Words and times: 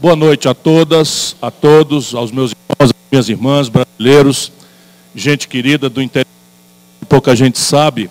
Boa 0.00 0.16
noite 0.16 0.48
a 0.48 0.54
todas, 0.54 1.36
a 1.42 1.50
todos, 1.50 2.14
aos 2.14 2.32
meus 2.32 2.52
irmãos, 2.52 2.90
às 2.90 2.92
minhas 3.12 3.28
irmãs, 3.28 3.68
brasileiros, 3.68 4.50
gente 5.14 5.46
querida 5.46 5.90
do 5.90 6.00
interior. 6.00 6.26
Pouca 7.06 7.36
gente 7.36 7.58
sabe, 7.58 8.08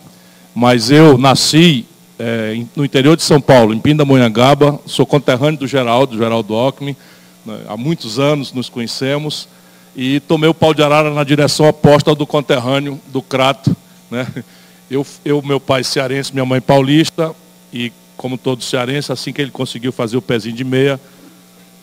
mas 0.53 0.91
eu 0.91 1.17
nasci 1.17 1.87
é, 2.19 2.63
no 2.75 2.85
interior 2.85 3.17
de 3.17 3.23
São 3.23 3.41
Paulo, 3.41 3.73
em 3.73 3.79
Pindamonhangaba, 3.79 4.79
sou 4.85 5.03
conterrâneo 5.03 5.61
do 5.61 5.65
Geraldo, 5.65 6.15
Geraldo 6.15 6.53
Alckmin, 6.53 6.95
né, 7.43 7.59
há 7.67 7.75
muitos 7.75 8.19
anos 8.19 8.53
nos 8.53 8.69
conhecemos, 8.69 9.49
e 9.95 10.19
tomei 10.19 10.47
o 10.47 10.53
pau 10.53 10.75
de 10.75 10.83
arara 10.83 11.11
na 11.11 11.23
direção 11.23 11.67
oposta 11.67 12.13
do 12.13 12.27
conterrâneo, 12.27 13.01
do 13.07 13.23
Crato. 13.23 13.75
Né? 14.11 14.27
Eu, 14.91 15.03
eu, 15.25 15.41
meu 15.41 15.59
pai 15.59 15.83
cearense, 15.83 16.33
minha 16.33 16.45
mãe 16.45 16.61
paulista, 16.61 17.33
e 17.73 17.91
como 18.15 18.37
todo 18.37 18.63
cearense, 18.63 19.11
assim 19.11 19.33
que 19.33 19.41
ele 19.41 19.49
conseguiu 19.49 19.91
fazer 19.91 20.17
o 20.17 20.21
pezinho 20.21 20.55
de 20.55 20.63
meia, 20.63 20.99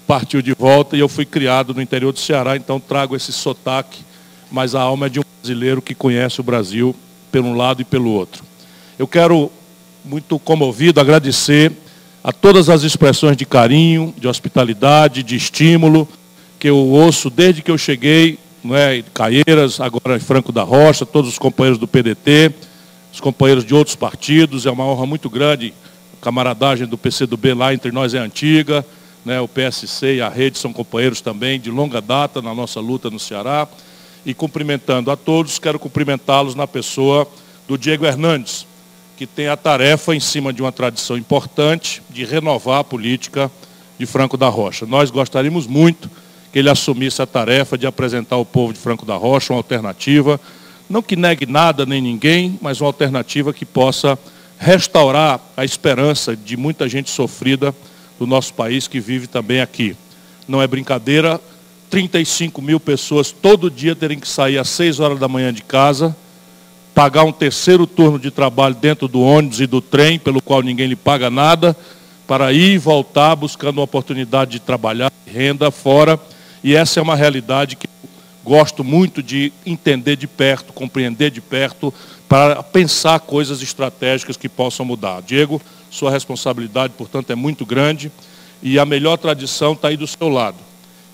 partiu 0.07 0.41
de 0.41 0.54
volta 0.54 0.96
e 0.96 1.00
eu 1.00 1.09
fui 1.09 1.25
criado 1.25 1.75
no 1.75 1.82
interior 1.82 2.12
do 2.12 2.18
Ceará, 2.18 2.57
então 2.57 2.79
trago 2.79 3.17
esse 3.17 3.32
sotaque, 3.32 4.04
mas 4.50 4.75
a 4.75 4.80
alma 4.80 5.07
é 5.07 5.08
de 5.08 5.21
um 5.21 5.25
brasileiro 5.40 5.82
que 5.82 5.94
conhece 5.94 6.40
o 6.40 6.44
Brasil 6.44 6.94
pelo 7.32 7.49
um 7.49 7.57
lado 7.57 7.82
e 7.82 7.85
pelo 7.85 8.11
outro. 8.11 8.44
Eu 8.99 9.08
quero, 9.08 9.50
muito 10.04 10.39
comovido, 10.39 11.00
agradecer 11.00 11.72
a 12.22 12.32
todas 12.32 12.68
as 12.68 12.82
expressões 12.82 13.36
de 13.36 13.44
carinho, 13.44 14.14
de 14.16 14.29
hospitalidade, 14.29 15.22
de 15.22 15.36
estímulo, 15.36 16.08
que 16.58 16.68
eu 16.68 16.77
ouço 16.77 17.29
desde 17.29 17.63
que 17.63 17.71
eu 17.71 17.79
cheguei, 17.79 18.38
não 18.63 18.75
é, 18.77 19.02
Caieiras, 19.13 19.80
agora 19.80 20.18
Franco 20.18 20.50
da 20.50 20.63
Rocha, 20.63 21.04
todos 21.04 21.30
os 21.30 21.38
companheiros 21.38 21.79
do 21.79 21.86
PDT, 21.86 22.52
os 23.13 23.21
companheiros 23.21 23.64
de 23.64 23.75
outros 23.75 23.96
partidos, 23.96 24.66
é 24.66 24.71
uma 24.71 24.85
honra 24.85 25.07
muito 25.07 25.29
grande, 25.29 25.75
a 26.18 26.25
camaradagem 26.25 26.86
do 26.86 26.96
PCdoB 26.96 27.54
lá 27.54 27.75
entre 27.75 27.93
nós 27.93 28.14
é 28.14 28.18
antiga, 28.18 28.85
né, 29.26 29.40
o 29.40 29.48
PSC 29.48 30.14
e 30.14 30.22
a 30.22 30.29
rede 30.29 30.57
são 30.57 30.72
companheiros 30.72 31.21
também 31.21 31.58
de 31.58 31.68
longa 31.68 32.00
data 32.00 32.41
na 32.41 32.55
nossa 32.55 32.78
luta 32.78 33.11
no 33.11 33.19
Ceará. 33.19 33.66
E 34.24 34.32
cumprimentando 34.32 35.10
a 35.10 35.16
todos, 35.16 35.58
quero 35.58 35.80
cumprimentá-los 35.80 36.55
na 36.55 36.64
pessoa 36.64 37.28
do 37.66 37.77
Diego 37.77 38.06
Hernandes, 38.06 38.64
que 39.16 39.27
tem 39.27 39.48
a 39.48 39.56
tarefa, 39.56 40.14
em 40.14 40.20
cima 40.20 40.52
de 40.52 40.62
uma 40.62 40.70
tradição 40.70 41.19
importante, 41.19 42.00
de 42.08 42.24
renovar 42.24 42.78
a 42.78 42.84
política 42.84 43.50
de 43.98 44.06
Franco 44.06 44.36
da 44.36 44.48
Rocha. 44.48 44.86
Nós 44.86 45.10
gostaríamos 45.10 45.66
muito 45.66 46.08
que 46.52 46.60
ele 46.60 46.70
assumisse 46.70 47.20
a 47.20 47.27
tarefa 47.27 47.77
de 47.77 47.84
apresentar 47.84 48.36
ao 48.36 48.44
povo 48.44 48.72
de 48.72 48.78
Franco 48.78 49.04
da 49.04 49.16
Rocha 49.16 49.52
uma 49.52 49.58
alternativa, 49.58 50.41
não 50.88 51.02
que 51.02 51.16
negue 51.16 51.47
nada 51.47 51.84
nem 51.84 52.00
ninguém, 52.00 52.56
mas 52.62 52.80
uma 52.80 52.88
alternativa 52.88 53.52
que 53.52 53.64
possa 53.64 54.16
restaurar 54.56 55.41
a 55.56 55.64
esperança 55.64 56.36
de 56.36 56.56
muita 56.56 56.88
gente 56.88 57.10
sofrida 57.10 57.74
do 58.19 58.27
nosso 58.27 58.55
país 58.55 58.89
que 58.89 59.00
vive 59.00 59.27
também 59.27 59.61
aqui. 59.61 59.97
Não 60.48 60.62
é 60.62 60.67
brincadeira, 60.67 61.41
35 61.91 62.61
mil 62.61 62.81
pessoas 62.81 63.31
todo 63.31 63.70
dia 63.70 63.95
terem 63.95 64.19
que 64.19 64.28
sair 64.28 64.59
às 64.59 64.69
6 64.70 65.00
horas 65.00 65.19
da 65.19 65.28
manhã 65.28 65.53
de 65.53 65.62
casa, 65.62 66.17
pagar 66.94 67.25
um 67.25 67.33
terceiro 67.33 67.87
turno 67.87 68.19
de 68.19 68.31
trabalho 68.31 68.75
dentro 68.75 69.06
do 69.06 69.20
ônibus 69.20 69.61
e 69.61 69.67
do 69.67 69.81
trem, 69.81 70.19
pelo 70.19 70.41
qual 70.41 70.62
ninguém 70.62 70.89
lhe 70.89 70.97
paga 70.97 71.28
nada, 71.28 71.77
para 72.27 72.53
ir 72.53 72.75
e 72.75 72.78
voltar 72.78 73.37
buscando 73.37 73.78
uma 73.78 73.84
oportunidade 73.84 74.53
de 74.53 74.61
trabalhar, 74.61 75.12
renda 75.27 75.70
fora. 75.70 76.19
E 76.64 76.75
essa 76.75 76.98
é 76.98 77.03
uma 77.03 77.14
realidade 77.14 77.77
que 77.77 77.87
eu 77.87 78.09
gosto 78.44 78.83
muito 78.83 79.22
de 79.22 79.53
entender 79.64 80.17
de 80.17 80.27
perto, 80.27 80.72
compreender 80.72 81.31
de 81.31 81.41
perto, 81.41 81.92
para 82.28 82.62
pensar 82.62 83.20
coisas 83.20 83.62
estratégicas 83.62 84.37
que 84.37 84.48
possam 84.48 84.84
mudar. 84.84 85.22
Diego, 85.22 85.61
sua 85.97 86.11
responsabilidade, 86.11 86.92
portanto, 86.97 87.30
é 87.30 87.34
muito 87.34 87.64
grande 87.64 88.12
e 88.62 88.78
a 88.78 88.84
melhor 88.84 89.16
tradição 89.16 89.72
está 89.72 89.89
aí 89.89 89.97
do 89.97 90.06
seu 90.06 90.28
lado. 90.28 90.58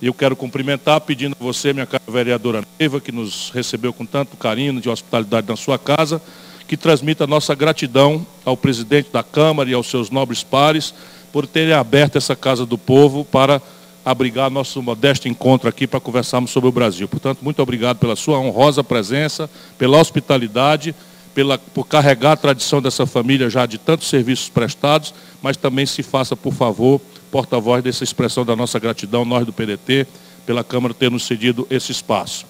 E 0.01 0.07
eu 0.07 0.15
quero 0.15 0.35
cumprimentar, 0.35 1.01
pedindo 1.01 1.37
a 1.41 1.45
você, 1.45 1.73
minha 1.73 1.87
cara 1.87 2.03
vereadora 2.09 2.65
Neiva, 2.79 3.01
que 3.01 3.13
nos 3.13 3.51
recebeu 3.55 3.93
com 3.93 4.05
tanto 4.05 4.37
carinho 4.37 4.81
de 4.81 4.89
hospitalidade 4.89 5.49
na 5.49 5.57
sua 5.57 5.79
casa, 5.79 6.21
que 6.67 6.77
transmita 6.77 7.25
a 7.25 7.27
nossa 7.27 7.55
gratidão 7.55 8.27
ao 8.45 8.57
presidente 8.57 9.11
da 9.13 9.23
Câmara 9.23 9.71
e 9.71 9.75
aos 9.75 9.89
seus 9.89 10.11
nobres 10.11 10.43
pares 10.43 10.93
por 11.33 11.47
terem 11.47 11.73
aberto 11.73 12.17
essa 12.17 12.35
Casa 12.35 12.67
do 12.67 12.77
Povo 12.77 13.25
para 13.25 13.63
abrigar 14.05 14.51
nosso 14.51 14.83
modesto 14.83 15.29
encontro 15.29 15.69
aqui 15.69 15.87
para 15.87 16.01
conversarmos 16.01 16.51
sobre 16.51 16.69
o 16.69 16.73
Brasil. 16.73 17.07
Portanto, 17.07 17.39
muito 17.43 17.63
obrigado 17.63 17.99
pela 17.99 18.17
sua 18.17 18.39
honrosa 18.41 18.83
presença, 18.83 19.49
pela 19.79 19.99
hospitalidade 19.99 20.95
pela, 21.35 21.59
por 21.59 21.87
carregar 21.87 22.33
a 22.33 22.37
tradição 22.37 22.81
dessa 22.81 23.07
família 23.07 23.49
já 23.49 23.67
de 23.67 23.79
tantos 23.79 24.09
serviços 24.09 24.49
prestados, 24.49 25.15
mas 25.43 25.57
também 25.57 25.87
se 25.87 26.03
faça, 26.03 26.37
por 26.37 26.53
favor, 26.53 27.01
porta-voz 27.31 27.83
dessa 27.83 28.05
expressão 28.05 28.45
da 28.45 28.55
nossa 28.55 28.79
gratidão, 28.79 29.25
nós 29.25 29.47
do 29.47 29.53
PDT, 29.53 30.07
pela 30.45 30.63
Câmara 30.63 30.95
ter 30.95 31.11
nos 31.11 31.25
cedido 31.25 31.67
esse 31.71 31.93
espaço. 31.93 32.45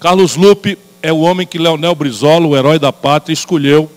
Carlos 0.00 0.36
Lupe 0.36 0.76
é 1.02 1.12
o 1.12 1.20
homem 1.20 1.46
que 1.46 1.58
Leonel 1.58 1.94
Brizola, 1.94 2.46
o 2.46 2.56
herói 2.56 2.78
da 2.78 2.92
pátria, 2.92 3.32
escolheu 3.32 3.90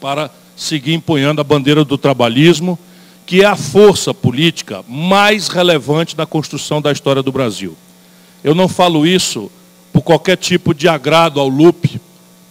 para 0.00 0.30
seguir 0.56 0.94
empunhando 0.94 1.40
a 1.40 1.44
bandeira 1.44 1.84
do 1.84 1.96
trabalhismo, 1.96 2.78
que 3.26 3.42
é 3.42 3.46
a 3.46 3.56
força 3.56 4.12
política 4.12 4.84
mais 4.88 5.48
relevante 5.48 6.14
da 6.14 6.26
construção 6.26 6.82
da 6.82 6.92
história 6.92 7.22
do 7.22 7.32
Brasil. 7.32 7.76
Eu 8.42 8.54
não 8.54 8.68
falo 8.68 9.06
isso 9.06 9.50
por 9.92 10.02
qualquer 10.02 10.36
tipo 10.36 10.74
de 10.74 10.88
agrado 10.88 11.40
ao 11.40 11.48
Lupe, 11.48 12.00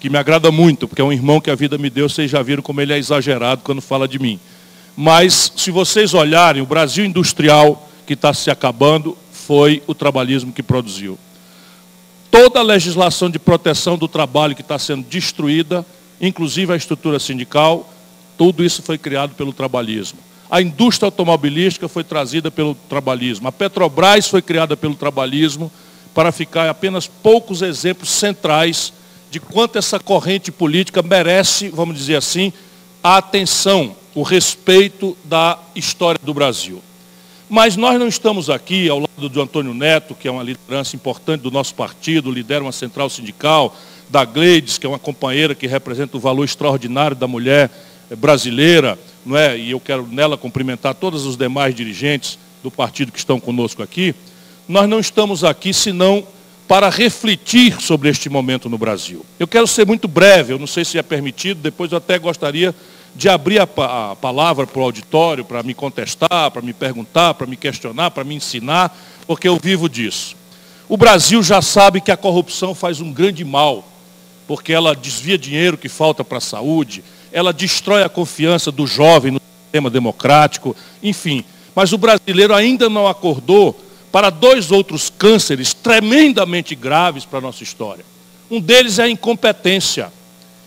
que 0.04 0.10
me 0.10 0.18
agrada 0.18 0.52
muito, 0.52 0.86
porque 0.86 1.02
é 1.02 1.06
um 1.06 1.14
irmão 1.14 1.40
que 1.40 1.50
a 1.50 1.56
vida 1.56 1.78
me 1.78 1.90
deu, 1.90 2.10
vocês 2.10 2.30
já 2.30 2.42
viram 2.42 2.62
como 2.62 2.82
ele 2.82 2.92
é 2.92 2.98
exagerado 2.98 3.62
quando 3.64 3.82
fala 3.82 4.06
de 4.06 4.20
mim. 4.20 4.38
Mas, 4.98 5.54
se 5.56 5.72
vocês 5.72 6.14
olharem, 6.14 6.62
o 6.62 6.66
Brasil 6.66 7.06
industrial 7.06 7.90
que 8.06 8.12
está 8.12 8.34
se 8.34 8.52
acabando 8.52 9.18
foi 9.32 9.82
o 9.88 9.96
trabalhismo 9.96 10.52
que 10.52 10.62
produziu. 10.62 11.18
Toda 12.30 12.60
a 12.60 12.64
legislação 12.64 13.30
de 13.30 13.40
proteção 13.40 13.98
do 13.98 14.10
trabalho 14.10 14.54
que 14.54 14.62
está 14.62 14.78
sendo 14.78 15.06
destruída, 15.08 15.86
inclusive 16.20 16.74
a 16.74 16.76
estrutura 16.76 17.18
sindical, 17.18 17.90
tudo 18.38 18.62
isso 18.62 18.82
foi 18.82 18.98
criado 18.98 19.36
pelo 19.36 19.54
trabalhismo. 19.54 20.20
A 20.52 20.62
indústria 20.62 21.08
automobilística 21.08 21.88
foi 21.88 22.04
trazida 22.04 22.52
pelo 22.52 22.76
trabalhismo. 22.76 23.48
A 23.48 23.54
Petrobras 23.54 24.28
foi 24.28 24.42
criada 24.42 24.76
pelo 24.76 24.96
trabalhismo 24.96 25.72
para 26.14 26.30
ficar 26.34 26.70
apenas 26.70 27.08
poucos 27.08 27.62
exemplos 27.62 28.10
centrais 28.10 28.92
de 29.34 29.40
quanto 29.40 29.80
essa 29.80 30.00
corrente 30.00 30.52
política 30.52 31.02
merece, 31.02 31.68
vamos 31.70 31.98
dizer 31.98 32.18
assim, 32.18 32.54
a 33.04 33.18
atenção, 33.18 33.96
o 34.14 34.22
respeito 34.22 35.18
da 35.24 35.58
história 35.76 36.20
do 36.24 36.36
Brasil. 36.36 36.84
Mas 37.50 37.76
nós 37.76 38.00
não 38.00 38.08
estamos 38.08 38.48
aqui 38.48 38.88
ao 38.88 39.00
lado 39.00 39.28
do 39.30 39.42
Antônio 39.42 39.74
Neto, 39.74 40.14
que 40.14 40.28
é 40.28 40.32
uma 40.32 40.44
liderança 40.44 40.96
importante 40.96 41.42
do 41.42 41.50
nosso 41.50 41.74
partido, 41.74 42.30
lidera 42.30 42.64
uma 42.64 42.72
central 42.72 43.10
sindical, 43.10 43.76
da 44.08 44.24
Gleides, 44.24 44.78
que 44.78 44.86
é 44.86 44.90
uma 44.90 45.00
companheira 45.00 45.56
que 45.56 45.66
representa 45.66 46.16
o 46.16 46.20
valor 46.20 46.44
extraordinário 46.44 47.18
da 47.18 47.28
mulher 47.28 47.72
brasileira, 48.16 49.00
não 49.26 49.36
é? 49.36 49.58
e 49.58 49.72
eu 49.72 49.80
quero 49.80 50.06
nela 50.06 50.38
cumprimentar 50.38 50.94
todos 50.94 51.26
os 51.26 51.36
demais 51.36 51.74
dirigentes 51.74 52.38
do 52.62 52.70
partido 52.70 53.12
que 53.12 53.18
estão 53.18 53.40
conosco 53.40 53.82
aqui. 53.82 54.14
Nós 54.68 54.88
não 54.88 55.00
estamos 55.00 55.44
aqui 55.44 55.74
senão 55.74 56.24
para 56.74 56.90
refletir 56.90 57.80
sobre 57.80 58.10
este 58.10 58.30
momento 58.32 58.68
no 58.68 58.80
Brasil. 58.80 59.24
Eu 59.40 59.48
quero 59.48 59.68
ser 59.68 59.86
muito 59.86 60.08
breve, 60.08 60.54
eu 60.54 60.58
não 60.58 60.66
sei 60.66 60.84
se 60.84 60.98
é 60.98 61.04
permitido, 61.04 61.62
depois 61.62 61.92
eu 61.92 62.00
até 62.00 62.18
gostaria 62.18 62.74
de 63.14 63.30
abrir 63.30 63.60
a, 63.60 63.68
a 64.12 64.16
palavra 64.16 64.66
para 64.66 64.80
o 64.80 64.84
auditório, 64.84 65.46
para 65.46 65.62
me 65.62 65.76
contestar, 65.76 66.50
para 66.50 66.64
me 66.64 66.74
perguntar, 66.74 67.36
para 67.36 67.46
me 67.46 67.56
questionar, 67.56 68.10
para 68.10 68.24
me 68.24 68.34
ensinar, 68.34 68.92
porque 69.28 69.48
eu 69.48 69.60
vivo 69.62 69.88
disso. 69.88 70.36
O 70.90 70.98
Brasil 70.98 71.44
já 71.44 71.62
sabe 71.62 72.02
que 72.02 72.10
a 72.12 72.18
corrupção 72.18 72.74
faz 72.74 73.00
um 73.00 73.14
grande 73.14 73.46
mal, 73.46 73.88
porque 74.48 74.74
ela 74.74 74.96
desvia 74.96 75.38
dinheiro 75.38 75.78
que 75.78 75.88
falta 75.88 76.24
para 76.24 76.40
a 76.40 76.42
saúde, 76.42 77.04
ela 77.32 77.54
destrói 77.54 78.02
a 78.02 78.10
confiança 78.10 78.72
do 78.72 78.88
jovem 78.88 79.34
no 79.34 79.42
sistema 79.66 79.92
democrático, 79.92 80.76
enfim. 81.04 81.46
Mas 81.76 81.94
o 81.94 82.00
brasileiro 82.00 82.52
ainda 82.52 82.90
não 82.90 83.08
acordou 83.08 83.80
para 84.14 84.30
dois 84.30 84.70
outros 84.70 85.10
cânceres 85.10 85.74
tremendamente 85.74 86.76
graves 86.76 87.26
para 87.26 87.40
a 87.40 87.42
nossa 87.42 87.64
história. 87.64 88.06
Um 88.50 88.62
deles 88.62 89.00
é 89.00 89.06
a 89.06 89.10
incompetência 89.10 90.14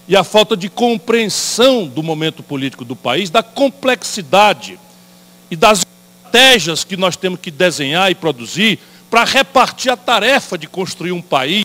e 0.08 0.16
a 0.16 0.25
falta 0.25 0.56
de 0.56 0.69
compreensão 0.69 1.87
do 1.87 2.02
momento 2.02 2.43
político 2.43 2.84
do 2.84 2.96
país, 2.96 3.31
da 3.31 3.44
complexidade 3.44 4.81
e 5.48 5.54
das 5.54 5.82
estratégias 6.26 6.82
que 6.82 6.96
nós 6.96 7.16
temos 7.16 7.38
que 7.38 7.52
desenhar 7.52 8.10
e 8.10 8.16
produzir 8.16 8.81
para 9.08 9.22
repartir 9.22 9.92
a 9.92 9.96
tarefa 9.96 10.58
de 10.58 10.66
construir 10.66 11.12
um 11.12 11.22
país 11.22 11.64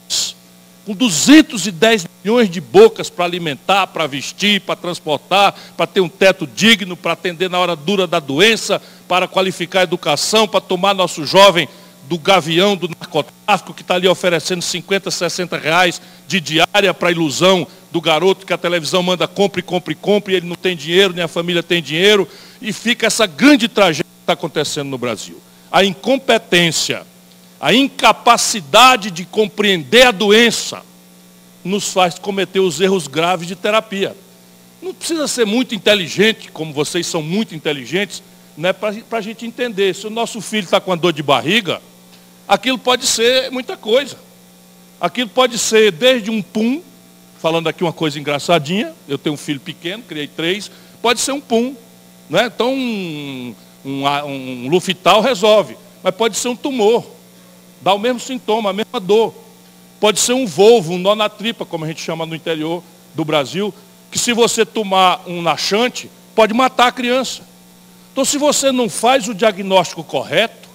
com 0.91 0.95
210 0.95 2.05
milhões 2.21 2.49
de 2.49 2.59
bocas 2.59 3.09
para 3.09 3.23
alimentar, 3.23 3.87
para 3.87 4.07
vestir, 4.07 4.59
para 4.59 4.75
transportar, 4.75 5.55
para 5.77 5.87
ter 5.87 6.01
um 6.01 6.09
teto 6.09 6.45
digno, 6.45 6.97
para 6.97 7.13
atender 7.13 7.49
na 7.49 7.57
hora 7.57 7.77
dura 7.77 8.05
da 8.05 8.19
doença, 8.19 8.81
para 9.07 9.25
qualificar 9.27 9.79
a 9.79 9.83
educação, 9.83 10.47
para 10.47 10.59
tomar 10.59 10.93
nosso 10.93 11.25
jovem 11.25 11.67
do 12.09 12.17
gavião 12.17 12.75
do 12.75 12.89
narcotráfico 12.89 13.73
que 13.73 13.83
está 13.83 13.95
ali 13.95 14.07
oferecendo 14.07 14.61
50, 14.61 15.09
60 15.09 15.57
reais 15.57 16.01
de 16.27 16.41
diária 16.41 16.93
para 16.93 17.07
a 17.07 17.11
ilusão 17.11 17.65
do 17.89 18.01
garoto 18.01 18.45
que 18.45 18.51
a 18.51 18.57
televisão 18.57 19.01
manda 19.01 19.27
compre, 19.29 19.61
compre, 19.61 19.95
compre, 19.95 20.33
e 20.33 20.37
ele 20.37 20.47
não 20.47 20.55
tem 20.55 20.75
dinheiro, 20.75 21.13
nem 21.13 21.23
a 21.23 21.27
família 21.29 21.63
tem 21.63 21.81
dinheiro, 21.81 22.27
e 22.61 22.73
fica 22.73 23.07
essa 23.07 23.25
grande 23.25 23.69
tragédia 23.69 24.03
que 24.03 24.23
está 24.23 24.33
acontecendo 24.33 24.89
no 24.89 24.97
Brasil. 24.97 25.41
a 25.71 25.85
incompetência, 25.85 27.03
a 27.61 27.71
incapacidade 27.71 29.11
de 29.11 29.23
compreender 29.23 30.07
a 30.07 30.11
doença, 30.11 30.81
nos 31.63 31.93
faz 31.93 32.17
cometer 32.17 32.59
os 32.59 32.81
erros 32.81 33.07
graves 33.07 33.47
de 33.47 33.55
terapia. 33.55 34.17
Não 34.81 34.95
precisa 34.95 35.27
ser 35.27 35.45
muito 35.45 35.75
inteligente, 35.75 36.49
como 36.51 36.73
vocês 36.73 37.05
são 37.05 37.21
muito 37.21 37.53
inteligentes, 37.53 38.23
né, 38.57 38.73
para 38.73 38.95
a 39.11 39.21
gente 39.21 39.45
entender. 39.45 39.93
Se 39.93 40.07
o 40.07 40.09
nosso 40.09 40.41
filho 40.41 40.63
está 40.63 40.81
com 40.81 40.91
a 40.91 40.95
dor 40.95 41.13
de 41.13 41.21
barriga, 41.21 41.79
aquilo 42.47 42.79
pode 42.79 43.05
ser 43.05 43.51
muita 43.51 43.77
coisa. 43.77 44.17
Aquilo 44.99 45.29
pode 45.29 45.59
ser 45.59 45.91
desde 45.91 46.31
um 46.31 46.41
pum, 46.41 46.81
falando 47.39 47.69
aqui 47.69 47.83
uma 47.83 47.93
coisa 47.93 48.19
engraçadinha, 48.19 48.91
eu 49.07 49.19
tenho 49.19 49.35
um 49.35 49.37
filho 49.37 49.59
pequeno, 49.59 50.01
criei 50.01 50.27
três, 50.27 50.71
pode 50.99 51.21
ser 51.21 51.31
um 51.31 51.41
pum. 51.41 51.75
Né? 52.27 52.47
Então 52.47 52.73
um, 52.73 53.55
um, 53.85 54.03
um 54.03 54.67
lufital 54.67 55.21
resolve, 55.21 55.77
mas 56.01 56.15
pode 56.15 56.35
ser 56.37 56.47
um 56.47 56.55
tumor, 56.55 57.20
dá 57.81 57.93
o 57.93 57.99
mesmo 57.99 58.19
sintoma, 58.19 58.69
a 58.69 58.73
mesma 58.73 58.99
dor. 58.99 59.33
Pode 59.99 60.19
ser 60.19 60.33
um 60.33 60.45
volvo, 60.45 60.93
um 60.93 60.97
nó 60.97 61.15
na 61.15 61.29
tripa, 61.29 61.65
como 61.65 61.85
a 61.85 61.87
gente 61.87 62.01
chama 62.01 62.25
no 62.25 62.35
interior 62.35 62.83
do 63.13 63.25
Brasil, 63.25 63.73
que 64.09 64.17
se 64.17 64.33
você 64.33 64.65
tomar 64.65 65.21
um 65.27 65.41
laxante, 65.41 66.09
pode 66.35 66.53
matar 66.53 66.87
a 66.87 66.91
criança. 66.91 67.43
Então, 68.11 68.25
se 68.25 68.37
você 68.37 68.71
não 68.71 68.89
faz 68.89 69.27
o 69.27 69.33
diagnóstico 69.33 70.03
correto, 70.03 70.69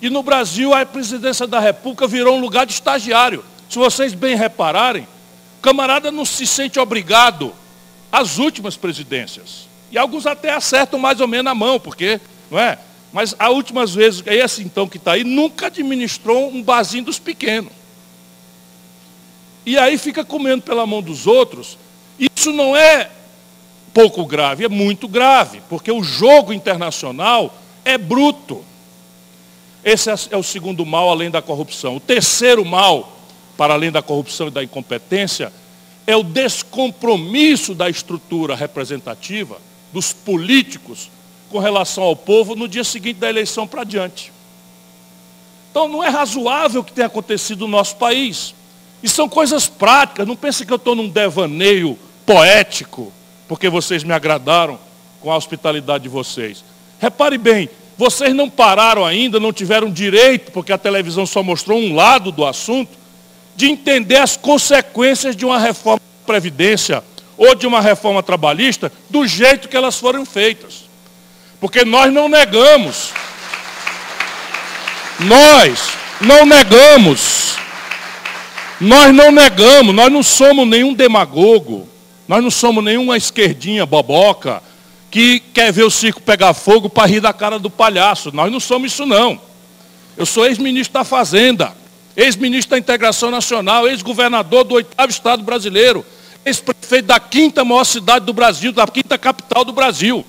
e 0.00 0.08
no 0.08 0.22
Brasil 0.22 0.72
a 0.72 0.86
presidência 0.86 1.46
da 1.46 1.58
República 1.58 2.06
virou 2.06 2.36
um 2.36 2.40
lugar 2.40 2.64
de 2.66 2.72
estagiário. 2.72 3.44
Se 3.68 3.78
vocês 3.78 4.14
bem 4.14 4.36
repararem, 4.36 5.06
camarada 5.60 6.10
não 6.10 6.24
se 6.24 6.46
sente 6.46 6.78
obrigado 6.78 7.52
às 8.12 8.38
últimas 8.38 8.76
presidências. 8.76 9.68
E 9.90 9.98
alguns 9.98 10.26
até 10.26 10.52
acertam 10.52 10.98
mais 10.98 11.20
ou 11.20 11.26
menos 11.26 11.50
a 11.50 11.54
mão, 11.54 11.80
porque, 11.80 12.20
não 12.50 12.58
é? 12.58 12.78
Mas 13.12 13.34
as 13.38 13.50
últimas 13.50 13.94
vezes, 13.94 14.22
esse 14.26 14.62
então 14.62 14.88
que 14.88 14.98
está 14.98 15.12
aí, 15.12 15.24
nunca 15.24 15.66
administrou 15.66 16.50
um 16.50 16.62
barzinho 16.62 17.04
dos 17.04 17.18
pequenos. 17.18 17.72
E 19.64 19.76
aí 19.78 19.98
fica 19.98 20.24
comendo 20.24 20.62
pela 20.62 20.86
mão 20.86 21.02
dos 21.02 21.26
outros. 21.26 21.78
Isso 22.18 22.52
não 22.52 22.76
é 22.76 23.10
pouco 23.92 24.24
grave, 24.24 24.64
é 24.64 24.68
muito 24.68 25.08
grave, 25.08 25.60
porque 25.68 25.90
o 25.90 26.02
jogo 26.02 26.52
internacional 26.52 27.54
é 27.84 27.98
bruto. 27.98 28.64
Esse 29.84 30.10
é 30.30 30.36
o 30.36 30.42
segundo 30.42 30.84
mal, 30.84 31.08
além 31.08 31.30
da 31.30 31.40
corrupção. 31.40 31.96
O 31.96 32.00
terceiro 32.00 32.64
mal, 32.64 33.16
para 33.56 33.74
além 33.74 33.90
da 33.90 34.02
corrupção 34.02 34.48
e 34.48 34.50
da 34.50 34.62
incompetência, 34.62 35.52
é 36.06 36.16
o 36.16 36.22
descompromisso 36.22 37.74
da 37.74 37.88
estrutura 37.88 38.54
representativa, 38.54 39.58
dos 39.92 40.12
políticos, 40.12 41.10
com 41.50 41.58
relação 41.58 42.04
ao 42.04 42.16
povo 42.16 42.54
no 42.54 42.68
dia 42.68 42.84
seguinte 42.84 43.18
da 43.18 43.28
eleição 43.28 43.66
para 43.66 43.84
diante. 43.84 44.32
Então 45.70 45.88
não 45.88 46.02
é 46.02 46.08
razoável 46.08 46.80
o 46.80 46.84
que 46.84 46.92
tem 46.92 47.04
acontecido 47.04 47.60
no 47.60 47.68
nosso 47.68 47.96
país. 47.96 48.54
E 49.02 49.08
são 49.08 49.28
coisas 49.28 49.68
práticas, 49.68 50.26
não 50.26 50.36
pense 50.36 50.66
que 50.66 50.72
eu 50.72 50.76
estou 50.76 50.94
num 50.94 51.08
devaneio 51.08 51.98
poético 52.26 53.12
porque 53.48 53.68
vocês 53.68 54.04
me 54.04 54.12
agradaram 54.12 54.78
com 55.20 55.32
a 55.32 55.36
hospitalidade 55.36 56.04
de 56.04 56.08
vocês. 56.08 56.62
Repare 57.00 57.38
bem, 57.38 57.68
vocês 57.96 58.34
não 58.34 58.50
pararam 58.50 59.04
ainda, 59.04 59.40
não 59.40 59.52
tiveram 59.52 59.90
direito, 59.90 60.52
porque 60.52 60.72
a 60.72 60.78
televisão 60.78 61.24
só 61.24 61.42
mostrou 61.42 61.78
um 61.78 61.94
lado 61.94 62.30
do 62.30 62.44
assunto, 62.44 62.96
de 63.56 63.68
entender 63.68 64.16
as 64.16 64.36
consequências 64.36 65.34
de 65.34 65.44
uma 65.44 65.58
reforma 65.58 65.98
da 65.98 66.26
Previdência 66.26 67.02
ou 67.36 67.54
de 67.54 67.66
uma 67.66 67.80
reforma 67.80 68.22
trabalhista 68.22 68.92
do 69.08 69.26
jeito 69.26 69.68
que 69.68 69.76
elas 69.76 69.98
foram 69.98 70.24
feitas. 70.24 70.87
Porque 71.60 71.84
nós 71.84 72.12
não 72.12 72.28
negamos. 72.28 73.12
Nós 75.20 75.80
não 76.20 76.46
negamos. 76.46 77.56
Nós 78.80 79.12
não 79.12 79.32
negamos, 79.32 79.92
nós 79.92 80.10
não 80.10 80.22
somos 80.22 80.66
nenhum 80.66 80.94
demagogo. 80.94 81.88
Nós 82.28 82.42
não 82.42 82.50
somos 82.50 82.84
nenhuma 82.84 83.16
esquerdinha 83.16 83.84
boboca 83.86 84.62
que 85.10 85.40
quer 85.40 85.72
ver 85.72 85.84
o 85.84 85.90
circo 85.90 86.20
pegar 86.20 86.52
fogo 86.52 86.88
para 86.88 87.08
rir 87.08 87.20
da 87.20 87.32
cara 87.32 87.58
do 87.58 87.70
palhaço. 87.70 88.30
Nós 88.32 88.52
não 88.52 88.60
somos 88.60 88.92
isso 88.92 89.06
não. 89.06 89.40
Eu 90.16 90.26
sou 90.26 90.46
ex-ministro 90.46 90.92
da 90.92 91.04
Fazenda, 91.04 91.72
ex-ministro 92.16 92.72
da 92.72 92.78
Integração 92.78 93.30
Nacional, 93.30 93.88
ex-governador 93.88 94.64
do 94.64 94.74
oitavo 94.74 95.10
estado 95.10 95.42
brasileiro, 95.42 96.04
ex-prefeito 96.44 97.06
da 97.06 97.18
quinta 97.18 97.64
maior 97.64 97.84
cidade 97.84 98.26
do 98.26 98.32
Brasil, 98.32 98.70
da 98.72 98.86
quinta 98.86 99.16
capital 99.16 99.64
do 99.64 99.72
Brasil. 99.72 100.24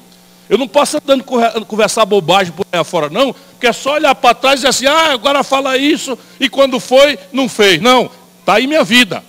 Eu 0.49 0.57
não 0.57 0.67
posso 0.67 0.97
andando 0.97 1.23
conversar 1.65 2.05
bobagem 2.05 2.51
por 2.51 2.65
aí 2.71 2.79
afora, 2.79 3.09
não, 3.09 3.33
porque 3.33 3.67
é 3.67 3.73
só 3.73 3.93
olhar 3.93 4.15
para 4.15 4.33
trás 4.33 4.55
e 4.55 4.57
dizer 4.57 4.69
assim, 4.69 4.87
ah, 4.87 5.13
agora 5.13 5.43
fala 5.43 5.77
isso, 5.77 6.17
e 6.39 6.49
quando 6.49 6.79
foi, 6.79 7.19
não 7.31 7.47
fez. 7.47 7.79
Não, 7.79 8.09
está 8.41 8.55
aí 8.55 8.65
minha 8.65 8.83
vida 8.83 9.23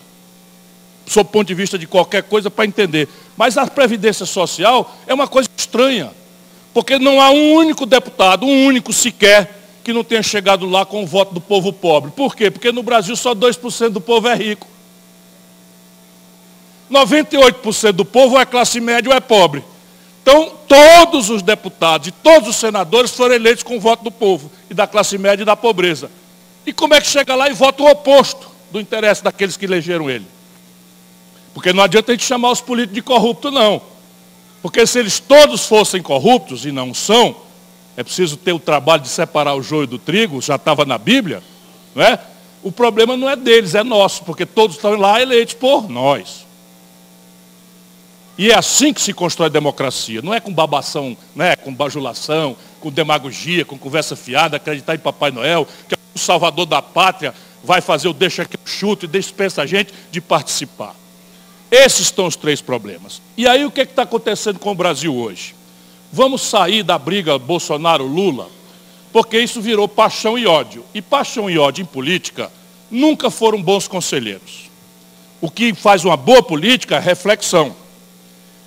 sob 1.10 1.28
o 1.28 1.32
ponto 1.32 1.48
de 1.48 1.54
vista 1.54 1.76
de 1.76 1.88
qualquer 1.88 2.22
coisa, 2.22 2.48
para 2.48 2.64
entender. 2.64 3.08
Mas 3.36 3.58
a 3.58 3.66
Previdência 3.66 4.24
Social 4.24 4.96
é 5.08 5.12
uma 5.12 5.26
coisa 5.26 5.48
estranha, 5.56 6.12
porque 6.72 7.00
não 7.00 7.20
há 7.20 7.30
um 7.30 7.54
único 7.54 7.84
deputado, 7.84 8.46
um 8.46 8.66
único 8.66 8.92
sequer, 8.92 9.58
que 9.82 9.92
não 9.92 10.04
tenha 10.04 10.22
chegado 10.22 10.66
lá 10.66 10.86
com 10.86 11.02
o 11.02 11.06
voto 11.06 11.34
do 11.34 11.40
povo 11.40 11.72
pobre. 11.72 12.12
Por 12.12 12.36
quê? 12.36 12.48
Porque 12.48 12.70
no 12.70 12.82
Brasil 12.82 13.16
só 13.16 13.34
2% 13.34 13.88
do 13.88 14.00
povo 14.00 14.28
é 14.28 14.36
rico. 14.36 14.68
98% 16.88 17.92
do 17.92 18.04
povo 18.04 18.38
é 18.38 18.46
classe 18.46 18.80
média 18.80 19.10
ou 19.10 19.16
é 19.16 19.20
pobre. 19.20 19.64
Então, 20.22 20.52
todos 20.68 21.30
os 21.30 21.42
deputados 21.42 22.08
e 22.08 22.12
todos 22.12 22.48
os 22.48 22.56
senadores 22.56 23.10
foram 23.10 23.34
eleitos 23.34 23.62
com 23.62 23.76
o 23.76 23.80
voto 23.80 24.04
do 24.04 24.10
povo, 24.10 24.50
e 24.68 24.74
da 24.74 24.86
classe 24.86 25.16
média 25.16 25.42
e 25.42 25.46
da 25.46 25.56
pobreza. 25.56 26.10
E 26.66 26.72
como 26.72 26.94
é 26.94 27.00
que 27.00 27.08
chega 27.08 27.34
lá 27.34 27.48
e 27.48 27.54
vota 27.54 27.82
o 27.82 27.90
oposto 27.90 28.48
do 28.70 28.78
interesse 28.78 29.24
daqueles 29.24 29.56
que 29.56 29.64
elegeram 29.64 30.10
ele? 30.10 30.26
Porque 31.54 31.72
não 31.72 31.82
adianta 31.82 32.12
a 32.12 32.14
gente 32.14 32.24
chamar 32.24 32.50
os 32.50 32.60
políticos 32.60 32.94
de 32.94 33.02
corruptos, 33.02 33.52
não. 33.52 33.82
Porque 34.62 34.86
se 34.86 34.98
eles 34.98 35.18
todos 35.18 35.66
fossem 35.66 36.02
corruptos, 36.02 36.66
e 36.66 36.70
não 36.70 36.92
são, 36.92 37.34
é 37.96 38.02
preciso 38.02 38.36
ter 38.36 38.52
o 38.52 38.58
trabalho 38.58 39.02
de 39.02 39.08
separar 39.08 39.54
o 39.54 39.62
joio 39.62 39.86
do 39.86 39.98
trigo, 39.98 40.40
já 40.40 40.56
estava 40.56 40.84
na 40.84 40.98
Bíblia, 40.98 41.42
não 41.94 42.04
é? 42.04 42.18
O 42.62 42.70
problema 42.70 43.16
não 43.16 43.28
é 43.28 43.36
deles, 43.36 43.74
é 43.74 43.82
nosso, 43.82 44.22
porque 44.24 44.44
todos 44.44 44.76
estão 44.76 44.94
lá 44.96 45.20
eleitos 45.20 45.54
por 45.54 45.88
nós. 45.88 46.46
E 48.40 48.50
é 48.50 48.56
assim 48.56 48.90
que 48.94 49.02
se 49.02 49.12
constrói 49.12 49.48
a 49.48 49.52
democracia. 49.52 50.22
Não 50.22 50.32
é 50.32 50.40
com 50.40 50.50
babação, 50.50 51.14
né? 51.36 51.56
com 51.56 51.74
bajulação, 51.74 52.56
com 52.80 52.90
demagogia, 52.90 53.66
com 53.66 53.76
conversa 53.76 54.16
fiada, 54.16 54.56
acreditar 54.56 54.94
em 54.94 54.98
Papai 54.98 55.30
Noel, 55.30 55.68
que 55.86 55.94
o 56.14 56.18
salvador 56.18 56.64
da 56.64 56.80
pátria 56.80 57.34
vai 57.62 57.82
fazer 57.82 58.08
o 58.08 58.14
deixa 58.14 58.46
que 58.46 58.56
chuto 58.64 59.04
e 59.04 59.08
dispensa 59.08 59.60
a 59.60 59.66
gente 59.66 59.92
de 60.10 60.22
participar. 60.22 60.96
Esses 61.70 62.06
estão 62.06 62.24
os 62.26 62.34
três 62.34 62.62
problemas. 62.62 63.20
E 63.36 63.46
aí 63.46 63.62
o 63.66 63.70
que 63.70 63.82
é 63.82 63.84
está 63.84 64.04
acontecendo 64.04 64.58
com 64.58 64.72
o 64.72 64.74
Brasil 64.74 65.14
hoje? 65.14 65.54
Vamos 66.10 66.40
sair 66.40 66.82
da 66.82 66.98
briga 66.98 67.38
Bolsonaro-Lula, 67.38 68.48
porque 69.12 69.38
isso 69.38 69.60
virou 69.60 69.86
paixão 69.86 70.38
e 70.38 70.46
ódio. 70.46 70.82
E 70.94 71.02
paixão 71.02 71.50
e 71.50 71.58
ódio 71.58 71.82
em 71.82 71.86
política 71.86 72.50
nunca 72.90 73.30
foram 73.30 73.62
bons 73.62 73.86
conselheiros. 73.86 74.70
O 75.42 75.50
que 75.50 75.74
faz 75.74 76.06
uma 76.06 76.16
boa 76.16 76.42
política 76.42 76.96
é 76.96 77.00
reflexão, 77.00 77.76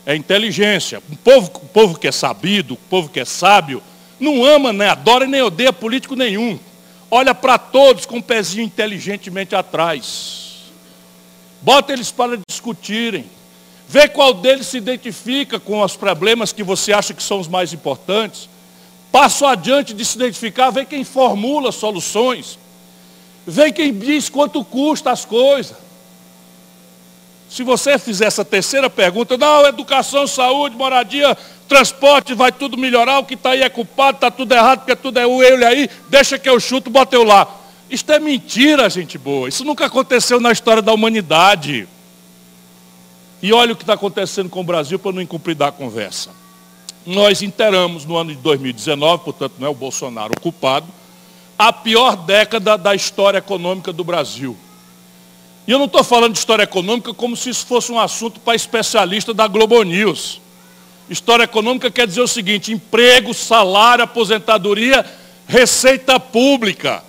é 0.06 0.16
inteligência. 0.16 1.02
O 1.12 1.16
povo, 1.16 1.52
o 1.56 1.68
povo 1.68 2.00
que 2.00 2.08
é 2.08 2.12
sabido, 2.12 2.74
o 2.74 2.78
povo 2.78 3.10
que 3.10 3.20
é 3.20 3.26
sábio, 3.26 3.82
não 4.20 4.44
ama, 4.44 4.72
nem 4.72 4.88
adora 4.88 5.26
nem 5.26 5.42
odeia 5.42 5.74
político 5.74 6.16
nenhum. 6.16 6.60
Olha 7.10 7.36
para 7.36 7.58
todos 7.58 8.06
com 8.06 8.16
o 8.16 8.20
um 8.20 8.22
pezinho 8.22 8.66
inteligentemente 8.66 9.56
atrás 9.56 10.44
Bota 11.64 11.94
eles 11.94 12.12
para 12.12 12.38
discutirem. 12.50 13.26
Vê 13.88 14.10
qual 14.10 14.34
deles 14.34 14.68
se 14.68 14.78
identifica 14.78 15.58
com 15.60 15.82
os 15.82 15.96
problemas 15.96 16.52
que 16.52 16.62
você 16.62 16.92
acha 16.92 17.14
que 17.14 17.24
são 17.24 17.40
os 17.40 17.48
mais 17.48 17.72
importantes. 17.72 18.50
Passo 19.10 19.46
adiante 19.46 19.94
de 19.94 20.04
se 20.04 20.18
identificar, 20.18 20.72
vê 20.72 20.84
quem 20.84 21.06
formula 21.06 21.72
soluções. 21.72 22.60
Vê 23.48 23.72
quem 23.72 23.98
diz 23.98 24.28
quanto 24.28 24.64
custa 24.66 25.12
as 25.12 25.24
coisas. 25.24 25.78
Se 27.54 27.62
você 27.62 28.00
fizer 28.00 28.26
essa 28.26 28.44
terceira 28.44 28.90
pergunta, 28.90 29.38
não, 29.38 29.64
educação, 29.68 30.26
saúde, 30.26 30.76
moradia, 30.76 31.38
transporte, 31.68 32.34
vai 32.34 32.52
tudo 32.52 32.76
melhorar, 32.76 33.20
o 33.20 33.26
que 33.26 33.36
está 33.36 33.52
aí 33.52 33.62
é 33.62 33.70
culpado, 33.70 34.18
está 34.18 34.32
tudo 34.32 34.56
errado, 34.56 34.80
porque 34.80 34.96
tudo 34.96 35.20
é 35.20 35.28
o 35.28 35.44
ele 35.44 35.64
aí, 35.64 35.88
deixa 36.10 36.40
que 36.40 36.50
eu 36.50 36.60
chuto, 36.60 36.90
bota 36.90 37.16
eu 37.16 37.24
lá. 37.24 37.48
Isto 37.92 38.12
é 38.12 38.18
mentira, 38.18 38.90
gente 38.90 39.20
boa. 39.20 39.48
Isso 39.48 39.64
nunca 39.64 39.86
aconteceu 39.86 40.40
na 40.40 40.52
história 40.52 40.82
da 40.82 40.92
humanidade. 40.92 41.88
E 43.40 43.54
olha 43.54 43.74
o 43.74 43.76
que 43.76 43.84
está 43.84 43.94
acontecendo 43.94 44.50
com 44.50 44.62
o 44.62 44.64
Brasil 44.64 44.98
para 44.98 45.12
não 45.12 45.22
incumpridar 45.22 45.70
a 45.70 45.72
conversa. 45.72 46.32
Nós 47.06 47.44
interamos 47.44 48.04
no 48.04 48.18
ano 48.18 48.32
de 48.32 48.42
2019, 48.42 49.26
portanto 49.26 49.54
não 49.60 49.68
é 49.68 49.70
o 49.70 49.76
Bolsonaro 49.76 50.34
o 50.36 50.42
culpado, 50.42 50.88
a 51.56 51.72
pior 51.72 52.16
década 52.16 52.80
da 52.80 52.96
história 52.96 53.38
econômica 53.38 53.94
do 53.94 54.04
Brasil. 54.04 54.58
E 55.68 55.72
eu 55.72 55.80
não 55.80 55.86
estou 55.86 56.04
falando 56.04 56.34
de 56.34 56.40
história 56.40 56.64
econômica 56.64 57.14
como 57.14 57.38
se 57.38 57.50
isso 57.50 57.66
fosse 57.66 57.92
um 57.92 58.00
assunto 58.00 58.40
para 58.40 58.56
especialista 58.56 59.34
da 59.34 59.48
Globo 59.48 59.82
News. 59.84 60.42
História 61.10 61.44
econômica 61.44 61.90
quer 61.90 62.08
dizer 62.08 62.22
o 62.22 62.28
seguinte, 62.28 62.72
emprego, 62.72 63.34
salário, 63.34 64.04
aposentadoria 64.04 65.06
receita 65.48 66.20
pública 66.20 67.04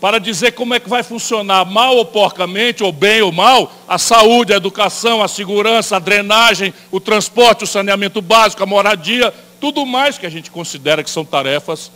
para 0.00 0.18
dizer 0.18 0.52
como 0.52 0.74
é 0.74 0.80
que 0.80 0.88
vai 0.88 1.02
funcionar, 1.02 1.64
mal 1.64 1.96
ou 1.96 2.04
porcamente, 2.04 2.84
ou 2.84 2.92
bem 2.92 3.22
ou 3.22 3.32
mal, 3.32 3.72
a 3.88 3.96
saúde, 3.96 4.52
a 4.52 4.56
educação, 4.56 5.22
a 5.22 5.28
segurança, 5.28 5.96
a 5.96 5.98
drenagem, 5.98 6.74
o 6.90 7.00
transporte, 7.00 7.64
o 7.64 7.66
saneamento 7.66 8.20
básico, 8.20 8.62
a 8.62 8.66
moradia, 8.66 9.32
tudo 9.58 9.86
mais 9.86 10.18
que 10.18 10.26
a 10.26 10.30
gente 10.30 10.50
considera 10.50 11.02
que 11.02 11.08
são 11.08 11.24
tarefas 11.24 11.90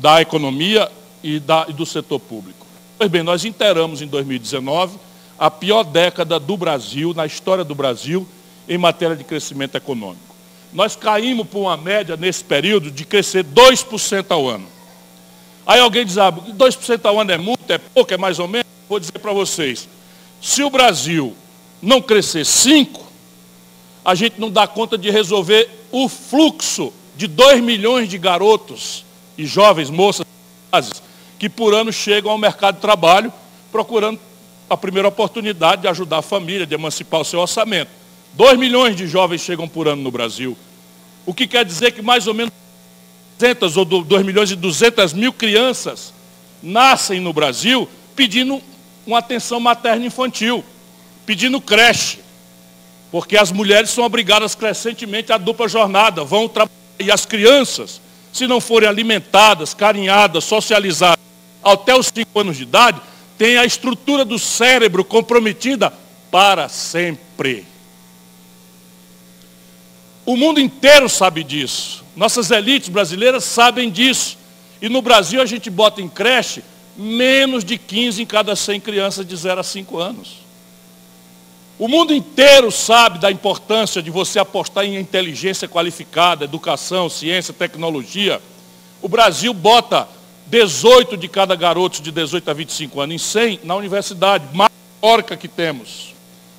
da 0.00 0.22
economia 0.22 0.90
e, 1.22 1.38
da, 1.38 1.66
e 1.68 1.74
do 1.74 1.84
setor 1.84 2.20
público. 2.20 2.67
Pois 2.98 3.08
bem, 3.08 3.22
nós 3.22 3.44
inteiramos 3.44 4.02
em 4.02 4.08
2019 4.08 4.98
a 5.38 5.48
pior 5.48 5.84
década 5.84 6.40
do 6.40 6.56
Brasil, 6.56 7.14
na 7.14 7.24
história 7.24 7.62
do 7.62 7.72
Brasil, 7.72 8.26
em 8.68 8.76
matéria 8.76 9.14
de 9.14 9.22
crescimento 9.22 9.76
econômico. 9.76 10.34
Nós 10.72 10.96
caímos 10.96 11.46
por 11.46 11.60
uma 11.60 11.76
média 11.76 12.16
nesse 12.16 12.42
período 12.42 12.90
de 12.90 13.04
crescer 13.04 13.44
2% 13.44 14.26
ao 14.30 14.48
ano. 14.48 14.66
Aí 15.64 15.78
alguém 15.78 16.04
diz, 16.04 16.18
ah, 16.18 16.32
2% 16.32 17.04
ao 17.04 17.20
ano 17.20 17.30
é 17.30 17.38
muito, 17.38 17.70
é 17.70 17.78
pouco, 17.78 18.12
é 18.12 18.16
mais 18.16 18.40
ou 18.40 18.48
menos. 18.48 18.66
Vou 18.88 18.98
dizer 18.98 19.20
para 19.20 19.32
vocês, 19.32 19.88
se 20.42 20.64
o 20.64 20.70
Brasil 20.70 21.36
não 21.80 22.02
crescer 22.02 22.42
5%, 22.42 22.98
a 24.04 24.16
gente 24.16 24.40
não 24.40 24.50
dá 24.50 24.66
conta 24.66 24.98
de 24.98 25.08
resolver 25.08 25.70
o 25.92 26.08
fluxo 26.08 26.92
de 27.16 27.28
2 27.28 27.62
milhões 27.62 28.08
de 28.08 28.18
garotos 28.18 29.04
e 29.36 29.46
jovens, 29.46 29.88
moças, 29.88 30.26
que 31.38 31.48
por 31.48 31.72
ano 31.72 31.92
chegam 31.92 32.30
ao 32.30 32.38
mercado 32.38 32.76
de 32.76 32.80
trabalho 32.80 33.32
procurando 33.70 34.18
a 34.68 34.76
primeira 34.76 35.08
oportunidade 35.08 35.82
de 35.82 35.88
ajudar 35.88 36.18
a 36.18 36.22
família, 36.22 36.66
de 36.66 36.74
emancipar 36.74 37.20
o 37.20 37.24
seu 37.24 37.40
orçamento. 37.40 37.90
2 38.34 38.58
milhões 38.58 38.96
de 38.96 39.06
jovens 39.06 39.40
chegam 39.40 39.68
por 39.68 39.88
ano 39.88 40.02
no 40.02 40.10
Brasil. 40.10 40.56
O 41.24 41.32
que 41.32 41.46
quer 41.46 41.64
dizer 41.64 41.92
que 41.92 42.02
mais 42.02 42.26
ou 42.26 42.34
menos 42.34 42.52
200 43.38 43.76
ou 43.76 43.84
2 43.84 44.26
milhões 44.26 44.50
e 44.50 44.56
200 44.56 45.12
mil 45.12 45.32
crianças 45.32 46.12
nascem 46.62 47.20
no 47.20 47.32
Brasil 47.32 47.88
pedindo 48.16 48.60
uma 49.06 49.18
atenção 49.18 49.60
materna 49.60 50.04
infantil, 50.04 50.64
pedindo 51.24 51.60
creche. 51.60 52.18
Porque 53.10 53.38
as 53.38 53.50
mulheres 53.50 53.90
são 53.90 54.04
obrigadas 54.04 54.54
crescentemente 54.54 55.32
à 55.32 55.38
dupla 55.38 55.68
jornada, 55.68 56.24
vão 56.24 56.48
trabalhar. 56.48 56.76
E 56.98 57.10
as 57.10 57.24
crianças, 57.24 58.00
se 58.32 58.46
não 58.46 58.60
forem 58.60 58.88
alimentadas, 58.88 59.72
carinhadas, 59.72 60.44
socializadas 60.44 61.27
até 61.70 61.96
os 61.96 62.06
5 62.14 62.40
anos 62.40 62.56
de 62.56 62.62
idade, 62.64 63.00
têm 63.36 63.56
a 63.56 63.64
estrutura 63.64 64.24
do 64.24 64.38
cérebro 64.38 65.04
comprometida 65.04 65.92
para 66.30 66.68
sempre. 66.68 67.64
O 70.26 70.36
mundo 70.36 70.60
inteiro 70.60 71.08
sabe 71.08 71.42
disso. 71.42 72.04
Nossas 72.14 72.50
elites 72.50 72.88
brasileiras 72.88 73.44
sabem 73.44 73.90
disso. 73.90 74.36
E 74.82 74.88
no 74.88 75.00
Brasil 75.00 75.40
a 75.40 75.46
gente 75.46 75.70
bota 75.70 76.02
em 76.02 76.08
creche 76.08 76.62
menos 76.96 77.64
de 77.64 77.78
15 77.78 78.22
em 78.22 78.26
cada 78.26 78.54
100 78.54 78.80
crianças 78.80 79.26
de 79.26 79.34
0 79.34 79.60
a 79.60 79.64
5 79.64 79.98
anos. 79.98 80.48
O 81.78 81.86
mundo 81.86 82.12
inteiro 82.12 82.72
sabe 82.72 83.20
da 83.20 83.30
importância 83.30 84.02
de 84.02 84.10
você 84.10 84.40
apostar 84.40 84.84
em 84.84 84.98
inteligência 84.98 85.68
qualificada, 85.68 86.44
educação, 86.44 87.08
ciência, 87.08 87.54
tecnologia. 87.54 88.42
O 89.00 89.08
Brasil 89.08 89.54
bota 89.54 90.08
18 90.50 91.16
de 91.16 91.28
cada 91.28 91.54
garoto 91.54 92.00
de 92.00 92.10
18 92.10 92.50
a 92.50 92.54
25 92.54 93.00
anos 93.00 93.14
em 93.14 93.18
100 93.18 93.60
na 93.64 93.76
universidade, 93.76 94.44
mais 94.54 94.72
porca 95.00 95.36
que 95.36 95.48
temos. 95.48 96.14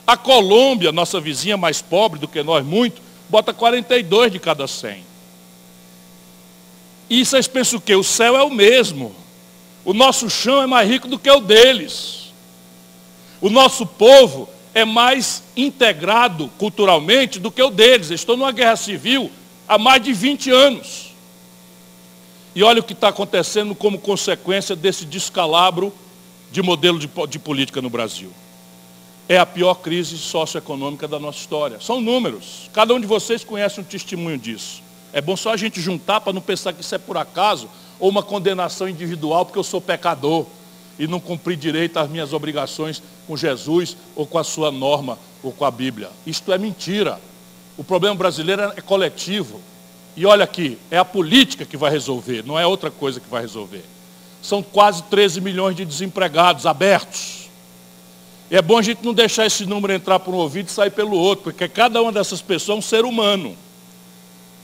A 0.06 0.16
Colômbia, 0.16 0.92
nossa 0.92 1.20
vizinha 1.20 1.58
mais 1.58 1.82
pobre 1.82 2.20
do 2.20 2.28
que 2.28 2.42
nós 2.44 2.66
muito, 2.66 3.02
bota 3.28 3.54
42 3.54 4.32
de 4.32 4.40
cada 4.40 4.68
100. 4.68 5.04
E 7.10 7.26
vocês 7.26 7.48
pensam 7.48 7.80
o 7.80 7.82
quê? 7.82 7.96
O 7.96 8.04
céu 8.04 8.38
é 8.38 8.44
o 8.44 8.52
mesmo. 8.52 9.16
O 9.84 9.94
nosso 9.94 10.30
chão 10.30 10.62
é 10.62 10.68
mais 10.68 10.88
rico 10.88 11.08
do 11.08 11.18
que 11.18 11.30
o 11.30 11.40
deles. 11.40 12.32
O 13.42 13.50
nosso 13.50 13.86
povo 13.86 14.50
é 14.74 14.86
mais 14.86 15.44
integrado 15.56 16.50
culturalmente 16.58 17.40
do 17.40 17.52
que 17.52 17.64
o 17.64 17.72
deles. 17.72 18.12
Estou 18.12 18.38
numa 18.38 18.52
guerra 18.52 18.76
civil 18.76 19.32
há 19.68 19.78
mais 19.78 20.04
de 20.04 20.14
20 20.14 20.52
anos. 20.52 21.09
E 22.56 22.64
olha 22.64 22.80
o 22.80 22.84
que 22.84 22.94
está 22.94 23.10
acontecendo 23.10 23.76
como 23.76 24.00
consequência 24.00 24.76
desse 24.76 25.06
descalabro 25.06 25.94
de 26.52 26.62
modelo 26.62 26.98
de, 26.98 27.10
de 27.28 27.40
política 27.40 27.82
no 27.82 27.90
Brasil. 27.90 28.32
É 29.28 29.38
a 29.38 29.46
pior 29.46 29.76
crise 29.76 30.18
socioeconômica 30.18 31.08
da 31.08 31.20
nossa 31.20 31.38
história. 31.38 31.80
São 31.80 32.02
números. 32.02 32.70
Cada 32.74 32.94
um 32.94 33.00
de 33.00 33.06
vocês 33.06 33.44
conhece 33.44 33.80
um 33.80 33.84
testemunho 33.84 34.38
disso. 34.38 34.82
É 35.14 35.22
bom 35.22 35.36
só 35.36 35.54
a 35.54 35.58
gente 35.58 35.80
juntar 35.80 36.22
para 36.22 36.34
não 36.34 36.42
pensar 36.42 36.74
que 36.74 36.82
isso 36.82 36.96
é 36.96 36.98
por 36.98 37.18
acaso 37.18 37.70
ou 38.00 38.10
uma 38.10 38.24
condenação 38.24 38.88
individual 38.88 39.46
porque 39.46 39.60
eu 39.60 39.64
sou 39.64 39.82
pecador 39.82 40.46
e 40.98 41.08
não 41.08 41.20
cumpri 41.20 41.56
direito 41.56 41.98
às 41.98 42.10
minhas 42.10 42.34
obrigações 42.34 43.02
com 43.28 43.38
Jesus 43.38 43.96
ou 44.16 44.26
com 44.26 44.38
a 44.38 44.44
sua 44.44 44.72
norma 44.72 45.18
ou 45.42 45.52
com 45.52 45.66
a 45.66 45.72
Bíblia. 45.72 46.10
Isto 46.26 46.52
é 46.52 46.58
mentira. 46.58 47.20
O 47.78 47.84
problema 47.84 48.16
brasileiro 48.16 48.74
é 48.76 48.82
coletivo. 48.82 49.62
E 50.16 50.26
olha 50.26 50.44
aqui, 50.44 50.78
é 50.92 50.98
a 50.98 51.06
política 51.06 51.66
que 51.66 51.78
vai 51.78 51.92
resolver, 51.92 52.44
não 52.46 52.60
é 52.60 52.66
outra 52.66 52.92
coisa 52.92 53.20
que 53.20 53.30
vai 53.30 53.42
resolver. 53.42 53.84
São 54.42 54.62
quase 54.64 55.04
13 55.04 55.42
milhões 55.42 55.76
de 55.76 55.86
desempregados 55.86 56.66
abertos. 56.66 57.50
E 58.52 58.56
é 58.56 58.62
bom 58.62 58.78
a 58.78 58.82
gente 58.82 59.04
não 59.04 59.14
deixar 59.14 59.46
esse 59.46 59.66
número 59.66 59.94
entrar 59.94 60.20
por 60.20 60.34
um 60.34 60.38
ouvido 60.38 60.68
e 60.68 60.72
sair 60.72 60.90
pelo 60.90 61.18
outro, 61.18 61.46
porque 61.46 61.68
cada 61.68 62.02
uma 62.02 62.12
dessas 62.12 62.42
pessoas 62.42 62.78
é 62.78 62.80
um 62.80 62.82
ser 62.82 63.06
humano. 63.06 63.56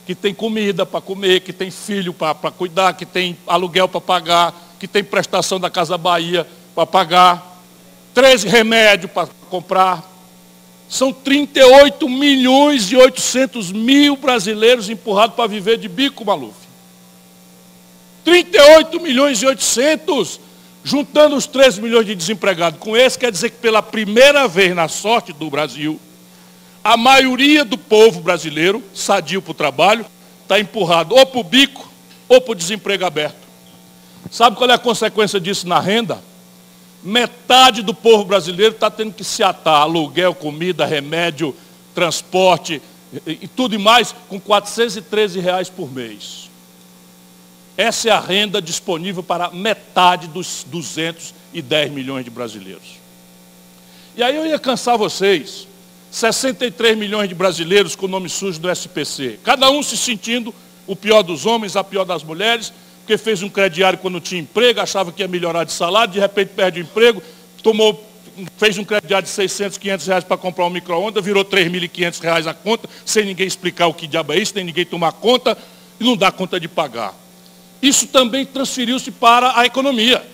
Que 0.05 0.15
tem 0.15 0.33
comida 0.33 0.85
para 0.85 1.01
comer, 1.01 1.41
que 1.41 1.53
tem 1.53 1.69
filho 1.69 2.13
para 2.13 2.51
cuidar, 2.51 2.93
que 2.93 3.05
tem 3.05 3.37
aluguel 3.45 3.87
para 3.87 4.01
pagar, 4.01 4.53
que 4.79 4.87
tem 4.87 5.03
prestação 5.03 5.59
da 5.59 5.69
Casa 5.69 5.97
Bahia 5.97 6.47
para 6.73 6.85
pagar, 6.85 7.61
três 8.13 8.43
remédios 8.43 9.11
para 9.11 9.27
comprar. 9.49 10.14
São 10.87 11.11
38 11.11 12.07
milhões 12.07 12.91
e 12.91 12.95
800 12.95 13.71
mil 13.71 14.15
brasileiros 14.15 14.89
empurrados 14.89 15.35
para 15.35 15.47
viver 15.47 15.77
de 15.77 15.87
bico, 15.87 16.23
Maluf. 16.23 16.55
38 18.23 18.99
milhões 18.99 19.41
e 19.41 19.45
800, 19.45 20.39
juntando 20.83 21.35
os 21.35 21.45
13 21.45 21.81
milhões 21.81 22.05
de 22.05 22.15
desempregados 22.15 22.79
com 22.79 22.95
esse, 22.95 23.17
quer 23.17 23.31
dizer 23.31 23.51
que 23.51 23.57
pela 23.57 23.81
primeira 23.81 24.47
vez 24.47 24.75
na 24.75 24.87
sorte 24.87 25.33
do 25.33 25.49
Brasil, 25.49 25.99
a 26.83 26.95
maioria 26.95 27.65
do 27.65 27.77
povo 27.77 28.21
brasileiro, 28.21 28.83
sadio 28.93 29.41
para 29.41 29.51
o 29.51 29.55
trabalho, 29.55 30.05
está 30.43 30.59
empurrado 30.59 31.15
ou 31.15 31.25
para 31.25 31.39
o 31.39 31.43
bico 31.43 31.89
ou 32.27 32.39
para 32.39 32.51
o 32.51 32.55
desemprego 32.55 33.05
aberto. 33.05 33.45
Sabe 34.31 34.55
qual 34.55 34.69
é 34.69 34.73
a 34.73 34.79
consequência 34.79 35.39
disso 35.39 35.67
na 35.67 35.79
renda? 35.79 36.21
Metade 37.05 37.83
do 37.83 37.93
povo 37.93 38.25
brasileiro 38.25 38.73
está 38.73 38.89
tendo 38.89 39.13
que 39.13 39.23
se 39.23 39.43
atar 39.43 39.81
aluguel, 39.81 40.33
comida, 40.33 40.87
remédio, 40.87 41.55
transporte 41.93 42.81
e, 43.27 43.47
tudo 43.47 43.75
e 43.75 43.77
mais 43.77 44.13
com 44.27 44.39
413 44.39 45.39
reais 45.39 45.69
por 45.69 45.91
mês. 45.93 46.49
Essa 47.77 48.09
é 48.09 48.11
a 48.11 48.19
renda 48.19 48.59
disponível 48.59 49.21
para 49.21 49.51
metade 49.51 50.27
dos 50.27 50.65
210 50.67 51.91
milhões 51.91 52.25
de 52.25 52.31
brasileiros. 52.31 52.95
E 54.17 54.23
aí 54.23 54.35
eu 54.35 54.47
ia 54.47 54.57
cansar 54.57 54.97
vocês. 54.97 55.67
63 56.09 56.97
milhões 56.97 57.29
de 57.29 57.35
brasileiros 57.35 57.95
com 57.95 58.07
o 58.07 58.09
nome 58.09 58.29
sujo 58.29 58.59
do 58.59 58.71
SPC. 58.71 59.39
Cada 59.43 59.69
um 59.69 59.83
se 59.83 59.95
sentindo 59.95 60.55
o 60.87 60.95
pior 60.95 61.21
dos 61.21 61.45
homens, 61.45 61.75
a 61.75 61.83
pior 61.83 62.03
das 62.03 62.23
mulheres, 62.23 62.73
porque 63.05 63.19
fez 63.19 63.43
um 63.43 63.49
crediário 63.49 63.99
quando 63.99 64.19
tinha 64.19 64.41
emprego, 64.41 64.81
achava 64.81 65.11
que 65.11 65.21
ia 65.21 65.27
melhorar 65.27 65.63
de 65.63 65.71
salário, 65.71 66.11
de 66.11 66.19
repente 66.19 66.49
perde 66.55 66.81
o 66.81 66.83
emprego, 66.83 67.21
tomou, 67.61 68.03
fez 68.57 68.79
um 68.79 68.83
crediário 68.83 69.27
de 69.27 69.31
600, 69.31 69.77
500 69.77 70.07
reais 70.07 70.23
para 70.23 70.35
comprar 70.35 70.65
um 70.65 70.71
micro-ondas, 70.71 71.23
virou 71.23 71.45
3.500 71.45 72.19
reais 72.19 72.47
a 72.47 72.53
conta, 72.55 72.89
sem 73.05 73.23
ninguém 73.23 73.45
explicar 73.45 73.85
o 73.85 73.93
que 73.93 74.07
diabo 74.07 74.33
é 74.33 74.39
isso, 74.39 74.53
nem 74.55 74.63
ninguém 74.63 74.87
tomar 74.87 75.11
conta, 75.11 75.55
e 75.99 76.03
não 76.03 76.17
dá 76.17 76.31
conta 76.31 76.59
de 76.59 76.67
pagar. 76.67 77.13
Isso 77.79 78.07
também 78.07 78.43
transferiu-se 78.43 79.11
para 79.11 79.55
a 79.55 79.67
economia. 79.67 80.25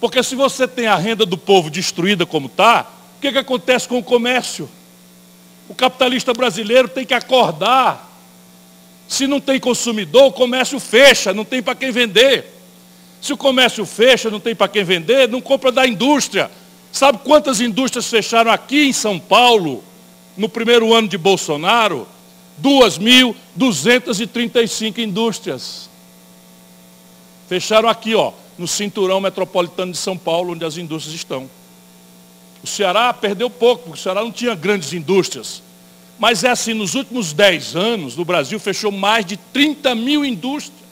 Porque 0.00 0.20
se 0.20 0.34
você 0.34 0.66
tem 0.66 0.88
a 0.88 0.96
renda 0.96 1.24
do 1.24 1.38
povo 1.38 1.70
destruída 1.70 2.26
como 2.26 2.48
está, 2.48 2.90
o 3.18 3.20
que, 3.20 3.30
que 3.30 3.38
acontece 3.38 3.86
com 3.86 3.98
o 3.98 4.02
comércio? 4.02 4.68
O 5.68 5.76
capitalista 5.76 6.34
brasileiro 6.34 6.88
tem 6.88 7.06
que 7.06 7.14
acordar 7.14 8.11
se 9.12 9.26
não 9.26 9.40
tem 9.42 9.60
consumidor, 9.60 10.24
o 10.24 10.32
comércio 10.32 10.80
fecha, 10.80 11.34
não 11.34 11.44
tem 11.44 11.62
para 11.62 11.74
quem 11.74 11.92
vender. 11.92 12.46
Se 13.20 13.30
o 13.30 13.36
comércio 13.36 13.84
fecha, 13.84 14.30
não 14.30 14.40
tem 14.40 14.54
para 14.54 14.68
quem 14.68 14.82
vender, 14.82 15.28
não 15.28 15.42
compra 15.42 15.70
da 15.70 15.86
indústria. 15.86 16.50
Sabe 16.90 17.18
quantas 17.18 17.60
indústrias 17.60 18.08
fecharam 18.08 18.50
aqui 18.50 18.86
em 18.86 18.92
São 18.94 19.20
Paulo, 19.20 19.84
no 20.34 20.48
primeiro 20.48 20.94
ano 20.94 21.08
de 21.08 21.18
Bolsonaro? 21.18 22.08
2.235 22.62 24.96
indústrias. 24.96 25.90
Fecharam 27.50 27.90
aqui, 27.90 28.14
ó, 28.14 28.32
no 28.56 28.66
cinturão 28.66 29.20
metropolitano 29.20 29.92
de 29.92 29.98
São 29.98 30.16
Paulo, 30.16 30.54
onde 30.54 30.64
as 30.64 30.78
indústrias 30.78 31.14
estão. 31.14 31.50
O 32.64 32.66
Ceará 32.66 33.12
perdeu 33.12 33.50
pouco, 33.50 33.82
porque 33.82 33.98
o 33.98 34.02
Ceará 34.02 34.22
não 34.22 34.32
tinha 34.32 34.54
grandes 34.54 34.94
indústrias. 34.94 35.62
Mas 36.18 36.44
é 36.44 36.50
assim, 36.50 36.74
nos 36.74 36.94
últimos 36.94 37.32
10 37.32 37.74
anos, 37.74 38.16
no 38.16 38.24
Brasil 38.24 38.58
fechou 38.60 38.92
mais 38.92 39.24
de 39.26 39.36
30 39.36 39.94
mil 39.94 40.24
indústrias. 40.24 40.82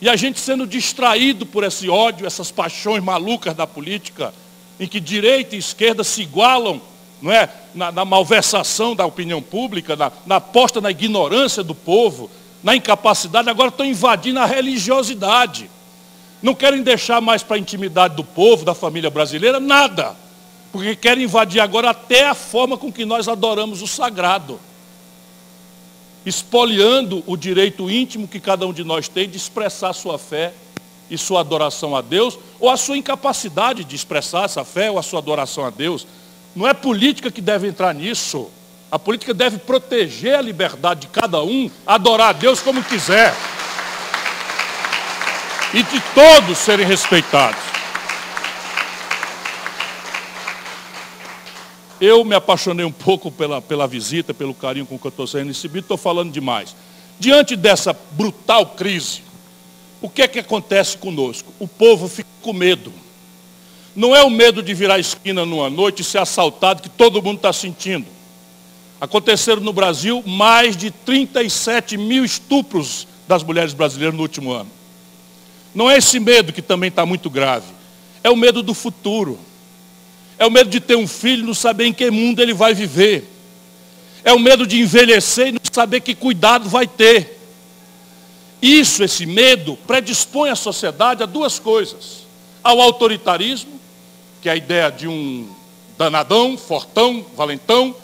E 0.00 0.08
a 0.08 0.14
gente 0.14 0.38
sendo 0.38 0.66
distraído 0.66 1.44
por 1.44 1.64
esse 1.64 1.88
ódio, 1.88 2.26
essas 2.26 2.52
paixões 2.52 3.02
malucas 3.02 3.54
da 3.54 3.66
política, 3.66 4.32
em 4.78 4.86
que 4.86 5.00
direita 5.00 5.56
e 5.56 5.58
esquerda 5.58 6.04
se 6.04 6.22
igualam, 6.22 6.80
não 7.20 7.32
é? 7.32 7.48
na, 7.74 7.90
na 7.90 8.04
malversação 8.04 8.94
da 8.94 9.04
opinião 9.04 9.42
pública, 9.42 9.96
na, 9.96 10.12
na 10.24 10.36
aposta 10.36 10.80
na 10.80 10.90
ignorância 10.90 11.64
do 11.64 11.74
povo, 11.74 12.30
na 12.62 12.76
incapacidade, 12.76 13.48
agora 13.48 13.70
estão 13.70 13.86
invadindo 13.86 14.38
a 14.38 14.46
religiosidade. 14.46 15.70
Não 16.40 16.54
querem 16.54 16.82
deixar 16.82 17.20
mais 17.20 17.42
para 17.42 17.56
a 17.56 17.58
intimidade 17.58 18.14
do 18.14 18.24
povo, 18.24 18.64
da 18.64 18.74
família 18.74 19.10
brasileira, 19.10 19.58
nada. 19.58 20.14
Porque 20.70 20.94
querem 20.94 21.24
invadir 21.24 21.60
agora 21.60 21.90
até 21.90 22.28
a 22.28 22.34
forma 22.34 22.76
com 22.76 22.92
que 22.92 23.04
nós 23.04 23.28
adoramos 23.28 23.80
o 23.80 23.86
sagrado. 23.86 24.60
Espoliando 26.26 27.22
o 27.26 27.36
direito 27.36 27.90
íntimo 27.90 28.28
que 28.28 28.38
cada 28.38 28.66
um 28.66 28.72
de 28.72 28.84
nós 28.84 29.08
tem 29.08 29.28
de 29.28 29.36
expressar 29.36 29.92
sua 29.94 30.18
fé 30.18 30.52
e 31.10 31.16
sua 31.16 31.40
adoração 31.40 31.96
a 31.96 32.02
Deus, 32.02 32.38
ou 32.60 32.68
a 32.68 32.76
sua 32.76 32.98
incapacidade 32.98 33.82
de 33.82 33.96
expressar 33.96 34.44
essa 34.44 34.62
fé 34.62 34.90
ou 34.90 34.98
a 34.98 35.02
sua 35.02 35.20
adoração 35.20 35.64
a 35.64 35.70
Deus. 35.70 36.06
Não 36.54 36.68
é 36.68 36.74
política 36.74 37.30
que 37.30 37.40
deve 37.40 37.66
entrar 37.66 37.94
nisso. 37.94 38.50
A 38.90 38.98
política 38.98 39.32
deve 39.32 39.58
proteger 39.58 40.34
a 40.34 40.42
liberdade 40.42 41.02
de 41.02 41.06
cada 41.08 41.42
um, 41.42 41.70
adorar 41.86 42.30
a 42.30 42.32
Deus 42.32 42.60
como 42.60 42.82
quiser. 42.82 43.34
E 45.72 45.82
de 45.82 46.00
todos 46.14 46.58
serem 46.58 46.86
respeitados. 46.86 47.67
Eu 52.00 52.24
me 52.24 52.34
apaixonei 52.34 52.84
um 52.84 52.92
pouco 52.92 53.30
pela, 53.30 53.60
pela 53.60 53.86
visita, 53.86 54.32
pelo 54.32 54.54
carinho 54.54 54.86
com 54.86 54.98
que 54.98 55.06
eu 55.06 55.10
estou 55.10 55.26
sendo 55.26 55.48
recebido, 55.48 55.84
estou 55.84 55.96
falando 55.96 56.32
demais. 56.32 56.74
Diante 57.18 57.56
dessa 57.56 57.96
brutal 58.12 58.66
crise, 58.66 59.22
o 60.00 60.08
que 60.08 60.22
é 60.22 60.28
que 60.28 60.38
acontece 60.38 60.96
conosco? 60.96 61.52
O 61.58 61.66
povo 61.66 62.08
fica 62.08 62.28
com 62.40 62.52
medo. 62.52 62.92
Não 63.96 64.14
é 64.14 64.22
o 64.22 64.30
medo 64.30 64.62
de 64.62 64.72
virar 64.74 65.00
esquina 65.00 65.44
numa 65.44 65.68
noite 65.68 66.02
e 66.02 66.04
ser 66.04 66.18
assaltado 66.18 66.82
que 66.82 66.88
todo 66.88 67.20
mundo 67.20 67.38
está 67.38 67.52
sentindo. 67.52 68.06
Aconteceram 69.00 69.60
no 69.60 69.72
Brasil 69.72 70.22
mais 70.24 70.76
de 70.76 70.90
37 70.90 71.96
mil 71.96 72.24
estupros 72.24 73.08
das 73.26 73.42
mulheres 73.42 73.72
brasileiras 73.72 74.14
no 74.14 74.22
último 74.22 74.52
ano. 74.52 74.70
Não 75.74 75.90
é 75.90 75.98
esse 75.98 76.20
medo 76.20 76.52
que 76.52 76.62
também 76.62 76.88
está 76.88 77.04
muito 77.04 77.28
grave. 77.28 77.66
É 78.22 78.30
o 78.30 78.36
medo 78.36 78.62
do 78.62 78.74
futuro. 78.74 79.38
É 80.38 80.46
o 80.46 80.50
medo 80.50 80.70
de 80.70 80.78
ter 80.78 80.96
um 80.96 81.06
filho 81.06 81.42
e 81.42 81.46
não 81.46 81.54
saber 81.54 81.86
em 81.86 81.92
que 81.92 82.10
mundo 82.10 82.40
ele 82.40 82.54
vai 82.54 82.72
viver. 82.72 83.28
É 84.22 84.32
o 84.32 84.38
medo 84.38 84.66
de 84.66 84.80
envelhecer 84.80 85.48
e 85.48 85.52
não 85.52 85.60
saber 85.72 86.00
que 86.00 86.14
cuidado 86.14 86.68
vai 86.68 86.86
ter. 86.86 87.38
Isso, 88.62 89.02
esse 89.02 89.26
medo, 89.26 89.76
predispõe 89.86 90.50
a 90.50 90.56
sociedade 90.56 91.22
a 91.22 91.26
duas 91.26 91.58
coisas. 91.58 92.26
Ao 92.62 92.80
autoritarismo, 92.80 93.80
que 94.40 94.48
é 94.48 94.52
a 94.52 94.56
ideia 94.56 94.90
de 94.90 95.08
um 95.08 95.48
danadão, 95.96 96.56
fortão, 96.56 97.24
valentão, 97.36 97.94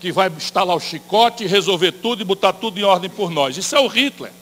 que 0.00 0.10
vai 0.10 0.28
instalar 0.28 0.76
o 0.76 0.80
chicote, 0.80 1.46
resolver 1.46 1.92
tudo 1.92 2.22
e 2.22 2.24
botar 2.24 2.52
tudo 2.52 2.78
em 2.78 2.82
ordem 2.82 3.08
por 3.08 3.30
nós. 3.30 3.56
Isso 3.56 3.74
é 3.76 3.80
o 3.80 3.86
Hitler 3.86 4.32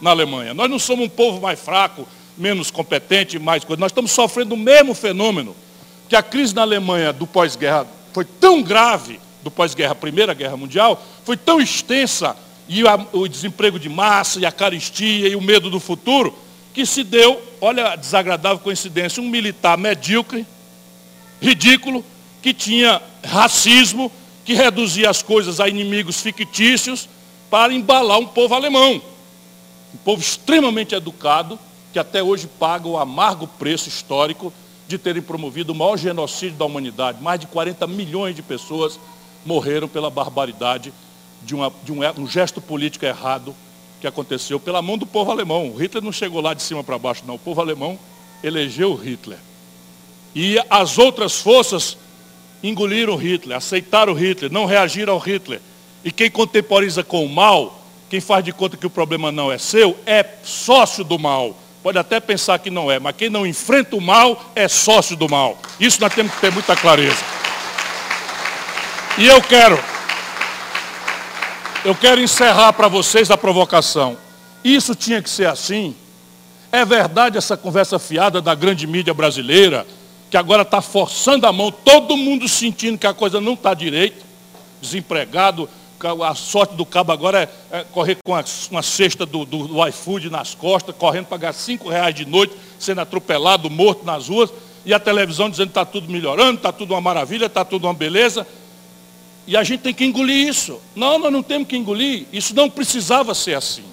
na 0.00 0.10
Alemanha. 0.10 0.52
Nós 0.52 0.70
não 0.70 0.78
somos 0.78 1.06
um 1.06 1.08
povo 1.08 1.40
mais 1.40 1.58
fraco, 1.58 2.06
menos 2.36 2.70
competente, 2.70 3.38
mais 3.38 3.64
coisa. 3.64 3.80
Nós 3.80 3.92
estamos 3.92 4.10
sofrendo 4.12 4.54
o 4.54 4.58
mesmo 4.58 4.94
fenômeno 4.94 5.56
que 6.08 6.16
a 6.16 6.22
crise 6.22 6.54
na 6.54 6.62
Alemanha 6.62 7.12
do 7.12 7.26
pós-guerra 7.26 7.86
foi 8.12 8.24
tão 8.24 8.62
grave, 8.62 9.20
do 9.42 9.50
pós-guerra, 9.50 9.94
Primeira 9.94 10.34
Guerra 10.34 10.56
Mundial, 10.56 11.04
foi 11.24 11.36
tão 11.36 11.60
extensa, 11.60 12.36
e 12.68 12.86
a, 12.86 12.98
o 13.12 13.28
desemprego 13.28 13.78
de 13.78 13.88
massa, 13.88 14.40
e 14.40 14.46
a 14.46 14.52
caristia, 14.52 15.28
e 15.28 15.36
o 15.36 15.40
medo 15.40 15.70
do 15.70 15.78
futuro, 15.78 16.36
que 16.74 16.84
se 16.84 17.04
deu, 17.04 17.40
olha 17.60 17.92
a 17.92 17.96
desagradável 17.96 18.58
coincidência, 18.58 19.22
um 19.22 19.28
militar 19.28 19.78
medíocre, 19.78 20.46
ridículo, 21.40 22.04
que 22.42 22.52
tinha 22.52 23.00
racismo, 23.24 24.10
que 24.44 24.54
reduzia 24.54 25.10
as 25.10 25.22
coisas 25.22 25.58
a 25.58 25.68
inimigos 25.68 26.20
fictícios 26.20 27.08
para 27.50 27.72
embalar 27.72 28.18
um 28.18 28.26
povo 28.26 28.54
alemão. 28.54 29.00
Um 29.94 29.98
povo 29.98 30.20
extremamente 30.20 30.94
educado, 30.94 31.58
que 31.92 31.98
até 31.98 32.22
hoje 32.22 32.46
paga 32.46 32.86
o 32.86 32.98
amargo 32.98 33.46
preço 33.46 33.88
histórico 33.88 34.52
de 34.88 34.98
terem 34.98 35.22
promovido 35.22 35.72
o 35.72 35.74
maior 35.74 35.96
genocídio 35.96 36.56
da 36.56 36.64
humanidade. 36.64 37.22
Mais 37.22 37.40
de 37.40 37.46
40 37.46 37.86
milhões 37.86 38.34
de 38.34 38.42
pessoas 38.42 38.98
morreram 39.44 39.88
pela 39.88 40.10
barbaridade 40.10 40.92
de, 41.42 41.54
uma, 41.54 41.72
de 41.84 41.92
um, 41.92 42.00
um, 42.20 42.26
gesto 42.26 42.60
político 42.60 43.04
errado 43.04 43.54
que 44.00 44.06
aconteceu 44.06 44.60
pela 44.60 44.82
mão 44.82 44.98
do 44.98 45.06
povo 45.06 45.30
alemão. 45.30 45.70
O 45.70 45.76
Hitler 45.76 46.02
não 46.02 46.12
chegou 46.12 46.40
lá 46.40 46.54
de 46.54 46.62
cima 46.62 46.84
para 46.84 46.98
baixo, 46.98 47.22
não. 47.26 47.34
O 47.34 47.38
povo 47.38 47.60
alemão 47.60 47.98
elegeu 48.42 48.94
Hitler. 48.94 49.38
E 50.34 50.56
as 50.68 50.98
outras 50.98 51.40
forças 51.40 51.96
engoliram 52.62 53.16
Hitler, 53.16 53.56
aceitaram 53.56 54.12
Hitler, 54.12 54.52
não 54.52 54.66
reagiram 54.66 55.14
ao 55.14 55.18
Hitler. 55.18 55.60
E 56.04 56.12
quem 56.12 56.30
contemporiza 56.30 57.02
com 57.02 57.24
o 57.24 57.28
mal, 57.28 57.82
quem 58.08 58.20
faz 58.20 58.44
de 58.44 58.52
conta 58.52 58.76
que 58.76 58.86
o 58.86 58.90
problema 58.90 59.32
não 59.32 59.50
é 59.50 59.58
seu, 59.58 59.96
é 60.06 60.24
sócio 60.44 61.02
do 61.02 61.18
mal. 61.18 61.56
Pode 61.86 61.98
até 61.98 62.18
pensar 62.18 62.58
que 62.58 62.68
não 62.68 62.90
é, 62.90 62.98
mas 62.98 63.14
quem 63.14 63.30
não 63.30 63.46
enfrenta 63.46 63.94
o 63.94 64.00
mal 64.00 64.50
é 64.56 64.66
sócio 64.66 65.14
do 65.14 65.28
mal. 65.28 65.56
Isso 65.78 66.00
nós 66.00 66.12
temos 66.12 66.34
que 66.34 66.40
ter 66.40 66.50
muita 66.50 66.74
clareza. 66.74 67.22
E 69.16 69.24
eu 69.28 69.40
quero, 69.40 69.78
eu 71.84 71.94
quero 71.94 72.20
encerrar 72.20 72.72
para 72.72 72.88
vocês 72.88 73.30
a 73.30 73.38
provocação. 73.38 74.18
Isso 74.64 74.96
tinha 74.96 75.22
que 75.22 75.30
ser 75.30 75.46
assim. 75.46 75.94
É 76.72 76.84
verdade 76.84 77.38
essa 77.38 77.56
conversa 77.56 78.00
fiada 78.00 78.42
da 78.42 78.52
grande 78.52 78.84
mídia 78.84 79.14
brasileira, 79.14 79.86
que 80.28 80.36
agora 80.36 80.62
está 80.62 80.82
forçando 80.82 81.46
a 81.46 81.52
mão, 81.52 81.70
todo 81.70 82.16
mundo 82.16 82.48
sentindo 82.48 82.98
que 82.98 83.06
a 83.06 83.14
coisa 83.14 83.40
não 83.40 83.52
está 83.52 83.74
direito, 83.74 84.24
desempregado, 84.80 85.70
a 86.24 86.34
sorte 86.34 86.74
do 86.74 86.84
cabo 86.84 87.12
agora 87.12 87.50
é, 87.70 87.78
é 87.78 87.84
correr 87.84 88.18
com 88.24 88.34
a, 88.34 88.44
uma 88.70 88.82
cesta 88.82 89.24
do, 89.24 89.44
do, 89.44 89.68
do, 89.68 89.88
iFood 89.88 90.30
nas 90.30 90.54
costas, 90.54 90.94
correndo 90.96 91.26
pagar 91.26 91.52
cinco 91.52 91.88
reais 91.88 92.14
de 92.14 92.24
noite, 92.24 92.54
sendo 92.78 93.00
atropelado, 93.00 93.70
morto 93.70 94.04
nas 94.04 94.28
ruas, 94.28 94.52
e 94.84 94.92
a 94.92 95.00
televisão 95.00 95.50
dizendo 95.50 95.68
que 95.68 95.70
está 95.72 95.84
tudo 95.84 96.10
melhorando, 96.10 96.58
está 96.58 96.72
tudo 96.72 96.94
uma 96.94 97.00
maravilha, 97.00 97.46
está 97.46 97.64
tudo 97.64 97.86
uma 97.86 97.94
beleza. 97.94 98.46
E 99.46 99.56
a 99.56 99.62
gente 99.62 99.80
tem 99.80 99.94
que 99.94 100.04
engolir 100.04 100.48
isso. 100.48 100.80
Não, 100.94 101.18
nós 101.18 101.32
não 101.32 101.42
temos 101.42 101.68
que 101.68 101.76
engolir. 101.76 102.26
Isso 102.32 102.54
não 102.54 102.68
precisava 102.68 103.34
ser 103.34 103.54
assim. 103.54 103.84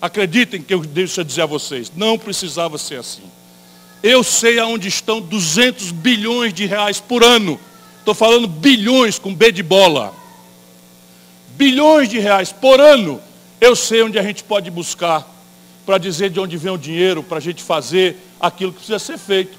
Acreditem 0.00 0.62
que 0.62 0.74
eu 0.74 0.80
deixo 0.80 1.24
dizer 1.24 1.42
a 1.42 1.46
vocês, 1.46 1.92
não 1.94 2.18
precisava 2.18 2.78
ser 2.78 3.00
assim. 3.00 3.22
Eu 4.02 4.22
sei 4.22 4.58
aonde 4.58 4.86
estão 4.86 5.20
200 5.20 5.90
bilhões 5.90 6.52
de 6.52 6.66
reais 6.66 7.00
por 7.00 7.24
ano. 7.24 7.58
Estou 7.98 8.14
falando 8.14 8.46
bilhões 8.46 9.18
com 9.18 9.34
B 9.34 9.50
de 9.50 9.62
bola. 9.62 10.14
Bilhões 11.56 12.08
de 12.08 12.18
reais 12.18 12.52
por 12.52 12.80
ano. 12.80 13.20
Eu 13.60 13.76
sei 13.76 14.02
onde 14.02 14.18
a 14.18 14.22
gente 14.22 14.42
pode 14.42 14.70
buscar 14.70 15.28
para 15.86 15.98
dizer 15.98 16.30
de 16.30 16.40
onde 16.40 16.56
vem 16.56 16.72
o 16.72 16.78
dinheiro, 16.78 17.22
para 17.22 17.38
a 17.38 17.40
gente 17.40 17.62
fazer 17.62 18.16
aquilo 18.40 18.72
que 18.72 18.78
precisa 18.78 18.98
ser 18.98 19.18
feito. 19.18 19.56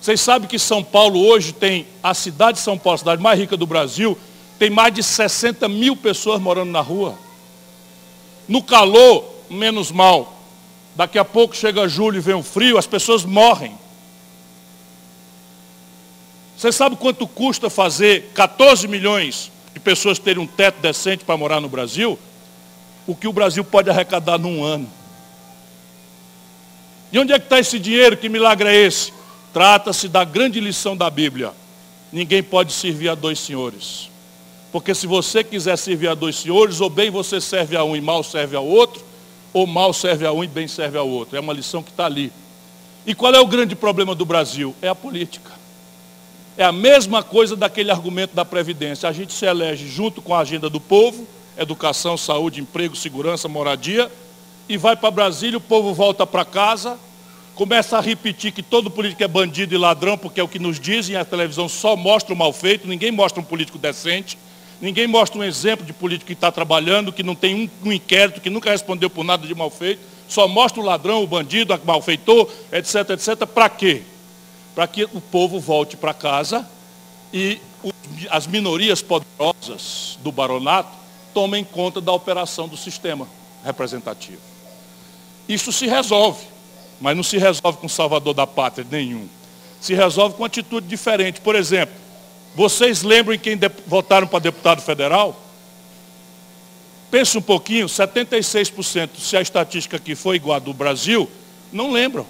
Vocês 0.00 0.20
sabem 0.20 0.46
que 0.46 0.58
São 0.58 0.84
Paulo 0.84 1.18
hoje 1.26 1.52
tem, 1.52 1.86
a 2.02 2.14
cidade 2.14 2.58
de 2.58 2.64
São 2.64 2.78
Paulo, 2.78 2.94
a 2.96 2.98
cidade 2.98 3.22
mais 3.22 3.38
rica 3.38 3.56
do 3.56 3.66
Brasil, 3.66 4.16
tem 4.58 4.70
mais 4.70 4.94
de 4.94 5.02
60 5.02 5.66
mil 5.68 5.96
pessoas 5.96 6.40
morando 6.40 6.70
na 6.70 6.80
rua. 6.80 7.18
No 8.46 8.62
calor, 8.62 9.24
menos 9.50 9.90
mal. 9.90 10.38
Daqui 10.94 11.18
a 11.18 11.24
pouco 11.24 11.56
chega 11.56 11.88
julho 11.88 12.18
e 12.18 12.20
vem 12.20 12.34
o 12.34 12.42
frio, 12.42 12.78
as 12.78 12.86
pessoas 12.86 13.24
morrem. 13.24 13.76
Você 16.56 16.70
sabe 16.70 16.96
quanto 16.96 17.26
custa 17.26 17.68
fazer 17.68 18.30
14 18.34 18.86
milhões 18.86 19.50
de 19.74 19.80
pessoas 19.80 20.18
terem 20.18 20.42
um 20.42 20.46
teto 20.46 20.80
decente 20.80 21.24
para 21.24 21.36
morar 21.36 21.60
no 21.60 21.68
Brasil? 21.68 22.18
O 23.06 23.14
que 23.14 23.28
o 23.28 23.32
Brasil 23.32 23.64
pode 23.64 23.90
arrecadar 23.90 24.38
num 24.38 24.64
ano. 24.64 24.88
E 27.12 27.18
onde 27.18 27.32
é 27.32 27.38
que 27.38 27.46
está 27.46 27.58
esse 27.58 27.78
dinheiro? 27.78 28.16
Que 28.16 28.28
milagre 28.28 28.68
é 28.68 28.74
esse? 28.74 29.12
Trata-se 29.52 30.08
da 30.08 30.24
grande 30.24 30.60
lição 30.60 30.96
da 30.96 31.10
Bíblia. 31.10 31.52
Ninguém 32.12 32.42
pode 32.42 32.72
servir 32.72 33.08
a 33.08 33.14
dois 33.14 33.38
senhores. 33.38 34.08
Porque 34.72 34.94
se 34.94 35.06
você 35.06 35.44
quiser 35.44 35.76
servir 35.76 36.08
a 36.08 36.14
dois 36.14 36.36
senhores, 36.36 36.80
ou 36.80 36.88
bem 36.88 37.10
você 37.10 37.40
serve 37.40 37.76
a 37.76 37.84
um 37.84 37.94
e 37.94 38.00
mal 38.00 38.24
serve 38.24 38.56
ao 38.56 38.66
outro, 38.66 39.04
ou 39.52 39.66
mal 39.66 39.92
serve 39.92 40.26
a 40.26 40.32
um 40.32 40.42
e 40.42 40.48
bem 40.48 40.66
serve 40.66 40.98
ao 40.98 41.08
outro. 41.08 41.36
É 41.36 41.40
uma 41.40 41.52
lição 41.52 41.82
que 41.82 41.90
está 41.90 42.06
ali. 42.06 42.32
E 43.06 43.14
qual 43.14 43.32
é 43.34 43.40
o 43.40 43.46
grande 43.46 43.76
problema 43.76 44.14
do 44.14 44.24
Brasil? 44.24 44.74
É 44.80 44.88
a 44.88 44.94
política. 44.94 45.63
É 46.56 46.64
a 46.64 46.70
mesma 46.70 47.22
coisa 47.22 47.56
daquele 47.56 47.90
argumento 47.90 48.34
da 48.34 48.44
Previdência. 48.44 49.08
A 49.08 49.12
gente 49.12 49.32
se 49.32 49.44
elege 49.44 49.88
junto 49.88 50.22
com 50.22 50.34
a 50.34 50.38
agenda 50.38 50.70
do 50.70 50.80
povo, 50.80 51.26
educação, 51.58 52.16
saúde, 52.16 52.60
emprego, 52.60 52.94
segurança, 52.94 53.48
moradia, 53.48 54.10
e 54.68 54.76
vai 54.76 54.96
para 54.96 55.10
Brasília, 55.10 55.58
o 55.58 55.60
povo 55.60 55.92
volta 55.92 56.24
para 56.26 56.44
casa, 56.44 56.96
começa 57.54 57.98
a 57.98 58.00
repetir 58.00 58.52
que 58.52 58.62
todo 58.62 58.90
político 58.90 59.22
é 59.22 59.28
bandido 59.28 59.74
e 59.74 59.78
ladrão, 59.78 60.16
porque 60.16 60.40
é 60.40 60.44
o 60.44 60.48
que 60.48 60.58
nos 60.58 60.78
dizem, 60.78 61.16
a 61.16 61.24
televisão 61.24 61.68
só 61.68 61.96
mostra 61.96 62.32
o 62.32 62.36
mal 62.36 62.52
feito, 62.52 62.86
ninguém 62.86 63.10
mostra 63.10 63.40
um 63.40 63.44
político 63.44 63.78
decente. 63.78 64.38
Ninguém 64.80 65.06
mostra 65.06 65.38
um 65.38 65.44
exemplo 65.44 65.86
de 65.86 65.92
político 65.92 66.26
que 66.26 66.32
está 66.32 66.50
trabalhando, 66.50 67.12
que 67.12 67.22
não 67.22 67.34
tem 67.34 67.54
um, 67.54 67.88
um, 67.88 67.92
inquérito, 67.92 68.40
que 68.40 68.50
nunca 68.50 68.70
respondeu 68.70 69.08
por 69.08 69.24
nada 69.24 69.46
de 69.46 69.54
mal 69.54 69.70
feito. 69.70 70.00
só 70.28 70.48
mostra 70.48 70.80
o 70.80 70.84
ladrão, 70.84 71.22
o 71.22 71.26
bandido, 71.26 71.72
o 71.72 71.86
malfeitor, 71.86 72.50
etc, 72.72 73.10
etc. 73.10 73.46
Para 73.46 73.68
quê? 73.68 74.02
Para 74.74 74.86
que 74.86 75.04
o 75.04 75.20
povo 75.20 75.60
volte 75.60 75.96
para 75.96 76.12
casa 76.12 76.68
e 77.32 77.60
as 78.30 78.46
minorias 78.46 79.02
poderosas 79.02 80.18
do 80.22 80.32
baronato 80.32 80.90
tomem 81.32 81.64
conta 81.64 82.00
da 82.00 82.12
operação 82.12 82.68
do 82.68 82.76
sistema 82.76 83.28
representativo. 83.64 84.40
Isso 85.48 85.72
se 85.72 85.86
resolve, 85.86 86.44
mas 87.00 87.16
não 87.16 87.22
se 87.22 87.38
resolve 87.38 87.78
com 87.78 87.88
salvador 87.88 88.34
da 88.34 88.46
pátria 88.46 88.86
nenhum. 88.90 89.28
Se 89.80 89.94
resolve 89.94 90.36
com 90.36 90.44
atitude 90.44 90.86
diferente. 90.86 91.40
Por 91.40 91.54
exemplo, 91.54 91.94
vocês 92.54 93.02
lembram 93.02 93.34
em 93.34 93.38
quem 93.38 93.58
votaram 93.86 94.26
para 94.26 94.38
deputado 94.38 94.80
federal? 94.80 95.38
Pensa 97.10 97.38
um 97.38 97.42
pouquinho, 97.42 97.86
76%, 97.86 99.10
se 99.18 99.36
a 99.36 99.40
estatística 99.40 99.96
aqui 99.96 100.14
for 100.14 100.34
igual 100.34 100.56
a 100.56 100.58
do 100.58 100.72
Brasil, 100.72 101.30
não 101.72 101.92
lembram. 101.92 102.26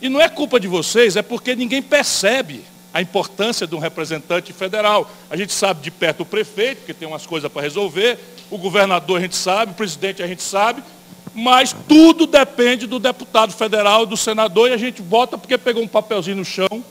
E 0.00 0.08
não 0.08 0.20
é 0.20 0.28
culpa 0.28 0.58
de 0.58 0.66
vocês, 0.66 1.16
é 1.16 1.22
porque 1.22 1.54
ninguém 1.54 1.82
percebe 1.82 2.64
a 2.92 3.00
importância 3.00 3.66
de 3.66 3.74
um 3.74 3.78
representante 3.78 4.52
federal. 4.52 5.10
A 5.28 5.36
gente 5.36 5.52
sabe 5.52 5.82
de 5.82 5.90
perto 5.90 6.22
o 6.22 6.26
prefeito, 6.26 6.84
que 6.84 6.94
tem 6.94 7.06
umas 7.06 7.26
coisas 7.26 7.50
para 7.50 7.62
resolver, 7.62 8.18
o 8.50 8.58
governador 8.58 9.18
a 9.18 9.20
gente 9.20 9.36
sabe, 9.36 9.72
o 9.72 9.74
presidente 9.74 10.22
a 10.22 10.26
gente 10.26 10.42
sabe, 10.42 10.82
mas 11.34 11.74
tudo 11.88 12.26
depende 12.26 12.86
do 12.86 12.98
deputado 12.98 13.52
federal, 13.52 14.04
do 14.04 14.16
senador, 14.16 14.70
e 14.70 14.72
a 14.72 14.76
gente 14.76 15.00
vota 15.02 15.38
porque 15.38 15.56
pegou 15.56 15.82
um 15.82 15.88
papelzinho 15.88 16.38
no 16.38 16.44
chão, 16.44 16.84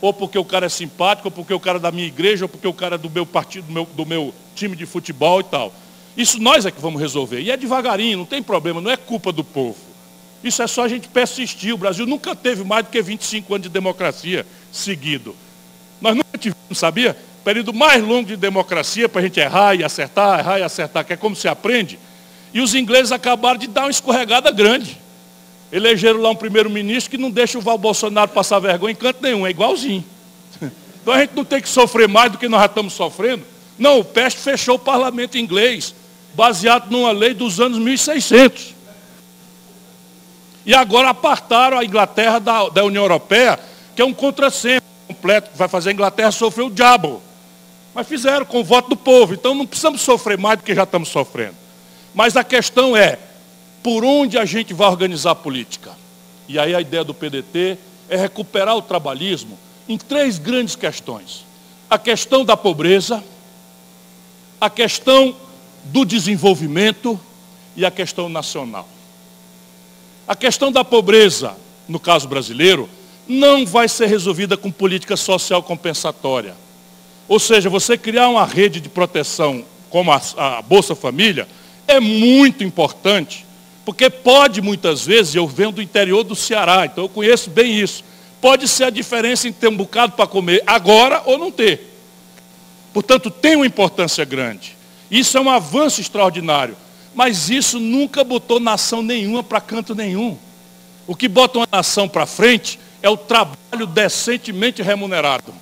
ou 0.00 0.12
porque 0.12 0.38
o 0.38 0.44
cara 0.44 0.66
é 0.66 0.68
simpático, 0.68 1.28
ou 1.28 1.32
porque 1.32 1.52
o 1.52 1.60
cara 1.60 1.78
é 1.78 1.80
da 1.80 1.92
minha 1.92 2.06
igreja, 2.06 2.46
ou 2.46 2.48
porque 2.48 2.66
o 2.66 2.72
cara 2.72 2.94
é 2.94 2.98
do 2.98 3.10
meu 3.10 3.26
partido, 3.26 3.66
do 3.66 3.72
meu, 3.72 3.88
do 3.94 4.06
meu 4.06 4.34
time 4.54 4.74
de 4.74 4.86
futebol 4.86 5.40
e 5.40 5.44
tal. 5.44 5.72
Isso 6.16 6.40
nós 6.40 6.66
é 6.66 6.70
que 6.70 6.80
vamos 6.80 7.00
resolver. 7.00 7.40
E 7.40 7.50
é 7.50 7.56
devagarinho, 7.56 8.18
não 8.18 8.24
tem 8.24 8.42
problema, 8.42 8.80
não 8.80 8.90
é 8.90 8.96
culpa 8.96 9.30
do 9.30 9.44
povo. 9.44 9.91
Isso 10.42 10.62
é 10.62 10.66
só 10.66 10.84
a 10.84 10.88
gente 10.88 11.08
persistir. 11.08 11.74
O 11.74 11.78
Brasil 11.78 12.06
nunca 12.06 12.34
teve 12.34 12.64
mais 12.64 12.84
do 12.84 12.90
que 12.90 13.00
25 13.00 13.54
anos 13.54 13.62
de 13.62 13.68
democracia 13.68 14.46
seguido. 14.70 15.36
Nós 16.00 16.16
nunca 16.16 16.36
tivemos, 16.36 16.78
sabia? 16.78 17.16
Período 17.44 17.72
mais 17.72 18.02
longo 18.02 18.28
de 18.28 18.36
democracia 18.36 19.08
para 19.08 19.20
a 19.20 19.24
gente 19.24 19.38
errar 19.38 19.74
e 19.74 19.84
acertar, 19.84 20.38
errar 20.40 20.58
e 20.58 20.62
acertar, 20.62 21.04
que 21.04 21.12
é 21.12 21.16
como 21.16 21.34
se 21.34 21.48
aprende. 21.48 21.98
E 22.52 22.60
os 22.60 22.74
ingleses 22.74 23.12
acabaram 23.12 23.58
de 23.58 23.66
dar 23.66 23.82
uma 23.82 23.90
escorregada 23.90 24.50
grande. 24.50 24.98
Elegeram 25.72 26.20
lá 26.20 26.30
um 26.30 26.36
primeiro-ministro 26.36 27.10
que 27.10 27.18
não 27.18 27.30
deixa 27.30 27.56
o 27.56 27.60
Val 27.60 27.78
Bolsonaro 27.78 28.30
passar 28.30 28.58
vergonha 28.58 28.92
em 28.92 28.96
canto 28.96 29.22
nenhum, 29.22 29.46
é 29.46 29.50
igualzinho. 29.50 30.04
Então 31.02 31.14
a 31.14 31.18
gente 31.18 31.34
não 31.34 31.44
tem 31.44 31.60
que 31.60 31.68
sofrer 31.68 32.06
mais 32.06 32.30
do 32.30 32.38
que 32.38 32.48
nós 32.48 32.60
já 32.60 32.66
estamos 32.66 32.92
sofrendo. 32.92 33.42
Não, 33.76 33.98
o 33.98 34.04
Peste 34.04 34.38
fechou 34.38 34.76
o 34.76 34.78
parlamento 34.78 35.36
inglês, 35.36 35.92
baseado 36.32 36.88
numa 36.92 37.10
lei 37.10 37.34
dos 37.34 37.58
anos 37.58 37.80
1600. 37.80 38.72
E 40.64 40.74
agora 40.74 41.10
apartaram 41.10 41.78
a 41.78 41.84
Inglaterra 41.84 42.38
da, 42.38 42.68
da 42.68 42.84
União 42.84 43.02
Europeia, 43.02 43.58
que 43.94 44.02
é 44.02 44.04
um 44.04 44.14
contrassenso 44.14 44.82
completo, 45.08 45.50
que 45.50 45.58
vai 45.58 45.68
fazer 45.68 45.90
a 45.90 45.92
Inglaterra 45.92 46.30
sofrer 46.30 46.64
o 46.64 46.70
diabo. 46.70 47.20
Mas 47.94 48.06
fizeram 48.06 48.46
com 48.46 48.60
o 48.60 48.64
voto 48.64 48.90
do 48.90 48.96
povo, 48.96 49.34
então 49.34 49.54
não 49.54 49.66
precisamos 49.66 50.00
sofrer 50.00 50.38
mais 50.38 50.58
do 50.58 50.64
que 50.64 50.74
já 50.74 50.84
estamos 50.84 51.08
sofrendo. 51.08 51.56
Mas 52.14 52.36
a 52.36 52.44
questão 52.44 52.96
é, 52.96 53.18
por 53.82 54.04
onde 54.04 54.38
a 54.38 54.44
gente 54.44 54.72
vai 54.72 54.88
organizar 54.88 55.32
a 55.32 55.34
política? 55.34 55.92
E 56.48 56.58
aí 56.58 56.74
a 56.74 56.80
ideia 56.80 57.04
do 57.04 57.12
PDT 57.12 57.78
é 58.08 58.16
recuperar 58.16 58.76
o 58.76 58.82
trabalhismo 58.82 59.58
em 59.88 59.98
três 59.98 60.38
grandes 60.38 60.76
questões. 60.76 61.44
A 61.90 61.98
questão 61.98 62.44
da 62.44 62.56
pobreza, 62.56 63.22
a 64.60 64.70
questão 64.70 65.34
do 65.84 66.04
desenvolvimento 66.04 67.18
e 67.76 67.84
a 67.84 67.90
questão 67.90 68.28
nacional. 68.28 68.88
A 70.26 70.36
questão 70.36 70.70
da 70.70 70.84
pobreza, 70.84 71.56
no 71.88 71.98
caso 71.98 72.28
brasileiro, 72.28 72.88
não 73.26 73.66
vai 73.66 73.88
ser 73.88 74.06
resolvida 74.06 74.56
com 74.56 74.70
política 74.70 75.16
social 75.16 75.62
compensatória. 75.62 76.54
Ou 77.28 77.38
seja, 77.38 77.70
você 77.70 77.96
criar 77.96 78.28
uma 78.28 78.44
rede 78.44 78.80
de 78.80 78.88
proteção 78.88 79.64
como 79.90 80.10
a, 80.12 80.20
a 80.36 80.62
Bolsa 80.62 80.94
Família 80.94 81.46
é 81.86 82.00
muito 82.00 82.64
importante, 82.64 83.44
porque 83.84 84.08
pode 84.08 84.60
muitas 84.60 85.04
vezes, 85.04 85.34
eu 85.34 85.46
venho 85.46 85.72
do 85.72 85.82
interior 85.82 86.22
do 86.22 86.36
Ceará, 86.36 86.86
então 86.86 87.04
eu 87.04 87.08
conheço 87.08 87.50
bem 87.50 87.78
isso, 87.78 88.04
pode 88.40 88.66
ser 88.68 88.84
a 88.84 88.90
diferença 88.90 89.48
em 89.48 89.52
ter 89.52 89.68
um 89.68 89.76
bocado 89.76 90.12
para 90.12 90.26
comer 90.26 90.62
agora 90.66 91.22
ou 91.26 91.36
não 91.36 91.50
ter. 91.50 91.92
Portanto, 92.92 93.30
tem 93.30 93.56
uma 93.56 93.66
importância 93.66 94.24
grande. 94.24 94.76
Isso 95.10 95.36
é 95.36 95.40
um 95.40 95.50
avanço 95.50 96.00
extraordinário. 96.00 96.76
Mas 97.14 97.50
isso 97.50 97.78
nunca 97.78 98.24
botou 98.24 98.58
nação 98.58 99.02
nenhuma 99.02 99.42
para 99.42 99.60
canto 99.60 99.94
nenhum. 99.94 100.36
O 101.06 101.14
que 101.14 101.28
bota 101.28 101.58
uma 101.58 101.68
nação 101.70 102.08
para 102.08 102.26
frente 102.26 102.78
é 103.02 103.08
o 103.08 103.16
trabalho 103.16 103.86
decentemente 103.86 104.82
remunerado. 104.82 105.52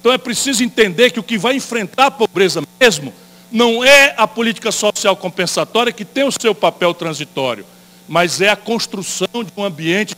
Então 0.00 0.12
é 0.12 0.18
preciso 0.18 0.64
entender 0.64 1.10
que 1.10 1.20
o 1.20 1.22
que 1.22 1.36
vai 1.36 1.56
enfrentar 1.56 2.06
a 2.06 2.10
pobreza 2.10 2.62
mesmo 2.80 3.12
não 3.50 3.82
é 3.82 4.14
a 4.16 4.26
política 4.26 4.70
social 4.70 5.16
compensatória 5.16 5.92
que 5.92 6.04
tem 6.04 6.24
o 6.24 6.32
seu 6.32 6.54
papel 6.54 6.94
transitório, 6.94 7.64
mas 8.06 8.40
é 8.40 8.48
a 8.48 8.56
construção 8.56 9.44
de 9.44 9.52
um 9.56 9.64
ambiente 9.64 10.14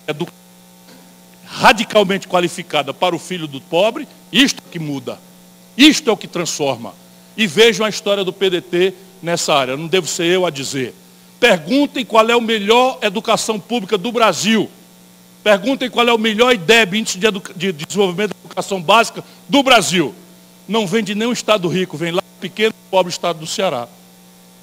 radicalmente 1.44 2.28
qualificado 2.28 2.94
para 2.94 3.14
o 3.14 3.18
filho 3.18 3.46
do 3.46 3.60
pobre. 3.60 4.06
Isto 4.32 4.62
é 4.66 4.72
que 4.72 4.78
muda. 4.78 5.18
Isto 5.76 6.10
é 6.10 6.12
o 6.12 6.16
que 6.16 6.28
transforma. 6.28 6.94
E 7.36 7.46
vejam 7.46 7.84
a 7.86 7.88
história 7.88 8.24
do 8.24 8.32
PDT 8.32 8.94
nessa 9.22 9.54
área, 9.54 9.76
não 9.76 9.86
devo 9.86 10.06
ser 10.06 10.26
eu 10.26 10.46
a 10.46 10.50
dizer. 10.50 10.94
Perguntem 11.38 12.04
qual 12.04 12.28
é 12.28 12.32
a 12.32 12.40
melhor 12.40 12.98
educação 13.02 13.58
pública 13.58 13.96
do 13.96 14.12
Brasil. 14.12 14.70
Perguntem 15.42 15.88
qual 15.88 16.06
é 16.06 16.12
o 16.12 16.18
melhor 16.18 16.54
IDEB, 16.54 16.98
Índice 16.98 17.18
de, 17.18 17.26
de, 17.56 17.72
Desenvolvimento 17.72 18.30
da 18.30 18.40
Educação 18.44 18.80
Básica 18.80 19.24
do 19.48 19.62
Brasil. 19.62 20.14
Não 20.68 20.86
vem 20.86 21.02
de 21.02 21.14
nenhum 21.14 21.32
estado 21.32 21.66
rico, 21.66 21.96
vem 21.96 22.12
lá 22.12 22.20
do 22.20 22.40
pequeno 22.40 22.74
e 22.76 22.90
pobre 22.90 23.10
estado 23.10 23.38
do 23.38 23.46
Ceará. 23.46 23.88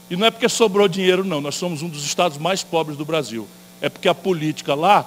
E 0.09 0.15
não 0.15 0.27
é 0.27 0.31
porque 0.31 0.47
sobrou 0.47 0.87
dinheiro, 0.87 1.23
não. 1.23 1.41
Nós 1.41 1.55
somos 1.55 1.81
um 1.81 1.89
dos 1.89 2.05
estados 2.05 2.37
mais 2.37 2.63
pobres 2.63 2.97
do 2.97 3.03
Brasil. 3.03 3.47
É 3.81 3.89
porque 3.89 4.07
a 4.07 4.13
política 4.13 4.75
lá 4.75 5.05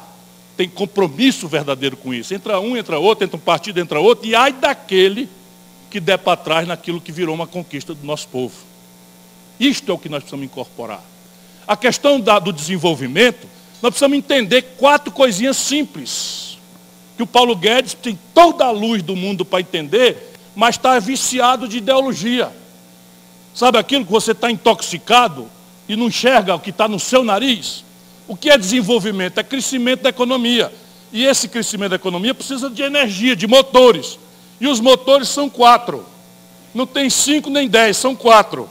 tem 0.57 0.69
compromisso 0.69 1.49
verdadeiro 1.49 1.97
com 1.97 2.13
isso. 2.13 2.35
Entra 2.35 2.61
um, 2.61 2.77
entra 2.77 2.99
outro, 2.99 3.25
entra 3.25 3.37
um 3.37 3.41
partido, 3.41 3.81
entra 3.81 4.01
outro, 4.01 4.27
e 4.27 4.35
ai 4.35 4.53
daquele 4.53 5.29
que 5.89 6.01
der 6.01 6.19
para 6.19 6.37
trás 6.37 6.69
naquilo 6.69 7.01
que 7.01 7.11
virou 7.11 7.35
uma 7.35 7.47
conquista 7.47 7.95
do 7.95 8.05
nosso 8.05 8.29
povo. 8.29 8.55
Isto 9.61 9.93
é 9.93 9.95
o 9.95 9.99
que 9.99 10.09
nós 10.09 10.23
precisamos 10.23 10.47
incorporar. 10.47 11.03
A 11.69 11.77
questão 11.77 12.19
da, 12.19 12.39
do 12.39 12.51
desenvolvimento, 12.51 13.47
nós 13.83 13.91
precisamos 13.91 14.17
entender 14.17 14.63
quatro 14.79 15.13
coisinhas 15.13 15.59
simples. 15.59 16.59
Que 17.15 17.23
o 17.23 17.27
Paulo 17.27 17.55
Guedes 17.55 17.93
tem 17.93 18.19
toda 18.33 18.65
a 18.65 18.71
luz 18.71 19.03
do 19.03 19.15
mundo 19.15 19.45
para 19.45 19.61
entender, 19.61 20.33
mas 20.57 20.77
está 20.77 20.99
viciado 20.99 21.69
de 21.69 21.77
ideologia. 21.77 22.51
Sabe 23.55 23.77
aquilo 23.79 24.07
que 24.07 24.11
você 24.11 24.33
está 24.33 24.51
intoxicado 24.51 25.47
e 25.87 25.95
não 25.95 26.07
enxerga 26.07 26.55
o 26.55 26.61
que 26.61 26.71
está 26.71 26.89
no 26.89 26.99
seu 26.99 27.23
nariz? 27.23 27.85
O 28.27 28.35
que 28.35 28.49
é 28.49 28.57
desenvolvimento? 28.57 29.39
É 29.39 29.43
crescimento 29.43 30.03
da 30.03 30.09
economia. 30.09 30.73
E 31.13 31.27
esse 31.27 31.49
crescimento 31.49 31.91
da 31.91 31.97
economia 31.97 32.33
precisa 32.33 32.71
de 32.71 32.83
energia, 32.83 33.37
de 33.37 33.47
motores. 33.47 34.19
E 34.59 34.67
os 34.67 34.81
motores 34.81 35.29
são 35.29 35.51
quatro. 35.51 36.07
Não 36.73 36.87
tem 36.87 37.11
cinco 37.11 37.51
nem 37.51 37.69
dez, 37.69 37.97
são 37.97 38.17
quatro. 38.17 38.69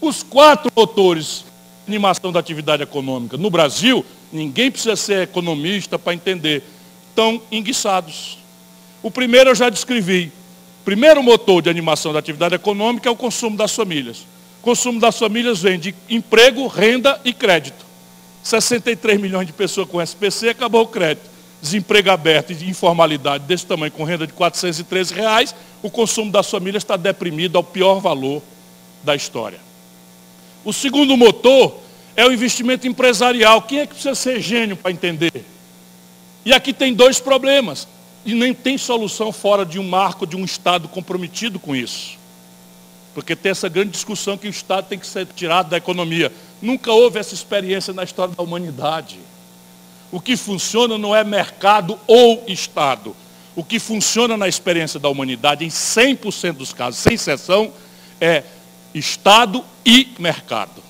Os 0.00 0.22
quatro 0.22 0.70
motores 0.74 1.44
de 1.84 1.92
animação 1.92 2.30
da 2.30 2.38
atividade 2.38 2.82
econômica 2.82 3.36
no 3.36 3.50
Brasil, 3.50 4.04
ninguém 4.32 4.70
precisa 4.70 4.94
ser 4.94 5.22
economista 5.22 5.98
para 5.98 6.14
entender, 6.14 6.62
estão 7.08 7.42
enguiçados. 7.50 8.38
O 9.02 9.10
primeiro 9.10 9.50
eu 9.50 9.54
já 9.54 9.68
descrevi. 9.68 10.32
O 10.82 10.84
primeiro 10.84 11.22
motor 11.22 11.62
de 11.62 11.68
animação 11.68 12.12
da 12.12 12.18
atividade 12.20 12.54
econômica 12.54 13.08
é 13.08 13.12
o 13.12 13.16
consumo 13.16 13.56
das 13.56 13.74
famílias. 13.74 14.18
O 14.60 14.62
consumo 14.62 15.00
das 15.00 15.18
famílias 15.18 15.60
vem 15.60 15.78
de 15.78 15.94
emprego, 16.08 16.66
renda 16.66 17.20
e 17.24 17.32
crédito. 17.32 17.84
63 18.42 19.20
milhões 19.20 19.46
de 19.46 19.52
pessoas 19.52 19.88
com 19.88 20.00
SPC, 20.00 20.50
acabou 20.50 20.82
o 20.82 20.86
crédito. 20.86 21.28
Desemprego 21.60 22.10
aberto 22.10 22.52
e 22.52 22.54
de 22.54 22.70
informalidade 22.70 23.44
desse 23.44 23.66
tamanho, 23.66 23.90
com 23.90 24.04
renda 24.04 24.26
de 24.26 24.32
413 24.32 25.12
reais, 25.12 25.54
o 25.82 25.90
consumo 25.90 26.30
das 26.30 26.48
famílias 26.48 26.84
está 26.84 26.96
deprimido 26.96 27.56
ao 27.56 27.64
pior 27.64 28.00
valor 28.00 28.40
da 29.02 29.16
história. 29.16 29.67
O 30.68 30.72
segundo 30.74 31.16
motor 31.16 31.80
é 32.14 32.26
o 32.26 32.30
investimento 32.30 32.86
empresarial. 32.86 33.62
Quem 33.62 33.78
é 33.78 33.86
que 33.86 33.94
precisa 33.94 34.14
ser 34.14 34.38
gênio 34.38 34.76
para 34.76 34.90
entender? 34.90 35.42
E 36.44 36.52
aqui 36.52 36.74
tem 36.74 36.92
dois 36.92 37.18
problemas. 37.18 37.88
E 38.22 38.34
nem 38.34 38.52
tem 38.52 38.76
solução 38.76 39.32
fora 39.32 39.64
de 39.64 39.78
um 39.78 39.88
marco 39.88 40.26
de 40.26 40.36
um 40.36 40.44
Estado 40.44 40.86
comprometido 40.86 41.58
com 41.58 41.74
isso. 41.74 42.18
Porque 43.14 43.34
tem 43.34 43.50
essa 43.50 43.66
grande 43.66 43.92
discussão 43.92 44.36
que 44.36 44.46
o 44.46 44.50
Estado 44.50 44.88
tem 44.88 44.98
que 44.98 45.06
ser 45.06 45.26
tirado 45.34 45.70
da 45.70 45.78
economia. 45.78 46.30
Nunca 46.60 46.92
houve 46.92 47.18
essa 47.18 47.32
experiência 47.32 47.94
na 47.94 48.04
história 48.04 48.34
da 48.34 48.42
humanidade. 48.42 49.18
O 50.12 50.20
que 50.20 50.36
funciona 50.36 50.98
não 50.98 51.16
é 51.16 51.24
mercado 51.24 51.98
ou 52.06 52.44
Estado. 52.46 53.16
O 53.56 53.64
que 53.64 53.78
funciona 53.78 54.36
na 54.36 54.46
experiência 54.46 55.00
da 55.00 55.08
humanidade, 55.08 55.64
em 55.64 55.68
100% 55.68 56.52
dos 56.52 56.74
casos, 56.74 57.00
sem 57.00 57.14
exceção, 57.14 57.72
é 58.20 58.42
Estado 58.94 59.64
e 59.84 60.08
mercado. 60.18 60.82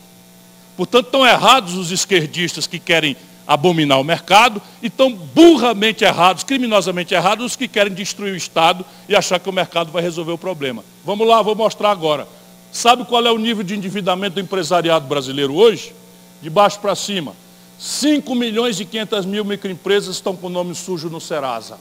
Portanto, 0.77 1.07
estão 1.07 1.27
errados 1.27 1.75
os 1.75 1.91
esquerdistas 1.91 2.67
que 2.67 2.79
querem 2.79 3.17
abominar 3.47 3.99
o 3.99 4.05
mercado 4.05 4.61
e 4.83 4.89
estão 4.89 5.11
burramente 5.11 6.05
errados, 6.05 6.45
criminosamente 6.45 7.15
errados, 7.15 7.47
os 7.47 7.57
que 7.57 7.67
querem 7.67 7.93
destruir 7.93 8.35
o 8.35 8.37
Estado 8.37 8.85
e 9.09 9.17
achar 9.17 9.41
que 9.41 9.49
o 9.49 9.53
mercado 9.53 9.91
vai 9.91 10.03
resolver 10.03 10.33
o 10.33 10.39
problema. 10.39 10.85
Vamos 11.05 11.27
lá, 11.27 11.41
vou 11.41 11.55
mostrar 11.55 11.91
agora. 11.91 12.29
Sabe 12.71 13.05
qual 13.07 13.27
é 13.27 13.33
o 13.33 13.39
nível 13.39 13.65
de 13.65 13.75
endividamento 13.75 14.35
do 14.35 14.41
empresariado 14.41 15.07
brasileiro 15.07 15.55
hoje? 15.55 15.95
De 16.43 16.51
baixo 16.51 16.79
para 16.79 16.95
cima. 16.95 17.35
5 17.79 18.35
milhões 18.35 18.79
e 18.81 18.85
500 18.85 19.25
mil 19.25 19.45
microempresas 19.45 20.17
estão 20.17 20.37
com 20.37 20.49
o 20.49 20.51
nome 20.51 20.75
sujo 20.75 21.09
no 21.09 21.21
Serasa. 21.21 21.79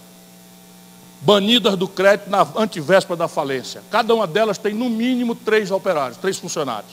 Banidas 1.20 1.76
do 1.76 1.88
crédito 1.88 2.30
na 2.30 2.48
antivéspera 2.56 3.16
da 3.16 3.28
falência. 3.28 3.82
Cada 3.90 4.14
uma 4.14 4.28
delas 4.28 4.58
tem 4.58 4.74
no 4.74 4.90
mínimo 4.90 5.34
três 5.34 5.72
operários, 5.72 6.18
três 6.18 6.38
funcionários. 6.38 6.92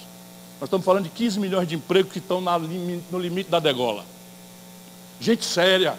Nós 0.61 0.69
estamos 0.69 0.87
falando 0.87 1.05
de 1.05 1.11
15 1.11 1.39
milhões 1.39 1.69
de 1.69 1.75
empregos 1.75 2.13
que 2.13 2.19
estão 2.19 2.41
no 2.41 3.19
limite 3.19 3.51
da 3.51 3.59
degola. 3.59 4.05
Gente 5.21 5.45
séria, 5.45 5.95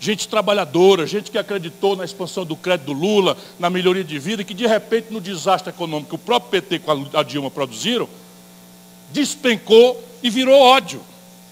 gente 0.00 0.28
trabalhadora, 0.28 1.06
gente 1.06 1.30
que 1.30 1.36
acreditou 1.36 1.94
na 1.94 2.04
expansão 2.04 2.44
do 2.44 2.56
crédito 2.56 2.86
do 2.86 2.92
Lula, 2.92 3.36
na 3.58 3.68
melhoria 3.68 4.04
de 4.04 4.18
vida, 4.18 4.42
que 4.44 4.54
de 4.54 4.66
repente 4.66 5.12
no 5.12 5.20
desastre 5.20 5.70
econômico 5.70 6.10
que 6.10 6.14
o 6.14 6.18
próprio 6.18 6.62
PT 6.62 6.78
com 6.78 7.06
a 7.12 7.22
Dilma 7.22 7.50
produziram, 7.50 8.08
despencou 9.10 10.02
e 10.22 10.30
virou 10.30 10.58
ódio. 10.58 11.00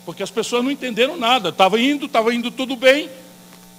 Porque 0.05 0.23
as 0.23 0.31
pessoas 0.31 0.63
não 0.63 0.71
entenderam 0.71 1.17
nada. 1.17 1.49
Estava 1.49 1.81
indo, 1.81 2.07
estava 2.07 2.33
indo 2.33 2.51
tudo 2.51 2.77
bem. 2.77 3.11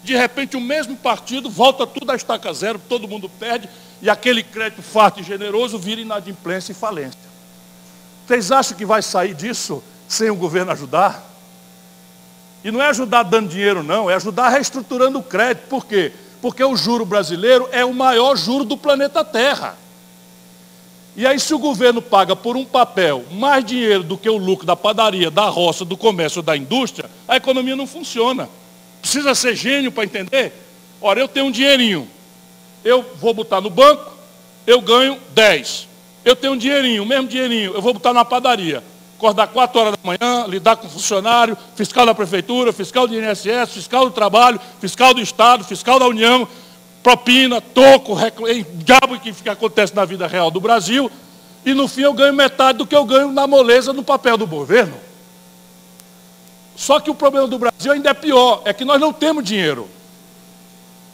De 0.08 0.16
repente 0.16 0.56
o 0.56 0.62
mesmo 0.62 0.96
partido 0.96 1.50
volta 1.50 1.86
tudo 1.86 2.10
a 2.14 2.16
estaca 2.16 2.54
zero, 2.54 2.80
todo 2.88 3.10
mundo 3.10 3.28
perde, 3.28 3.68
e 4.02 4.10
aquele 4.10 4.42
crédito 4.42 4.82
farto 4.82 5.20
e 5.20 5.24
generoso 5.24 5.78
vira 5.78 6.00
inadimplência 6.00 6.72
e 6.72 6.76
falência. 6.76 7.20
Vocês 8.26 8.50
acham 8.50 8.78
que 8.78 8.86
vai 8.86 9.02
sair 9.02 9.34
disso 9.34 9.84
sem 10.08 10.30
o 10.30 10.36
governo 10.38 10.72
ajudar? 10.72 11.30
E 12.64 12.72
não 12.72 12.82
é 12.82 12.88
ajudar 12.88 13.24
dando 13.24 13.50
dinheiro, 13.50 13.84
não, 13.84 14.10
é 14.10 14.16
ajudar 14.16 14.48
reestruturando 14.48 15.20
o 15.20 15.24
crédito. 15.24 15.68
Por 15.68 15.86
quê? 15.86 16.14
Porque 16.42 16.64
o 16.64 16.78
juro 16.78 17.06
brasileiro 17.06 17.68
é 17.74 17.84
o 17.84 17.94
maior 17.94 18.38
juro 18.38 18.64
do 18.64 18.78
planeta 18.78 19.26
Terra. 19.26 19.76
E 21.18 21.28
aí, 21.28 21.38
se 21.38 21.54
o 21.54 21.60
governo 21.60 22.02
paga 22.02 22.34
por 22.34 22.56
um 22.56 22.64
papel 22.64 23.26
mais 23.30 23.66
dinheiro 23.66 24.04
do 24.04 24.18
que 24.18 24.30
o 24.30 24.38
lucro 24.38 24.66
da 24.66 24.78
padaria, 24.78 25.30
da 25.30 25.50
roça, 25.50 25.84
do 25.84 25.98
comércio, 25.98 26.42
da 26.42 26.56
indústria, 26.56 27.10
a 27.28 27.36
economia 27.36 27.76
não 27.76 27.86
funciona. 27.86 28.48
Precisa 29.02 29.34
ser 29.36 29.56
gênio 29.56 29.92
para 29.92 30.04
entender? 30.04 30.54
Ora, 31.02 31.20
eu 31.20 31.28
tenho 31.28 31.48
um 31.48 31.52
dinheirinho. 31.52 32.08
Eu 32.84 33.06
vou 33.20 33.34
botar 33.34 33.62
no 33.62 33.70
banco, 33.70 34.14
eu 34.66 34.82
ganho 34.82 35.18
10. 35.34 35.88
Eu 36.24 36.36
tenho 36.36 36.54
um 36.54 36.58
dinheirinho, 36.58 37.04
o 37.04 37.06
mesmo 37.06 37.28
dinheirinho, 37.28 37.74
eu 37.74 37.82
vou 37.82 37.94
botar 37.94 38.14
na 38.14 38.26
padaria. 38.26 38.84
Acordar 39.18 39.48
4 39.48 39.80
horas 39.80 39.94
da 39.94 40.00
manhã, 40.04 40.46
lidar 40.48 40.76
com 40.76 40.88
funcionário, 40.88 41.58
fiscal 41.76 42.06
da 42.06 42.14
prefeitura, 42.14 42.72
fiscal 42.72 43.08
do 43.08 43.16
INSS, 43.16 43.74
fiscal 43.74 44.06
do 44.06 44.12
trabalho, 44.12 44.60
fiscal 44.80 45.14
do 45.14 45.22
Estado, 45.22 45.64
fiscal 45.64 45.98
da 45.98 46.06
União, 46.06 46.48
propina, 47.02 47.62
toco, 47.62 48.16
diabo 48.74 49.20
que, 49.20 49.32
que 49.32 49.50
acontece 49.50 49.96
na 49.96 50.04
vida 50.04 50.28
real 50.28 50.52
do 50.52 50.60
Brasil, 50.60 51.10
e 51.66 51.74
no 51.74 51.88
fim 51.88 52.02
eu 52.02 52.14
ganho 52.14 52.34
metade 52.34 52.78
do 52.78 52.86
que 52.86 52.96
eu 52.96 53.06
ganho 53.06 53.32
na 53.32 53.48
moleza 53.48 53.92
no 53.94 54.04
papel 54.04 54.38
do 54.38 54.46
governo. 54.46 55.07
Só 56.78 57.00
que 57.00 57.10
o 57.10 57.16
problema 57.16 57.48
do 57.48 57.58
Brasil 57.58 57.92
ainda 57.92 58.12
é 58.12 58.14
pior, 58.14 58.62
é 58.64 58.72
que 58.72 58.86
nós 58.86 59.02
não 59.02 59.12
temos 59.12 59.44
dinheiro. 59.44 59.90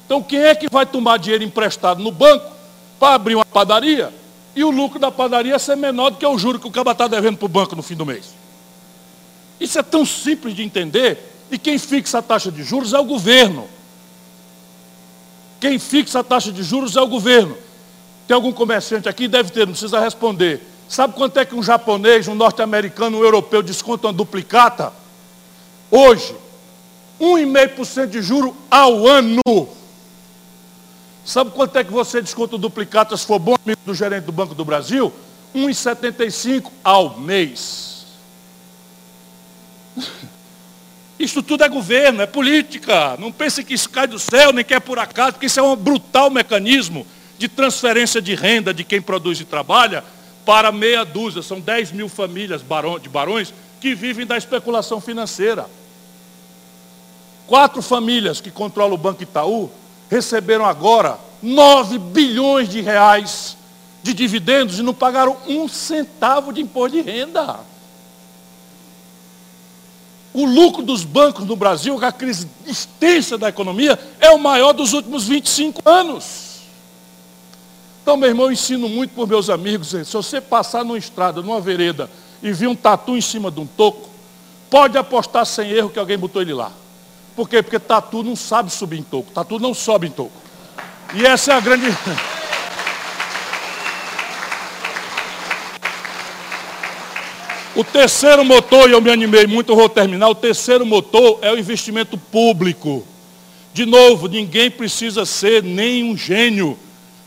Então 0.06 0.21
quem 0.21 0.39
é 0.39 0.54
que 0.54 0.67
vai 0.69 0.86
tomar 0.86 1.17
dinheiro 1.17 1.41
emprestado 1.41 2.04
no 2.04 2.12
banco 2.12 2.52
para 2.99 3.15
abrir 3.15 3.36
uma 3.36 3.45
padaria 3.45 4.13
e 4.54 4.62
o 4.62 4.69
lucro 4.69 4.99
da 4.99 5.10
padaria 5.10 5.58
ser 5.58 5.78
menor 5.78 6.10
do 6.10 6.17
que 6.17 6.26
o 6.26 6.38
juro 6.38 6.60
que 6.60 6.67
o 6.67 6.71
cabo 6.71 6.91
está 6.91 7.08
devendo 7.08 7.38
para 7.38 7.45
o 7.45 7.49
banco 7.49 7.78
no 7.78 7.82
fim 7.82 7.95
do 7.95 8.06
mês? 8.06 8.36
Isso 9.58 9.80
é 9.80 9.82
tão 9.82 10.06
simples 10.06 10.54
de 10.54 10.63
entender 10.63 11.32
e 11.49 11.58
quem 11.58 11.78
fixa 11.78 12.17
a 12.17 12.21
taxa 12.21 12.52
de 12.52 12.62
juros 12.62 12.91
é 12.91 12.99
o 12.99 13.06
governo. 13.06 13.65
Quem 15.62 15.80
fixa 15.80 16.19
a 16.19 16.23
taxa 16.26 16.52
de 16.52 16.62
juros 16.62 16.97
é 16.97 17.02
o 17.02 17.08
governo. 17.08 17.56
Tem 18.28 18.36
algum 18.36 18.52
comerciante 18.52 19.08
aqui? 19.08 19.30
Deve 19.30 19.49
ter, 19.49 19.65
não 19.65 19.71
precisa 19.71 20.02
responder. 20.02 20.62
Sabe 20.89 21.13
quanto 21.13 21.38
é 21.39 21.45
que 21.45 21.56
um 21.56 21.63
japonês, 21.63 22.28
um 22.28 22.36
norte-americano, 22.36 23.19
um 23.19 23.23
europeu 23.23 23.63
desconta 23.63 24.08
uma 24.08 24.13
duplicata? 24.13 25.03
Hoje, 25.95 26.36
1,5% 27.21 28.08
de 28.08 28.19
juro 28.19 28.58
ao 28.71 29.08
ano. 29.08 29.69
Sabe 31.23 31.51
quanto 31.51 31.77
é 31.77 31.84
que 31.84 31.91
você 31.91 32.19
desconta 32.19 32.56
o 32.56 32.58
duplicata 32.58 33.15
se 33.15 33.27
for 33.27 33.38
bom 33.38 33.53
amigo 33.63 33.79
do 33.86 33.93
gerente 33.93 34.23
do 34.23 34.32
Banco 34.32 34.56
do 34.56 34.65
Brasil? 34.65 35.13
1,75 35.56 36.71
ao 36.84 37.19
mês. 37.19 38.08
Isso 41.19 41.43
tudo 41.43 41.63
é 41.63 41.69
governo, 41.69 42.23
é 42.23 42.25
política. 42.25 43.15
Não 43.19 43.32
pense 43.32 43.63
que 43.63 43.75
isso 43.75 43.88
cai 43.88 44.08
do 44.08 44.17
céu, 44.17 44.51
nem 44.51 44.65
que 44.65 44.73
é 44.73 44.79
por 44.79 44.97
acaso, 44.97 45.34
porque 45.34 45.45
isso 45.45 45.60
é 45.60 45.63
um 45.63 45.75
brutal 45.75 46.32
mecanismo 46.32 47.06
de 47.38 47.47
transferência 47.47 48.19
de 48.19 48.34
renda 48.34 48.73
de 48.73 48.84
quem 48.84 48.99
produz 48.99 49.39
e 49.39 49.45
trabalha 49.45 50.03
para 50.43 50.71
meia 50.71 51.06
dúzia. 51.06 51.43
São 51.43 51.62
10 51.62 51.91
mil 51.91 52.10
famílias 52.10 52.62
de 52.99 53.10
barões 53.10 53.53
que 53.79 53.93
vivem 53.93 54.25
da 54.25 54.36
especulação 54.36 54.99
financeira. 54.99 55.67
Quatro 57.47 57.82
famílias 57.82 58.39
que 58.39 58.49
controlam 58.49 58.95
o 58.95 58.97
Banco 58.97 59.23
Itaú 59.23 59.69
receberam 60.10 60.65
agora 60.65 61.19
9 61.41 61.97
bilhões 61.97 62.69
de 62.69 62.82
reais 62.82 63.58
de 64.01 64.13
dividendos 64.13 64.79
e 64.79 64.84
não 64.84 64.93
pagaram 64.93 65.38
um 65.47 65.67
centavo 65.67 66.51
de 66.51 66.62
imposto 66.62 66.97
de 66.97 67.01
renda. 67.01 67.60
O 70.34 70.45
lucro 70.45 70.82
dos 70.82 71.03
bancos 71.03 71.45
no 71.45 71.56
Brasil, 71.56 71.97
com 71.97 72.06
a 72.06 72.12
crise 72.12 72.49
extensa 72.65 73.38
da 73.38 73.49
economia, 73.49 73.99
é 74.19 74.32
o 74.32 74.39
maior 74.39 74.73
dos 74.73 74.93
últimos 74.93 75.25
25 75.27 75.88
anos. 75.88 76.62
Então, 78.01 78.17
meu 78.17 78.29
irmão, 78.29 78.47
eu 78.47 78.51
ensino 78.51 78.89
muito 78.89 79.13
para 79.13 79.25
meus 79.25 79.49
amigos. 79.49 79.89
Se 79.89 80.03
você 80.03 80.41
passar 80.41 80.84
numa 80.84 80.97
estrada, 80.97 81.41
numa 81.41 81.62
vereda, 81.62 82.10
e 82.41 82.51
vir 82.51 82.67
um 82.67 82.75
tatu 82.75 83.15
em 83.15 83.21
cima 83.21 83.49
de 83.49 83.62
um 83.62 83.65
toco, 83.65 84.10
pode 84.69 84.97
apostar 84.97 85.45
sem 85.45 85.71
erro 85.71 85.89
que 85.89 85.99
alguém 85.99 86.17
botou 86.17 86.41
ele 86.41 86.53
lá. 86.53 86.71
Por 87.36 87.50
quê? 87.50 87.63
Porque 87.63 87.80
tatu 87.80 88.24
não 88.24 88.36
sabe 88.36 88.72
subir 88.72 89.00
em 89.00 89.04
toco. 89.04 89.32
Tatu 89.32 89.60
não 89.60 89.74
sobe 89.74 90.08
em 90.08 90.12
toco. 90.12 90.32
E 91.13 91.26
essa 91.26 91.54
é 91.54 91.56
a 91.56 91.60
grande. 91.60 91.88
O 97.76 97.84
terceiro 97.84 98.46
motor, 98.46 98.88
e 98.88 98.93
eu 98.93 99.02
me 99.02 99.10
animei 99.10 99.48
muito, 99.48 99.76
vou 99.76 99.89
terminar, 99.89 100.30
o 100.30 100.36
terceiro 100.36 100.86
motor 100.86 101.39
é 101.41 101.52
o 101.52 101.58
investimento 101.58 102.15
público. 102.19 103.04
De 103.74 103.84
novo, 103.84 104.28
ninguém 104.28 104.69
precisa 104.69 105.26
ser 105.26 105.63
nem 105.63 106.04
um 106.04 106.15
gênio 106.15 106.78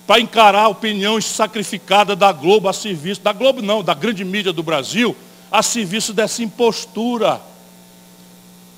para 0.07 0.21
encarar 0.21 0.63
a 0.63 0.69
opinião 0.69 1.21
sacrificada 1.21 2.15
da 2.15 2.31
Globo 2.31 2.69
a 2.69 2.73
serviço, 2.73 3.21
da 3.21 3.33
Globo 3.33 3.61
não, 3.61 3.83
da 3.83 3.93
grande 3.93 4.25
mídia 4.25 4.53
do 4.53 4.63
Brasil, 4.63 5.17
a 5.51 5.65
serviço 5.65 6.13
dessa 6.13 6.45
impostura. 6.45 7.41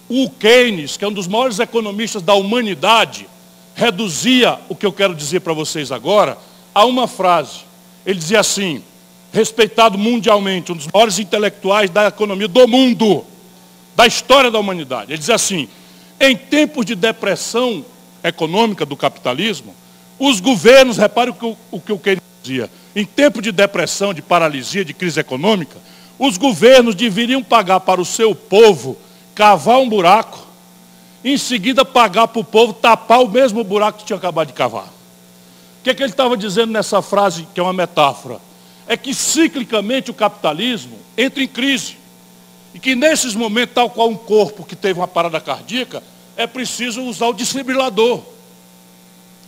O 0.08 0.30
Keynes, 0.30 0.96
que 0.96 1.04
é 1.04 1.08
um 1.08 1.12
dos 1.12 1.28
maiores 1.28 1.58
economistas 1.58 2.22
da 2.22 2.34
humanidade, 2.34 3.28
reduzia 3.74 4.58
o 4.68 4.74
que 4.74 4.86
eu 4.86 4.92
quero 4.92 5.14
dizer 5.14 5.40
para 5.40 5.52
vocês 5.52 5.92
agora 5.92 6.38
a 6.74 6.84
uma 6.84 7.06
frase. 7.06 7.60
Ele 8.06 8.18
dizia 8.18 8.40
assim: 8.40 8.82
respeitado 9.32 9.98
mundialmente, 9.98 10.72
um 10.72 10.76
dos 10.76 10.88
maiores 10.92 11.18
intelectuais 11.18 11.90
da 11.90 12.08
economia 12.08 12.48
do 12.48 12.66
mundo, 12.66 13.24
da 13.94 14.06
história 14.06 14.50
da 14.50 14.58
humanidade. 14.58 15.12
Ele 15.12 15.18
diz 15.18 15.30
assim: 15.30 15.68
em 16.18 16.34
tempos 16.36 16.86
de 16.86 16.94
depressão 16.94 17.84
econômica 18.24 18.86
do 18.86 18.96
capitalismo, 18.96 19.74
os 20.18 20.40
governos, 20.40 20.96
repare 20.96 21.30
o 21.30 21.34
que 21.34 21.56
o, 21.70 21.80
que 21.80 21.92
o 21.92 21.98
Keynes 21.98 22.22
dizia, 22.42 22.70
em 22.96 23.04
tempo 23.04 23.42
de 23.42 23.52
depressão, 23.52 24.14
de 24.14 24.22
paralisia, 24.22 24.84
de 24.84 24.94
crise 24.94 25.20
econômica, 25.20 25.76
os 26.18 26.36
governos 26.36 26.94
deveriam 26.94 27.42
pagar 27.42 27.80
para 27.80 28.00
o 28.00 28.04
seu 28.04 28.34
povo 28.34 28.96
cavar 29.38 29.78
um 29.78 29.88
buraco, 29.88 30.46
em 31.24 31.38
seguida 31.38 31.84
pagar 31.84 32.28
para 32.28 32.40
o 32.40 32.44
povo 32.44 32.74
tapar 32.74 33.22
o 33.22 33.28
mesmo 33.28 33.64
buraco 33.64 34.00
que 34.00 34.04
tinha 34.04 34.18
acabado 34.18 34.48
de 34.48 34.52
cavar. 34.52 34.88
O 34.88 35.84
que, 35.84 35.90
é 35.90 35.94
que 35.94 36.02
ele 36.02 36.10
estava 36.10 36.36
dizendo 36.36 36.72
nessa 36.72 37.00
frase, 37.00 37.48
que 37.54 37.58
é 37.58 37.62
uma 37.62 37.72
metáfora? 37.72 38.40
é 38.88 38.96
que 38.96 39.12
ciclicamente 39.14 40.10
o 40.10 40.14
capitalismo 40.14 40.98
entra 41.16 41.42
em 41.42 41.46
crise. 41.46 41.98
E 42.72 42.80
que 42.80 42.94
nesses 42.94 43.34
momentos, 43.34 43.74
tal 43.74 43.90
qual 43.90 44.08
um 44.08 44.16
corpo 44.16 44.64
que 44.64 44.74
teve 44.74 44.98
uma 44.98 45.06
parada 45.06 45.38
cardíaca, 45.40 46.02
é 46.36 46.46
preciso 46.46 47.02
usar 47.02 47.26
o 47.26 47.34
desfibrilador. 47.34 48.22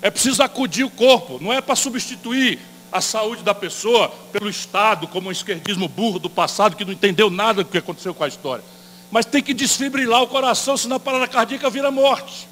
É 0.02 0.10
preciso 0.10 0.42
acudir 0.42 0.84
o 0.84 0.90
corpo. 0.90 1.38
Não 1.40 1.52
é 1.52 1.60
para 1.62 1.74
substituir 1.74 2.58
a 2.92 3.00
saúde 3.00 3.42
da 3.42 3.54
pessoa 3.54 4.10
pelo 4.30 4.50
Estado, 4.50 5.08
como 5.08 5.28
um 5.28 5.32
esquerdismo 5.32 5.88
burro 5.88 6.18
do 6.18 6.28
passado 6.28 6.76
que 6.76 6.84
não 6.84 6.92
entendeu 6.92 7.30
nada 7.30 7.64
do 7.64 7.70
que 7.70 7.78
aconteceu 7.78 8.12
com 8.12 8.24
a 8.24 8.28
história. 8.28 8.64
Mas 9.10 9.26
tem 9.26 9.42
que 9.42 9.52
desfibrilar 9.52 10.22
o 10.22 10.28
coração, 10.28 10.76
senão 10.76 10.96
a 10.96 11.00
parada 11.00 11.26
cardíaca 11.26 11.68
vira 11.68 11.90
morte. 11.90 12.48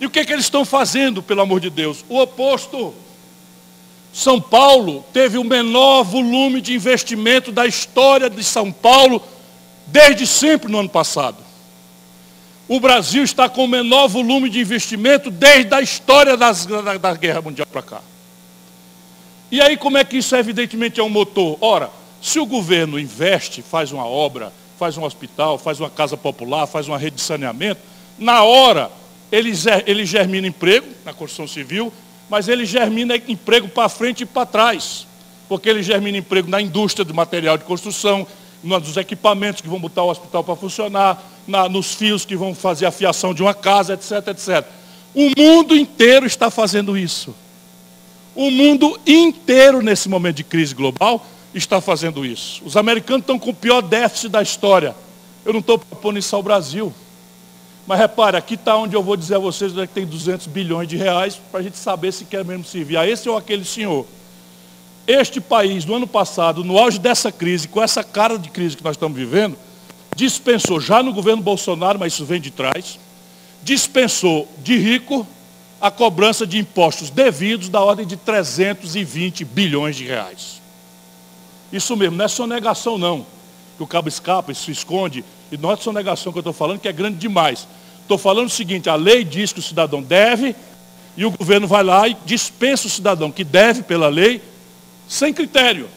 E 0.00 0.06
o 0.06 0.10
que, 0.10 0.20
é 0.20 0.24
que 0.24 0.32
eles 0.32 0.44
estão 0.44 0.64
fazendo, 0.64 1.22
pelo 1.22 1.40
amor 1.40 1.60
de 1.60 1.70
Deus? 1.70 2.04
O 2.08 2.20
oposto. 2.20 2.94
São 4.12 4.40
Paulo 4.40 5.04
teve 5.12 5.38
o 5.38 5.44
menor 5.44 6.02
volume 6.02 6.60
de 6.60 6.74
investimento 6.74 7.52
da 7.52 7.66
história 7.66 8.28
de 8.28 8.42
São 8.42 8.72
Paulo 8.72 9.22
desde 9.86 10.26
sempre 10.26 10.70
no 10.70 10.78
ano 10.78 10.88
passado. 10.88 11.36
O 12.66 12.80
Brasil 12.80 13.22
está 13.22 13.48
com 13.48 13.64
o 13.64 13.68
menor 13.68 14.08
volume 14.08 14.50
de 14.50 14.60
investimento 14.60 15.30
desde 15.30 15.74
a 15.74 15.80
história 15.80 16.36
das, 16.36 16.66
da, 16.66 16.98
da 16.98 17.14
Guerra 17.14 17.40
Mundial 17.40 17.66
para 17.70 17.82
cá. 17.82 18.00
E 19.50 19.60
aí 19.60 19.76
como 19.76 19.96
é 19.96 20.04
que 20.04 20.18
isso 20.18 20.36
evidentemente 20.36 21.00
é 21.00 21.02
um 21.02 21.08
motor? 21.08 21.56
Ora, 21.60 21.90
se 22.20 22.38
o 22.38 22.44
governo 22.44 22.98
investe, 22.98 23.62
faz 23.62 23.90
uma 23.92 24.06
obra, 24.06 24.52
faz 24.78 24.96
um 24.96 25.04
hospital, 25.04 25.58
faz 25.58 25.80
uma 25.80 25.90
casa 25.90 26.16
popular, 26.16 26.66
faz 26.66 26.86
uma 26.86 26.96
rede 26.96 27.16
de 27.16 27.22
saneamento, 27.22 27.80
na 28.18 28.42
hora 28.44 28.90
ele, 29.30 29.52
ele 29.86 30.06
germina 30.06 30.46
emprego 30.46 30.86
na 31.04 31.12
construção 31.12 31.46
civil, 31.46 31.92
mas 32.28 32.48
ele 32.48 32.64
germina 32.64 33.16
emprego 33.16 33.68
para 33.68 33.88
frente 33.88 34.22
e 34.22 34.26
para 34.26 34.46
trás. 34.46 35.06
Porque 35.48 35.68
ele 35.68 35.82
germina 35.82 36.18
emprego 36.18 36.48
na 36.48 36.60
indústria 36.60 37.04
do 37.04 37.14
material 37.14 37.56
de 37.56 37.64
construção, 37.64 38.26
nos 38.62 38.96
equipamentos 38.96 39.60
que 39.60 39.68
vão 39.68 39.80
botar 39.80 40.02
o 40.02 40.10
hospital 40.10 40.44
para 40.44 40.56
funcionar, 40.56 41.22
na, 41.46 41.68
nos 41.68 41.94
fios 41.94 42.24
que 42.24 42.36
vão 42.36 42.54
fazer 42.54 42.86
a 42.86 42.90
fiação 42.90 43.32
de 43.32 43.42
uma 43.42 43.54
casa, 43.54 43.94
etc, 43.94 44.28
etc. 44.28 44.66
O 45.14 45.30
mundo 45.36 45.76
inteiro 45.76 46.26
está 46.26 46.50
fazendo 46.50 46.96
isso. 46.96 47.34
O 48.34 48.50
mundo 48.50 49.00
inteiro, 49.06 49.80
nesse 49.80 50.08
momento 50.08 50.36
de 50.36 50.44
crise 50.44 50.74
global, 50.74 51.24
está 51.54 51.80
fazendo 51.80 52.24
isso. 52.24 52.62
Os 52.64 52.76
americanos 52.76 53.22
estão 53.22 53.38
com 53.38 53.50
o 53.50 53.54
pior 53.54 53.80
déficit 53.80 54.28
da 54.28 54.42
história. 54.42 54.94
Eu 55.44 55.52
não 55.52 55.60
estou 55.60 55.78
propondo 55.78 56.18
isso 56.18 56.34
ao 56.34 56.42
Brasil. 56.42 56.92
Mas 57.86 57.98
repare, 57.98 58.36
aqui 58.36 58.54
está 58.54 58.76
onde 58.76 58.94
eu 58.94 59.02
vou 59.02 59.16
dizer 59.16 59.36
a 59.36 59.38
vocês 59.38 59.72
onde 59.72 59.80
é 59.80 59.86
que 59.86 59.94
tem 59.94 60.04
200 60.04 60.46
bilhões 60.48 60.86
de 60.86 60.96
reais 60.96 61.40
para 61.50 61.60
a 61.60 61.62
gente 61.62 61.78
saber 61.78 62.12
se 62.12 62.26
quer 62.26 62.44
mesmo 62.44 62.64
servir 62.64 62.98
a 62.98 63.08
esse 63.08 63.28
ou 63.30 63.36
aquele 63.36 63.64
senhor. 63.64 64.06
Este 65.06 65.40
país, 65.40 65.86
no 65.86 65.94
ano 65.94 66.06
passado, 66.06 66.62
no 66.62 66.76
auge 66.76 66.98
dessa 66.98 67.32
crise, 67.32 67.66
com 67.66 67.82
essa 67.82 68.04
cara 68.04 68.38
de 68.38 68.50
crise 68.50 68.76
que 68.76 68.84
nós 68.84 68.94
estamos 68.94 69.16
vivendo, 69.16 69.56
dispensou, 70.14 70.78
já 70.78 71.02
no 71.02 71.14
governo 71.14 71.42
Bolsonaro, 71.42 71.98
mas 71.98 72.12
isso 72.12 72.26
vem 72.26 72.38
de 72.38 72.50
trás, 72.50 72.98
dispensou 73.62 74.46
de 74.58 74.76
rico 74.76 75.26
a 75.80 75.90
cobrança 75.90 76.46
de 76.46 76.58
impostos 76.58 77.08
devidos 77.08 77.70
da 77.70 77.80
ordem 77.80 78.06
de 78.06 78.18
320 78.18 79.46
bilhões 79.46 79.96
de 79.96 80.04
reais. 80.04 80.57
Isso 81.72 81.96
mesmo, 81.96 82.16
não 82.16 82.24
é 82.24 82.28
sonegação 82.28 82.96
não, 82.96 83.26
que 83.76 83.82
o 83.82 83.86
cabo 83.86 84.08
escapa 84.08 84.52
e 84.52 84.54
se 84.54 84.70
esconde, 84.70 85.24
e 85.52 85.56
não 85.56 85.72
é 85.72 85.76
sonegação 85.76 86.32
que 86.32 86.38
eu 86.38 86.40
estou 86.40 86.52
falando, 86.52 86.80
que 86.80 86.88
é 86.88 86.92
grande 86.92 87.18
demais. 87.18 87.66
Estou 88.02 88.18
falando 88.18 88.46
o 88.46 88.50
seguinte, 88.50 88.88
a 88.88 88.94
lei 88.94 89.22
diz 89.22 89.52
que 89.52 89.60
o 89.60 89.62
cidadão 89.62 90.02
deve, 90.02 90.56
e 91.16 91.24
o 91.24 91.30
governo 91.30 91.66
vai 91.66 91.82
lá 91.82 92.08
e 92.08 92.16
dispensa 92.24 92.86
o 92.86 92.90
cidadão 92.90 93.30
que 93.30 93.44
deve 93.44 93.82
pela 93.82 94.08
lei, 94.08 94.40
sem 95.08 95.34
critério. 95.34 95.88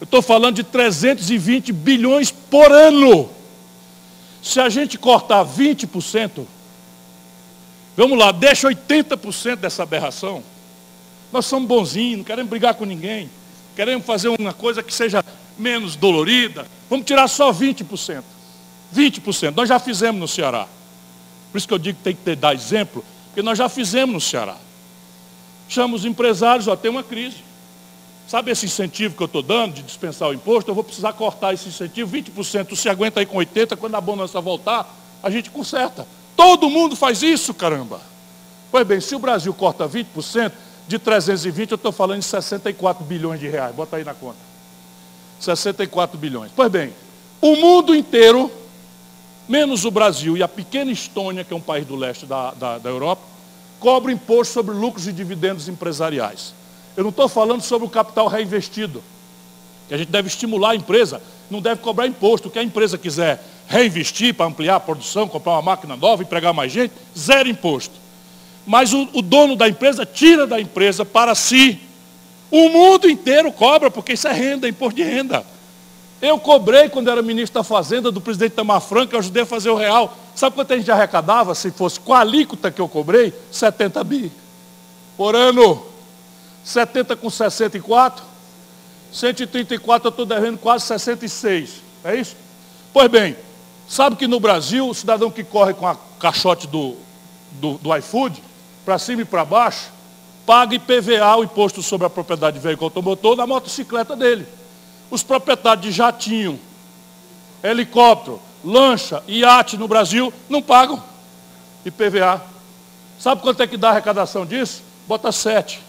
Eu 0.00 0.04
estou 0.04 0.22
falando 0.22 0.56
de 0.56 0.62
320 0.62 1.72
bilhões 1.72 2.30
por 2.30 2.70
ano. 2.70 3.28
Se 4.42 4.60
a 4.60 4.68
gente 4.68 4.98
cortar 4.98 5.44
20%, 5.44 6.44
vamos 7.96 8.18
lá, 8.18 8.30
deixa 8.30 8.68
80% 8.68 9.56
dessa 9.56 9.82
aberração. 9.82 10.42
Nós 11.32 11.46
somos 11.46 11.66
bonzinhos, 11.66 12.18
não 12.18 12.24
queremos 12.24 12.50
brigar 12.50 12.74
com 12.74 12.84
ninguém. 12.84 13.28
Queremos 13.74 14.06
fazer 14.06 14.28
uma 14.28 14.52
coisa 14.52 14.82
que 14.82 14.92
seja 14.92 15.24
menos 15.58 15.96
dolorida. 15.96 16.66
Vamos 16.88 17.06
tirar 17.06 17.28
só 17.28 17.52
20%. 17.52 18.22
20%. 18.94 19.54
Nós 19.54 19.68
já 19.68 19.78
fizemos 19.78 20.20
no 20.20 20.28
Ceará. 20.28 20.68
Por 21.50 21.58
isso 21.58 21.66
que 21.66 21.74
eu 21.74 21.78
digo 21.78 21.98
que 21.98 22.04
tem 22.04 22.14
que 22.14 22.22
ter, 22.22 22.36
dar 22.36 22.54
exemplo, 22.54 23.04
porque 23.26 23.42
nós 23.42 23.58
já 23.58 23.68
fizemos 23.68 24.14
no 24.14 24.20
Ceará. 24.20 24.56
Chama 25.68 25.94
os 25.94 26.04
empresários, 26.04 26.68
ó, 26.68 26.76
tem 26.76 26.90
uma 26.90 27.02
crise. 27.02 27.36
Sabe 28.26 28.50
esse 28.50 28.66
incentivo 28.66 29.14
que 29.14 29.22
eu 29.22 29.26
estou 29.26 29.42
dando 29.42 29.74
de 29.74 29.82
dispensar 29.82 30.28
o 30.28 30.34
imposto? 30.34 30.70
Eu 30.70 30.74
vou 30.74 30.84
precisar 30.84 31.12
cortar 31.12 31.52
esse 31.52 31.68
incentivo, 31.68 32.16
20%. 32.16 32.74
Se 32.74 32.88
aguenta 32.88 33.20
aí 33.20 33.26
com 33.26 33.38
80%, 33.38 33.76
quando 33.76 33.94
a 33.94 34.00
bonança 34.00 34.40
voltar, 34.40 34.92
a 35.22 35.30
gente 35.30 35.50
conserta. 35.50 36.06
Todo 36.36 36.70
mundo 36.70 36.96
faz 36.96 37.22
isso, 37.22 37.52
caramba. 37.52 38.00
Pois 38.70 38.86
bem, 38.86 39.00
se 39.00 39.14
o 39.14 39.18
Brasil 39.18 39.52
corta 39.54 39.88
20%, 39.88 40.52
de 40.86 40.98
320 40.98 41.70
eu 41.70 41.76
estou 41.76 41.92
falando 41.92 42.20
de 42.20 42.26
64 42.26 43.04
bilhões 43.04 43.40
de 43.40 43.48
reais. 43.48 43.74
Bota 43.74 43.96
aí 43.96 44.04
na 44.04 44.14
conta. 44.14 44.38
64 45.40 46.18
bilhões. 46.18 46.50
Pois 46.54 46.70
bem, 46.70 46.92
o 47.40 47.56
mundo 47.56 47.94
inteiro 47.94 48.50
menos 49.48 49.84
o 49.84 49.90
Brasil 49.90 50.36
e 50.36 50.42
a 50.42 50.48
pequena 50.48 50.90
Estônia, 50.90 51.44
que 51.44 51.52
é 51.52 51.56
um 51.56 51.60
país 51.60 51.86
do 51.86 51.96
leste 51.96 52.26
da, 52.26 52.52
da, 52.52 52.78
da 52.78 52.90
Europa, 52.90 53.22
cobra 53.78 54.10
imposto 54.10 54.54
sobre 54.54 54.74
lucros 54.74 55.06
e 55.06 55.12
dividendos 55.12 55.68
empresariais. 55.68 56.54
Eu 56.96 57.02
não 57.02 57.10
estou 57.10 57.28
falando 57.28 57.60
sobre 57.60 57.86
o 57.86 57.90
capital 57.90 58.28
reinvestido, 58.28 59.02
que 59.88 59.94
a 59.94 59.98
gente 59.98 60.10
deve 60.10 60.28
estimular 60.28 60.70
a 60.70 60.76
empresa, 60.76 61.20
não 61.50 61.60
deve 61.60 61.80
cobrar 61.82 62.06
imposto. 62.06 62.48
O 62.48 62.50
que 62.50 62.58
a 62.58 62.62
empresa 62.62 62.96
quiser 62.96 63.42
reinvestir 63.66 64.34
para 64.34 64.46
ampliar 64.46 64.76
a 64.76 64.80
produção, 64.80 65.28
comprar 65.28 65.52
uma 65.52 65.62
máquina 65.62 65.96
nova, 65.96 66.22
empregar 66.22 66.54
mais 66.54 66.72
gente, 66.72 66.94
zero 67.18 67.48
imposto. 67.48 68.03
Mas 68.66 68.92
o, 68.92 69.08
o 69.12 69.22
dono 69.22 69.56
da 69.56 69.68
empresa 69.68 70.06
tira 70.06 70.46
da 70.46 70.60
empresa 70.60 71.04
para 71.04 71.34
si. 71.34 71.80
O 72.50 72.68
mundo 72.68 73.08
inteiro 73.08 73.50
cobra, 73.52 73.90
porque 73.90 74.12
isso 74.12 74.28
é 74.28 74.32
renda, 74.32 74.68
imposto 74.68 74.96
de 74.96 75.02
renda. 75.02 75.44
Eu 76.22 76.38
cobrei, 76.38 76.88
quando 76.88 77.10
era 77.10 77.20
ministro 77.20 77.60
da 77.60 77.64
Fazenda, 77.64 78.10
do 78.10 78.20
presidente 78.20 78.52
Tamar 78.52 78.80
Franco, 78.80 79.14
eu 79.14 79.18
ajudei 79.18 79.42
a 79.42 79.46
fazer 79.46 79.70
o 79.70 79.76
real. 79.76 80.16
Sabe 80.34 80.56
quanto 80.56 80.72
a 80.72 80.76
gente 80.78 80.90
arrecadava 80.90 81.54
se 81.54 81.70
fosse 81.70 82.00
com 82.00 82.14
a 82.14 82.20
alíquota 82.20 82.70
que 82.70 82.80
eu 82.80 82.88
cobrei? 82.88 83.32
70 83.50 84.02
bi. 84.04 84.32
Por 85.16 85.36
ano. 85.36 85.84
70 86.64 87.16
com 87.16 87.28
64. 87.28 88.24
134 89.12 90.06
eu 90.06 90.10
estou 90.10 90.24
devendo 90.24 90.58
quase 90.58 90.86
66. 90.86 91.82
É 92.04 92.16
isso? 92.16 92.36
Pois 92.92 93.10
bem, 93.10 93.36
sabe 93.88 94.16
que 94.16 94.26
no 94.26 94.40
Brasil, 94.40 94.88
o 94.88 94.94
cidadão 94.94 95.30
que 95.30 95.44
corre 95.44 95.74
com 95.74 95.86
a 95.86 95.96
caixote 96.18 96.66
do, 96.66 96.96
do, 97.52 97.74
do 97.78 97.96
iFood, 97.96 98.42
para 98.84 98.98
cima 98.98 99.22
e 99.22 99.24
para 99.24 99.44
baixo, 99.44 99.90
paga 100.44 100.74
IPVA, 100.74 101.36
o 101.36 101.44
imposto 101.44 101.82
sobre 101.82 102.06
a 102.06 102.10
propriedade 102.10 102.58
de 102.58 102.62
veículo 102.62 102.86
automotor, 102.86 103.36
na 103.36 103.46
motocicleta 103.46 104.14
dele. 104.14 104.46
Os 105.10 105.22
proprietários 105.22 105.84
de 105.84 105.92
jatinho, 105.92 106.60
helicóptero, 107.62 108.40
lancha, 108.62 109.22
iate 109.26 109.76
no 109.76 109.88
Brasil 109.88 110.32
não 110.48 110.60
pagam 110.60 111.02
IPVA. 111.84 112.42
Sabe 113.18 113.42
quanto 113.42 113.62
é 113.62 113.66
que 113.66 113.76
dá 113.76 113.88
a 113.88 113.92
arrecadação 113.92 114.44
disso? 114.44 114.82
Bota 115.06 115.30
7. 115.32 115.80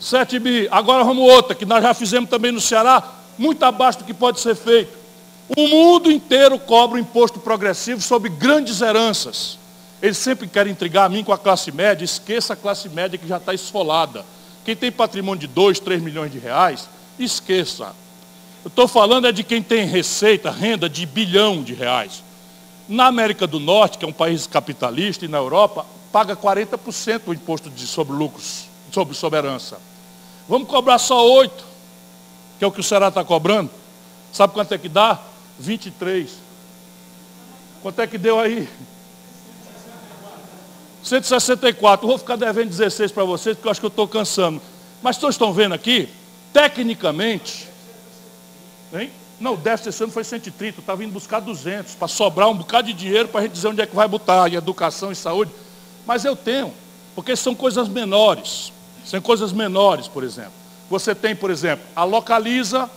7 0.00 0.38
bi. 0.38 0.68
Agora 0.70 1.04
vamos 1.04 1.30
outra, 1.30 1.54
que 1.54 1.64
nós 1.64 1.82
já 1.82 1.94
fizemos 1.94 2.28
também 2.28 2.50
no 2.50 2.60
Ceará, 2.60 3.02
muito 3.38 3.62
abaixo 3.62 4.00
do 4.00 4.04
que 4.04 4.14
pode 4.14 4.40
ser 4.40 4.56
feito. 4.56 4.98
O 5.56 5.68
mundo 5.68 6.10
inteiro 6.10 6.58
cobra 6.58 6.96
um 6.96 7.00
imposto 7.00 7.38
progressivo 7.38 8.00
sobre 8.00 8.30
grandes 8.30 8.80
heranças. 8.80 9.58
Eles 10.02 10.18
sempre 10.18 10.48
querem 10.48 10.72
intrigar 10.72 11.06
a 11.06 11.08
mim 11.08 11.22
com 11.22 11.32
a 11.32 11.38
classe 11.38 11.70
média. 11.70 12.04
Esqueça 12.04 12.54
a 12.54 12.56
classe 12.56 12.88
média 12.88 13.16
que 13.16 13.28
já 13.28 13.36
está 13.36 13.54
esfolada. 13.54 14.24
Quem 14.64 14.74
tem 14.74 14.90
patrimônio 14.90 15.40
de 15.40 15.46
2, 15.46 15.78
3 15.78 16.02
milhões 16.02 16.32
de 16.32 16.40
reais, 16.40 16.88
esqueça. 17.16 17.94
Eu 18.64 18.68
estou 18.68 18.88
falando 18.88 19.28
é 19.28 19.32
de 19.32 19.44
quem 19.44 19.62
tem 19.62 19.86
receita, 19.86 20.50
renda 20.50 20.88
de 20.88 21.06
bilhão 21.06 21.62
de 21.62 21.72
reais. 21.72 22.22
Na 22.88 23.06
América 23.06 23.46
do 23.46 23.60
Norte, 23.60 23.96
que 23.96 24.04
é 24.04 24.08
um 24.08 24.12
país 24.12 24.46
capitalista, 24.46 25.24
e 25.24 25.28
na 25.28 25.38
Europa, 25.38 25.86
paga 26.10 26.36
40% 26.36 27.22
o 27.26 27.34
imposto 27.34 27.70
de, 27.70 27.86
sobre 27.86 28.12
lucros, 28.12 28.64
sobre 28.90 29.14
soberança. 29.14 29.78
Vamos 30.48 30.68
cobrar 30.68 30.98
só 30.98 31.24
8, 31.28 31.64
que 32.58 32.64
é 32.64 32.66
o 32.66 32.72
que 32.72 32.80
o 32.80 32.84
Ceará 32.84 33.08
está 33.08 33.24
cobrando. 33.24 33.70
Sabe 34.32 34.52
quanto 34.52 34.74
é 34.74 34.78
que 34.78 34.88
dá? 34.88 35.20
23. 35.58 36.30
Quanto 37.82 38.00
é 38.00 38.06
que 38.06 38.18
deu 38.18 38.38
aí? 38.38 38.68
164. 41.02 42.04
Eu 42.04 42.08
vou 42.08 42.18
ficar 42.18 42.36
devendo 42.36 42.68
16 42.68 43.12
para 43.12 43.24
vocês, 43.24 43.56
porque 43.56 43.68
eu 43.68 43.70
acho 43.70 43.80
que 43.80 43.86
eu 43.86 43.88
estou 43.88 44.06
cansando. 44.08 44.60
Mas 45.02 45.16
vocês 45.16 45.34
estão 45.34 45.52
vendo 45.52 45.74
aqui, 45.74 46.08
tecnicamente, 46.52 47.68
hein? 48.92 49.10
não, 49.40 49.54
o 49.54 49.56
déficit 49.56 49.88
esse 49.88 50.02
ano 50.04 50.12
foi 50.12 50.22
130, 50.22 50.78
eu 50.78 50.80
estava 50.80 51.02
indo 51.02 51.12
buscar 51.12 51.40
200, 51.40 51.96
para 51.96 52.06
sobrar 52.06 52.48
um 52.48 52.54
bocado 52.54 52.86
de 52.86 52.94
dinheiro 52.94 53.28
para 53.28 53.40
a 53.40 53.42
gente 53.42 53.52
dizer 53.52 53.68
onde 53.68 53.80
é 53.80 53.86
que 53.86 53.96
vai 53.96 54.06
botar, 54.06 54.48
em 54.48 54.54
educação 54.54 55.10
e 55.10 55.16
saúde. 55.16 55.50
Mas 56.06 56.24
eu 56.24 56.36
tenho, 56.36 56.72
porque 57.14 57.34
são 57.34 57.54
coisas 57.54 57.88
menores. 57.88 58.72
São 59.04 59.20
coisas 59.20 59.52
menores, 59.52 60.06
por 60.06 60.22
exemplo. 60.22 60.52
Você 60.88 61.14
tem, 61.14 61.34
por 61.34 61.50
exemplo, 61.50 61.84
a 61.96 62.04
Localiza, 62.04 62.88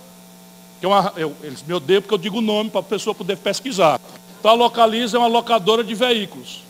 que 0.79 0.85
é 0.85 0.89
uma, 0.89 1.11
eu, 1.17 1.35
eles 1.41 1.63
me 1.63 1.73
odeiam 1.73 2.01
porque 2.01 2.13
eu 2.13 2.19
digo 2.19 2.37
o 2.37 2.41
nome 2.41 2.69
para 2.69 2.81
a 2.81 2.83
pessoa 2.83 3.15
poder 3.15 3.37
pesquisar. 3.37 3.99
Então 4.39 4.51
a 4.51 4.53
Localiza 4.53 5.17
é 5.17 5.19
uma 5.19 5.27
locadora 5.27 5.83
de 5.83 5.95
veículos. 5.95 6.64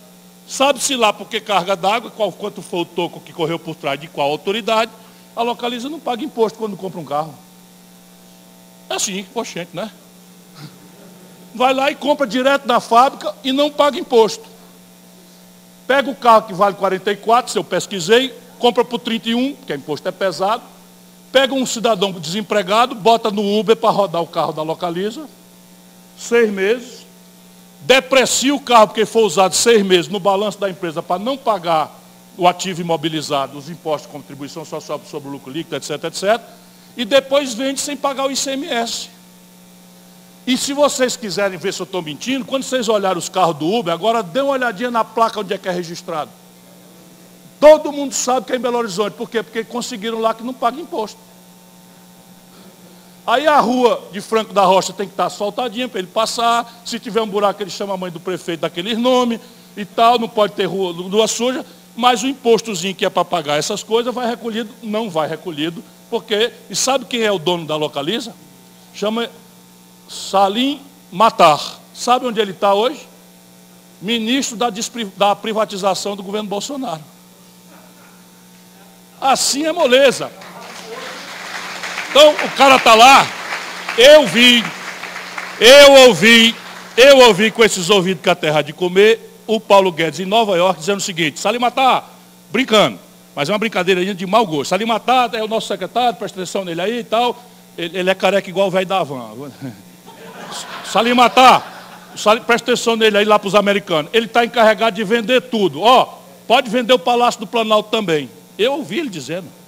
Sabe-se 0.47 0.95
lá 0.95 1.11
por 1.11 1.27
que 1.27 1.39
carga 1.41 1.75
d'água, 1.75 2.11
qual, 2.11 2.31
quanto 2.31 2.61
foi 2.61 2.81
o 2.81 2.85
toco 2.85 3.19
que 3.19 3.33
correu 3.33 3.57
por 3.57 3.75
trás 3.75 3.99
de 3.99 4.07
qual 4.07 4.29
autoridade, 4.29 4.91
a 5.35 5.41
localiza 5.41 5.89
não 5.89 5.99
paga 5.99 6.23
imposto 6.23 6.57
quando 6.57 6.77
compra 6.77 6.99
um 6.99 7.05
carro. 7.05 7.33
É 8.89 8.95
assim, 8.95 9.23
poxente, 9.33 9.71
né? 9.73 9.91
Vai 11.53 11.73
lá 11.73 11.89
e 11.89 11.95
compra 11.95 12.27
direto 12.27 12.67
da 12.67 12.79
fábrica 12.79 13.33
e 13.43 13.51
não 13.51 13.71
paga 13.71 13.97
imposto. 13.97 14.45
Pega 15.87 16.09
o 16.09 16.15
carro 16.15 16.43
que 16.47 16.53
vale 16.53 16.75
44, 16.75 17.51
se 17.51 17.57
eu 17.57 17.63
pesquisei, 17.63 18.33
compra 18.59 18.83
por 18.83 18.99
31, 18.99 19.55
porque 19.55 19.73
imposto 19.73 20.07
é 20.07 20.11
pesado. 20.11 20.63
Pega 21.31 21.53
um 21.53 21.65
cidadão 21.65 22.11
desempregado, 22.11 22.95
bota 22.95 23.29
no 23.29 23.59
Uber 23.59 23.75
para 23.75 23.89
rodar 23.89 24.21
o 24.21 24.27
carro 24.27 24.53
da 24.53 24.61
localiza, 24.61 25.27
seis 26.17 26.49
meses, 26.51 27.04
deprecia 27.85 28.53
o 28.53 28.59
carro 28.59 28.87
porque 28.87 29.05
foi 29.05 29.23
usado 29.23 29.53
seis 29.53 29.83
meses 29.85 30.07
no 30.07 30.19
balanço 30.19 30.59
da 30.59 30.69
empresa 30.69 31.03
para 31.03 31.19
não 31.19 31.37
pagar 31.37 32.01
o 32.37 32.47
ativo 32.47 32.81
imobilizado, 32.81 33.57
os 33.57 33.69
impostos 33.69 34.09
de 34.09 34.17
contribuição 34.17 34.65
social 34.65 34.99
sobre 35.09 35.29
o 35.29 35.31
lucro 35.31 35.51
líquido, 35.51 35.75
etc, 35.75 36.03
etc, 36.03 36.41
e 36.97 37.05
depois 37.05 37.53
vende 37.53 37.79
sem 37.79 37.95
pagar 37.95 38.25
o 38.25 38.31
ICMS. 38.31 39.09
E 40.47 40.57
se 40.57 40.73
vocês 40.73 41.15
quiserem 41.15 41.57
ver 41.57 41.73
se 41.73 41.81
eu 41.81 41.85
estou 41.85 42.01
mentindo, 42.01 42.43
quando 42.43 42.63
vocês 42.63 42.89
olharem 42.89 43.17
os 43.17 43.29
carros 43.29 43.57
do 43.57 43.71
Uber, 43.71 43.93
agora 43.93 44.21
dê 44.21 44.41
uma 44.41 44.53
olhadinha 44.53 44.91
na 44.91 45.03
placa 45.03 45.39
onde 45.39 45.53
é 45.53 45.57
que 45.57 45.67
é 45.67 45.71
registrado. 45.71 46.29
Todo 47.59 47.91
mundo 47.91 48.13
sabe 48.13 48.45
que 48.45 48.53
é 48.53 48.55
em 48.55 48.59
Belo 48.59 48.77
Horizonte. 48.77 49.13
Por 49.13 49.29
quê? 49.29 49.41
Porque 49.41 49.63
conseguiram 49.63 50.19
lá 50.19 50.33
que 50.33 50.43
não 50.43 50.53
paga 50.53 50.79
imposto. 50.79 51.17
Aí 53.25 53.47
a 53.47 53.59
rua 53.59 54.09
de 54.11 54.21
Franco 54.21 54.53
da 54.53 54.63
Rocha 54.63 54.93
tem 54.93 55.07
que 55.07 55.13
estar 55.13 55.25
asfaltadinha 55.25 55.87
para 55.87 55.99
ele 55.99 56.07
passar. 56.07 56.81
Se 56.85 56.99
tiver 56.99 57.21
um 57.21 57.27
buraco, 57.27 57.61
ele 57.61 57.71
chama 57.71 57.95
a 57.95 57.97
mãe 57.97 58.11
do 58.11 58.19
prefeito 58.19 58.61
daqueles 58.61 58.97
nomes 58.97 59.39
e 59.75 59.83
tal. 59.83 60.19
Não 60.19 60.29
pode 60.29 60.53
ter 60.53 60.65
rua, 60.65 60.93
rua 60.93 61.27
suja. 61.27 61.65
Mas 61.95 62.21
o 62.21 62.27
impostozinho 62.27 62.93
que 62.93 63.05
é 63.05 63.09
para 63.09 63.25
pagar 63.25 63.57
essas 63.57 63.81
coisas 63.81 64.13
vai 64.13 64.27
recolhido? 64.27 64.69
Não 64.83 65.09
vai 65.09 65.27
recolhido. 65.27 65.83
Porque, 66.09 66.51
e 66.69 66.75
sabe 66.75 67.05
quem 67.05 67.23
é 67.23 67.31
o 67.31 67.39
dono 67.39 67.65
da 67.65 67.75
localiza? 67.75 68.35
Chama 68.93 69.29
Salim 70.07 70.81
Matar. 71.11 71.79
Sabe 71.93 72.27
onde 72.27 72.39
ele 72.39 72.51
está 72.51 72.73
hoje? 72.73 73.07
Ministro 74.01 74.55
da, 74.55 74.67
da 75.17 75.35
privatização 75.35 76.15
do 76.15 76.21
governo 76.21 76.47
Bolsonaro. 76.47 77.01
Assim 79.19 79.63
é 79.65 79.71
moleza. 79.71 80.31
Então 82.15 82.31
o 82.31 82.49
cara 82.51 82.77
está 82.77 82.95
lá, 82.95 83.27
eu 83.97 84.25
vi, 84.25 84.63
eu 85.59 85.91
ouvi, 86.07 86.55
eu 86.95 87.17
ouvi 87.17 87.51
com 87.51 87.61
esses 87.61 87.89
ouvidos 87.89 88.23
que 88.23 88.29
a 88.29 88.35
terra 88.35 88.61
de 88.61 88.71
comer, 88.71 89.37
o 89.45 89.59
Paulo 89.59 89.91
Guedes 89.91 90.21
em 90.21 90.25
Nova 90.25 90.55
York 90.55 90.79
dizendo 90.79 90.99
o 90.99 91.01
seguinte, 91.01 91.41
Salimatar, 91.41 92.05
brincando, 92.53 92.97
mas 93.35 93.49
é 93.49 93.51
uma 93.51 93.57
brincadeira 93.57 94.15
de 94.15 94.25
mau 94.25 94.47
gosto. 94.47 94.69
Salimatar 94.69 95.29
é 95.33 95.43
o 95.43 95.47
nosso 95.49 95.67
secretário, 95.67 96.17
presta 96.17 96.39
atenção 96.39 96.63
nele 96.63 96.79
aí 96.79 96.99
e 96.99 97.03
tal. 97.03 97.37
Ele, 97.77 97.97
ele 97.97 98.09
é 98.09 98.15
careca 98.15 98.49
igual 98.49 98.69
o 98.69 98.71
velho 98.71 98.85
da 98.85 99.03
van. 99.03 99.51
Salimatar, 100.85 102.13
presta 102.47 102.71
atenção 102.71 102.95
nele 102.95 103.17
aí 103.17 103.25
lá 103.25 103.37
para 103.37 103.49
os 103.49 103.55
americanos. 103.55 104.09
Ele 104.13 104.27
está 104.27 104.45
encarregado 104.45 104.95
de 104.95 105.03
vender 105.03 105.41
tudo. 105.41 105.81
Ó, 105.81 106.17
pode 106.47 106.69
vender 106.69 106.93
o 106.93 106.99
Palácio 106.99 107.41
do 107.41 107.47
Planalto 107.47 107.89
também. 107.89 108.29
Eu 108.57 108.75
ouvi 108.75 108.99
ele 108.99 109.09
dizendo. 109.09 109.64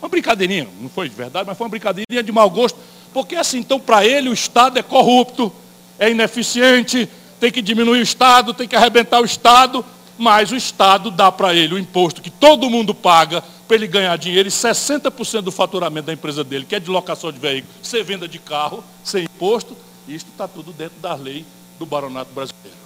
Uma 0.00 0.08
brincadeirinha, 0.08 0.68
não 0.80 0.88
foi 0.88 1.08
de 1.08 1.14
verdade, 1.14 1.46
mas 1.46 1.56
foi 1.56 1.66
uma 1.66 1.70
brincadeirinha 1.70 2.22
de 2.22 2.32
mau 2.32 2.48
gosto. 2.48 2.78
Porque 3.12 3.36
assim, 3.36 3.58
então 3.58 3.78
para 3.78 4.04
ele 4.04 4.28
o 4.28 4.32
Estado 4.32 4.78
é 4.78 4.82
corrupto, 4.82 5.52
é 5.98 6.10
ineficiente, 6.10 7.08
tem 7.38 7.50
que 7.50 7.60
diminuir 7.60 8.00
o 8.00 8.02
Estado, 8.02 8.54
tem 8.54 8.68
que 8.68 8.76
arrebentar 8.76 9.20
o 9.20 9.24
Estado, 9.24 9.84
mas 10.18 10.52
o 10.52 10.56
Estado 10.56 11.10
dá 11.10 11.32
para 11.32 11.54
ele 11.54 11.74
o 11.74 11.78
imposto 11.78 12.20
que 12.20 12.30
todo 12.30 12.70
mundo 12.70 12.94
paga 12.94 13.42
para 13.66 13.76
ele 13.76 13.86
ganhar 13.86 14.16
dinheiro 14.16 14.48
e 14.48 14.52
60% 14.52 15.42
do 15.42 15.52
faturamento 15.52 16.06
da 16.06 16.12
empresa 16.12 16.42
dele, 16.42 16.64
que 16.64 16.74
é 16.74 16.80
de 16.80 16.90
locação 16.90 17.30
de 17.30 17.38
veículo, 17.38 17.72
ser 17.82 18.02
venda 18.02 18.26
de 18.26 18.38
carro, 18.38 18.82
sem 19.04 19.24
imposto, 19.24 19.76
isto 20.08 20.28
está 20.30 20.48
tudo 20.48 20.72
dentro 20.72 20.98
da 21.00 21.14
lei 21.14 21.44
do 21.78 21.86
baronato 21.86 22.32
brasileiro. 22.32 22.76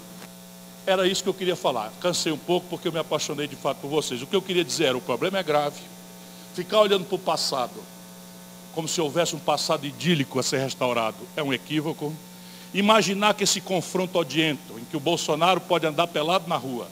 Era 0.86 1.08
isso 1.08 1.22
que 1.22 1.28
eu 1.28 1.34
queria 1.34 1.56
falar. 1.56 1.90
Cansei 2.00 2.30
um 2.30 2.38
pouco 2.38 2.66
porque 2.68 2.88
eu 2.88 2.92
me 2.92 2.98
apaixonei 2.98 3.48
de 3.48 3.56
fato 3.56 3.78
por 3.78 3.88
vocês. 3.88 4.20
O 4.20 4.26
que 4.26 4.36
eu 4.36 4.42
queria 4.42 4.62
dizer 4.62 4.84
era, 4.84 4.96
o 4.96 5.00
problema 5.00 5.38
é 5.38 5.42
grave. 5.42 5.80
Ficar 6.54 6.80
olhando 6.80 7.04
para 7.04 7.16
o 7.16 7.18
passado, 7.18 7.82
como 8.74 8.86
se 8.86 9.00
houvesse 9.00 9.34
um 9.34 9.40
passado 9.40 9.84
idílico 9.84 10.38
a 10.38 10.42
ser 10.42 10.58
restaurado, 10.58 11.16
é 11.36 11.42
um 11.42 11.52
equívoco. 11.52 12.14
Imaginar 12.72 13.34
que 13.34 13.42
esse 13.42 13.60
confronto 13.60 14.18
odiento, 14.18 14.78
em 14.78 14.84
que 14.84 14.96
o 14.96 15.00
Bolsonaro 15.00 15.60
pode 15.60 15.84
andar 15.84 16.06
pelado 16.06 16.48
na 16.48 16.56
rua, 16.56 16.86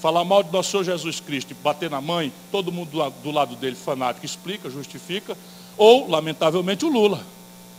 falar 0.00 0.24
mal 0.24 0.42
de 0.42 0.52
nosso 0.52 0.72
Senhor 0.72 0.82
Jesus 0.82 1.20
Cristo 1.20 1.52
e 1.52 1.54
bater 1.54 1.88
na 1.88 2.00
mãe, 2.00 2.32
todo 2.50 2.72
mundo 2.72 2.90
do 2.90 2.98
lado, 2.98 3.14
do 3.22 3.30
lado 3.30 3.54
dele 3.54 3.76
fanático 3.76 4.26
explica, 4.26 4.68
justifica, 4.68 5.36
ou, 5.76 6.08
lamentavelmente, 6.10 6.84
o 6.84 6.88
Lula. 6.88 7.24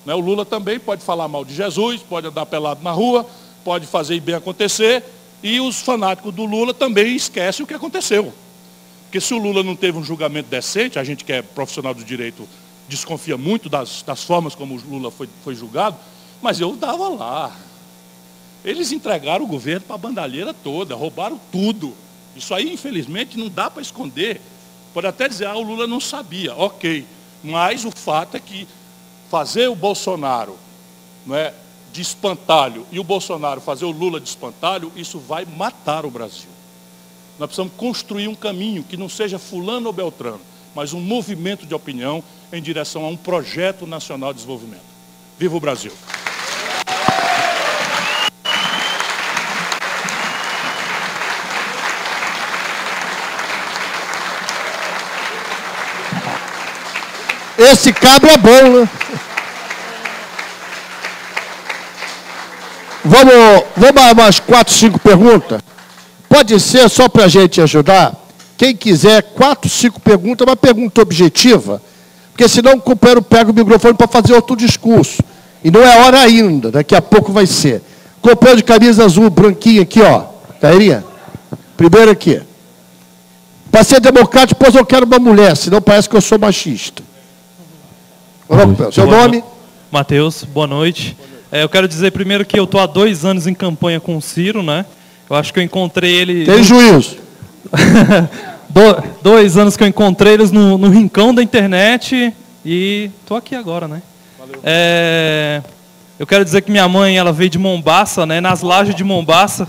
Né? 0.05 0.15
O 0.15 0.21
Lula 0.21 0.45
também 0.45 0.79
pode 0.79 1.03
falar 1.03 1.27
mal 1.27 1.43
de 1.43 1.53
Jesus, 1.53 2.01
pode 2.01 2.27
andar 2.27 2.45
pelado 2.45 2.81
na 2.81 2.91
rua, 2.91 3.27
pode 3.63 3.85
fazer 3.87 4.21
bem 4.21 4.35
acontecer, 4.35 5.03
e 5.43 5.59
os 5.59 5.81
fanáticos 5.81 6.33
do 6.33 6.45
Lula 6.45 6.73
também 6.73 7.13
esquecem 7.13 7.63
o 7.63 7.67
que 7.67 7.73
aconteceu. 7.73 8.33
Porque 9.15 9.25
se 9.25 9.33
o 9.33 9.37
Lula 9.37 9.63
não 9.63 9.77
teve 9.77 9.97
um 9.97 10.03
julgamento 10.03 10.49
decente, 10.49 10.99
a 10.99 11.03
gente 11.05 11.23
que 11.23 11.31
é 11.31 11.41
profissional 11.41 11.93
do 11.93 12.03
direito 12.03 12.45
desconfia 12.89 13.37
muito 13.37 13.69
das, 13.69 14.01
das 14.01 14.25
formas 14.25 14.53
como 14.55 14.75
o 14.75 14.77
Lula 14.77 15.09
foi, 15.09 15.29
foi 15.41 15.55
julgado, 15.55 15.95
mas 16.41 16.59
eu 16.59 16.73
estava 16.73 17.07
lá. 17.07 17.55
Eles 18.61 18.91
entregaram 18.91 19.45
o 19.45 19.47
governo 19.47 19.85
para 19.85 19.95
a 19.95 19.97
bandalheira 19.97 20.53
toda, 20.53 20.95
roubaram 20.95 21.39
tudo. 21.49 21.93
Isso 22.35 22.53
aí, 22.53 22.73
infelizmente, 22.73 23.37
não 23.37 23.47
dá 23.47 23.71
para 23.71 23.81
esconder. 23.81 24.41
Pode 24.93 25.07
até 25.07 25.29
dizer, 25.29 25.45
ah, 25.45 25.55
o 25.55 25.61
Lula 25.61 25.87
não 25.87 26.01
sabia. 26.01 26.53
Ok. 26.53 27.05
Mas 27.41 27.85
o 27.85 27.91
fato 27.91 28.35
é 28.35 28.39
que 28.41 28.67
fazer 29.31 29.69
o 29.69 29.77
Bolsonaro 29.77 30.57
não 31.25 31.37
é, 31.37 31.53
de 31.93 32.01
espantalho 32.01 32.85
e 32.91 32.99
o 32.99 33.03
Bolsonaro 33.05 33.61
fazer 33.61 33.85
o 33.85 33.91
Lula 33.91 34.19
de 34.19 34.27
espantalho, 34.27 34.91
isso 34.93 35.19
vai 35.19 35.45
matar 35.45 36.05
o 36.05 36.11
Brasil. 36.11 36.54
Nós 37.37 37.47
precisamos 37.47 37.73
construir 37.75 38.27
um 38.27 38.35
caminho 38.35 38.83
que 38.83 38.95
não 38.95 39.09
seja 39.09 39.37
fulano 39.37 39.87
ou 39.87 39.93
beltrano, 39.93 40.41
mas 40.73 40.93
um 40.93 41.01
movimento 41.01 41.65
de 41.65 41.73
opinião 41.73 42.23
em 42.51 42.61
direção 42.61 43.03
a 43.03 43.09
um 43.09 43.17
projeto 43.17 43.85
nacional 43.85 44.31
de 44.31 44.37
desenvolvimento. 44.37 44.83
Viva 45.37 45.57
o 45.57 45.59
Brasil! 45.59 45.91
Esse 57.57 57.91
cabo 57.91 58.27
é 58.27 58.37
bom, 58.37 58.79
né? 58.79 58.89
Vamos, 63.03 63.63
vamos 63.75 64.11
umas 64.11 64.39
quatro, 64.39 64.73
cinco 64.73 64.99
perguntas? 64.99 65.61
Pode 66.29 66.59
ser, 66.59 66.89
só 66.89 67.07
para 67.07 67.25
a 67.25 67.27
gente 67.27 67.61
ajudar, 67.61 68.25
quem 68.57 68.75
quiser, 68.75 69.21
quatro, 69.21 69.69
cinco 69.69 69.99
perguntas, 69.99 70.47
uma 70.47 70.55
pergunta 70.55 71.01
objetiva, 71.01 71.81
porque 72.31 72.47
senão 72.47 72.73
o 72.73 72.81
companheiro 72.81 73.21
pega 73.21 73.51
o 73.51 73.53
microfone 73.53 73.93
para 73.93 74.07
fazer 74.07 74.33
outro 74.33 74.55
discurso. 74.55 75.21
E 75.63 75.71
não 75.71 75.81
é 75.81 76.05
hora 76.05 76.19
ainda, 76.19 76.71
daqui 76.71 76.95
a 76.95 77.01
pouco 77.01 77.31
vai 77.31 77.45
ser. 77.45 77.81
Companheiro 78.21 78.57
de 78.57 78.63
camisa 78.63 79.05
azul, 79.05 79.29
branquinho 79.29 79.81
aqui, 79.81 80.01
ó. 80.01 80.23
Cairinha? 80.59 81.03
Primeiro 81.77 82.11
aqui. 82.11 82.41
Para 83.71 83.83
ser 83.83 83.99
democrático, 83.99 84.59
depois 84.59 84.75
eu 84.75 84.85
quero 84.85 85.05
uma 85.05 85.19
mulher, 85.19 85.55
senão 85.57 85.81
parece 85.81 86.09
que 86.09 86.15
eu 86.15 86.21
sou 86.21 86.39
machista. 86.39 87.03
Seu 88.91 89.05
nome? 89.05 89.43
Matheus, 89.91 90.43
boa 90.43 90.67
noite. 90.67 91.17
É, 91.51 91.63
eu 91.63 91.69
quero 91.69 91.87
dizer 91.87 92.11
primeiro 92.11 92.45
que 92.45 92.59
eu 92.59 92.65
estou 92.65 92.79
há 92.79 92.85
dois 92.85 93.25
anos 93.25 93.47
em 93.47 93.53
campanha 93.53 93.99
com 93.99 94.17
o 94.17 94.21
Ciro, 94.21 94.61
né? 94.61 94.85
Eu 95.29 95.35
acho 95.35 95.53
que 95.53 95.59
eu 95.59 95.63
encontrei 95.63 96.13
ele. 96.13 96.45
Tem 96.45 96.63
juízo. 96.63 97.17
Do, 98.69 98.81
dois 99.21 99.57
anos 99.57 99.77
que 99.77 99.83
eu 99.83 99.87
encontrei 99.87 100.33
eles 100.33 100.51
no, 100.51 100.77
no 100.77 100.89
rincão 100.89 101.33
da 101.33 101.41
internet 101.41 102.33
e 102.65 103.09
estou 103.21 103.37
aqui 103.37 103.55
agora, 103.55 103.87
né? 103.87 104.01
Valeu. 104.37 104.59
É, 104.63 105.61
eu 106.19 106.27
quero 106.27 106.43
dizer 106.43 106.61
que 106.61 106.71
minha 106.71 106.87
mãe 106.87 107.17
ela 107.17 107.31
veio 107.31 107.49
de 107.49 107.57
Mombaça, 107.57 108.25
né? 108.25 108.41
Nas 108.41 108.61
lajes 108.61 108.93
de 108.93 109.03
Mombaça. 109.03 109.67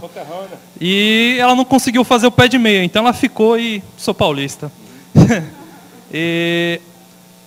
E 0.81 1.37
ela 1.39 1.55
não 1.55 1.65
conseguiu 1.65 2.05
fazer 2.05 2.27
o 2.27 2.33
pé 2.33 2.49
de 2.49 2.59
meia, 2.59 2.85
então 2.85 3.03
ela 3.03 3.13
ficou 3.13 3.59
e 3.59 3.83
sou 3.97 4.13
paulista. 4.13 4.71
e, 6.13 6.81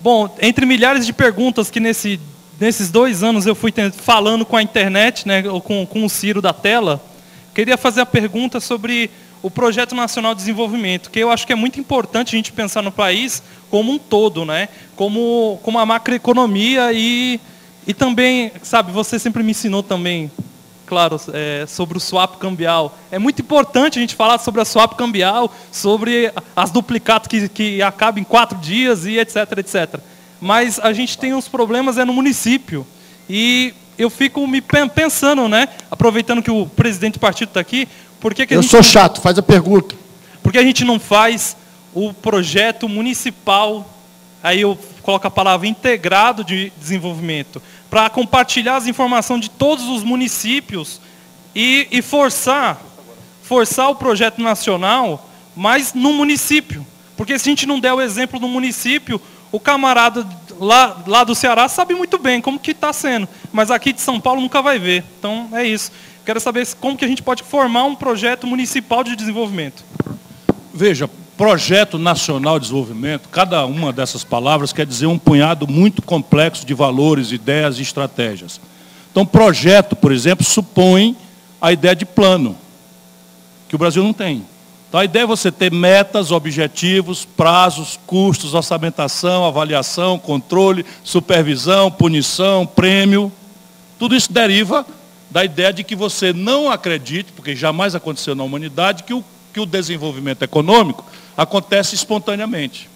bom, 0.00 0.34
entre 0.40 0.66
milhares 0.66 1.06
de 1.06 1.12
perguntas 1.12 1.70
que 1.70 1.78
nesse, 1.78 2.18
nesses 2.58 2.90
dois 2.90 3.22
anos 3.22 3.46
eu 3.46 3.54
fui 3.54 3.72
falando 3.92 4.44
com 4.44 4.56
a 4.56 4.62
internet, 4.62 5.28
né? 5.28 5.42
Com, 5.42 5.86
com 5.86 6.04
o 6.04 6.10
Ciro 6.10 6.40
da 6.40 6.52
tela 6.52 7.00
Queria 7.54 7.76
fazer 7.76 8.00
a 8.00 8.06
pergunta 8.06 8.60
sobre 8.60 9.10
o 9.42 9.50
Projeto 9.50 9.94
Nacional 9.94 10.34
de 10.34 10.40
Desenvolvimento, 10.40 11.10
que 11.10 11.18
eu 11.18 11.30
acho 11.30 11.46
que 11.46 11.52
é 11.52 11.56
muito 11.56 11.80
importante 11.80 12.34
a 12.34 12.38
gente 12.38 12.52
pensar 12.52 12.82
no 12.82 12.92
país 12.92 13.42
como 13.70 13.92
um 13.92 13.98
todo, 13.98 14.44
né? 14.44 14.68
como, 14.94 15.58
como 15.62 15.78
a 15.78 15.86
macroeconomia 15.86 16.92
e, 16.92 17.40
e 17.86 17.94
também, 17.94 18.52
sabe, 18.62 18.92
você 18.92 19.18
sempre 19.18 19.42
me 19.42 19.52
ensinou 19.52 19.82
também, 19.82 20.30
claro, 20.86 21.18
é, 21.32 21.64
sobre 21.66 21.96
o 21.96 22.00
swap 22.00 22.36
cambial. 22.36 22.96
É 23.10 23.18
muito 23.18 23.40
importante 23.40 23.98
a 23.98 24.02
gente 24.02 24.14
falar 24.14 24.38
sobre 24.38 24.60
a 24.60 24.64
swap 24.64 24.94
cambial, 24.94 25.52
sobre 25.72 26.32
as 26.54 26.70
duplicatas 26.70 27.28
que, 27.28 27.48
que 27.48 27.82
acabam 27.82 28.20
em 28.20 28.24
quatro 28.24 28.58
dias 28.58 29.06
e 29.06 29.18
etc, 29.18 29.36
etc. 29.58 30.00
Mas 30.40 30.78
a 30.78 30.92
gente 30.92 31.16
tem 31.16 31.32
uns 31.32 31.48
problemas 31.48 31.96
é 31.96 32.04
no 32.04 32.12
município. 32.12 32.86
E 33.28 33.74
eu 33.98 34.10
fico 34.10 34.46
me 34.46 34.60
pensando, 34.60 35.48
né? 35.48 35.68
Aproveitando 35.90 36.42
que 36.42 36.50
o 36.50 36.66
presidente 36.66 37.14
do 37.14 37.20
partido 37.20 37.48
está 37.48 37.60
aqui, 37.60 37.88
por 38.18 38.34
que, 38.34 38.46
que 38.46 38.54
Eu 38.54 38.62
sou 38.62 38.82
chato, 38.82 39.20
faz 39.20 39.38
a 39.38 39.42
pergunta. 39.42 39.94
Por 40.42 40.52
que 40.52 40.58
a 40.58 40.62
gente 40.62 40.84
não 40.84 40.98
faz 40.98 41.56
o 41.92 42.12
projeto 42.12 42.88
municipal, 42.88 43.88
aí 44.42 44.60
eu 44.60 44.78
coloco 45.02 45.26
a 45.26 45.30
palavra 45.30 45.66
integrado 45.66 46.44
de 46.44 46.72
desenvolvimento? 46.78 47.60
para 47.90 48.08
compartilhar 48.08 48.76
as 48.76 48.86
informações 48.86 49.40
de 49.40 49.50
todos 49.50 49.86
os 49.88 50.04
municípios 50.04 51.00
e, 51.52 51.88
e 51.90 52.00
forçar, 52.00 52.80
forçar 53.42 53.90
o 53.90 53.96
projeto 53.96 54.40
nacional, 54.40 55.28
mas 55.56 55.92
no 55.92 56.12
município. 56.12 56.86
Porque 57.16 57.36
se 57.36 57.48
a 57.48 57.50
gente 57.50 57.66
não 57.66 57.80
der 57.80 57.92
o 57.92 58.00
exemplo 58.00 58.38
do 58.38 58.46
município, 58.46 59.20
o 59.50 59.58
camarada 59.58 60.22
lá, 60.60 61.02
lá 61.06 61.24
do 61.24 61.34
Ceará 61.34 61.68
sabe 61.68 61.94
muito 61.94 62.18
bem 62.18 62.40
como 62.40 62.58
que 62.58 62.72
está 62.72 62.92
sendo, 62.92 63.26
mas 63.50 63.70
aqui 63.70 63.92
de 63.92 64.00
São 64.00 64.20
Paulo 64.20 64.40
nunca 64.40 64.60
vai 64.60 64.78
ver. 64.78 65.02
Então 65.18 65.48
é 65.52 65.64
isso. 65.64 65.90
Quero 66.24 66.38
saber 66.38 66.68
como 66.78 66.96
que 66.96 67.04
a 67.04 67.08
gente 67.08 67.22
pode 67.22 67.42
formar 67.42 67.84
um 67.84 67.96
projeto 67.96 68.46
municipal 68.46 69.02
de 69.02 69.16
desenvolvimento. 69.16 69.82
Veja, 70.72 71.08
projeto 71.36 71.98
nacional 71.98 72.58
de 72.58 72.66
desenvolvimento, 72.66 73.28
cada 73.30 73.64
uma 73.64 73.92
dessas 73.92 74.22
palavras 74.22 74.72
quer 74.72 74.84
dizer 74.84 75.06
um 75.06 75.18
punhado 75.18 75.66
muito 75.66 76.02
complexo 76.02 76.66
de 76.66 76.74
valores, 76.74 77.32
ideias 77.32 77.78
e 77.78 77.82
estratégias. 77.82 78.60
Então, 79.10 79.24
projeto, 79.24 79.96
por 79.96 80.12
exemplo, 80.12 80.44
supõe 80.44 81.16
a 81.60 81.72
ideia 81.72 81.96
de 81.96 82.04
plano, 82.04 82.56
que 83.68 83.74
o 83.74 83.78
Brasil 83.78 84.04
não 84.04 84.12
tem. 84.12 84.44
Então, 84.90 84.98
a 84.98 85.04
ideia 85.04 85.22
é 85.22 85.26
você 85.26 85.52
ter 85.52 85.70
metas, 85.70 86.32
objetivos, 86.32 87.24
prazos, 87.24 87.96
custos, 88.08 88.54
orçamentação, 88.54 89.44
avaliação, 89.44 90.18
controle, 90.18 90.84
supervisão, 91.04 91.92
punição, 91.92 92.66
prêmio. 92.66 93.30
Tudo 94.00 94.16
isso 94.16 94.32
deriva 94.32 94.84
da 95.30 95.44
ideia 95.44 95.72
de 95.72 95.84
que 95.84 95.94
você 95.94 96.32
não 96.32 96.68
acredite, 96.68 97.30
porque 97.30 97.54
jamais 97.54 97.94
aconteceu 97.94 98.34
na 98.34 98.42
humanidade, 98.42 99.04
que 99.04 99.14
o, 99.14 99.24
que 99.54 99.60
o 99.60 99.66
desenvolvimento 99.66 100.42
econômico 100.42 101.04
acontece 101.36 101.94
espontaneamente. 101.94 102.90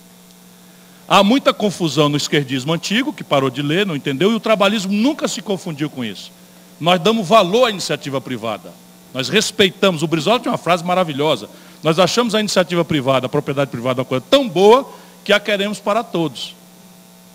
Há 1.07 1.23
muita 1.23 1.55
confusão 1.55 2.09
no 2.09 2.17
esquerdismo 2.17 2.73
antigo, 2.73 3.13
que 3.13 3.23
parou 3.23 3.51
de 3.51 3.63
ler, 3.63 3.87
não 3.87 3.95
entendeu, 3.95 4.33
e 4.33 4.35
o 4.35 4.41
trabalhismo 4.41 4.93
nunca 4.93 5.29
se 5.29 5.41
confundiu 5.41 5.89
com 5.89 6.05
isso. 6.05 6.33
Nós 6.81 7.01
damos 7.01 7.29
valor 7.29 7.67
à 7.67 7.71
iniciativa 7.71 8.21
privada. 8.21 8.73
Nós 9.13 9.29
respeitamos. 9.29 10.03
O 10.03 10.09
Brizola 10.09 10.41
tem 10.41 10.51
uma 10.51 10.59
frase 10.59 10.83
maravilhosa. 10.83 11.49
Nós 11.85 11.99
achamos 11.99 12.35
a 12.35 12.41
iniciativa 12.41 12.83
privada, 12.83 13.27
a 13.27 13.29
propriedade 13.29 13.71
privada, 13.71 14.01
uma 14.01 14.07
coisa 14.07 14.25
tão 14.31 14.49
boa 14.49 14.91
que 15.23 15.35
a 15.35 15.39
queremos 15.39 15.79
para 15.79 16.03
todos. 16.03 16.57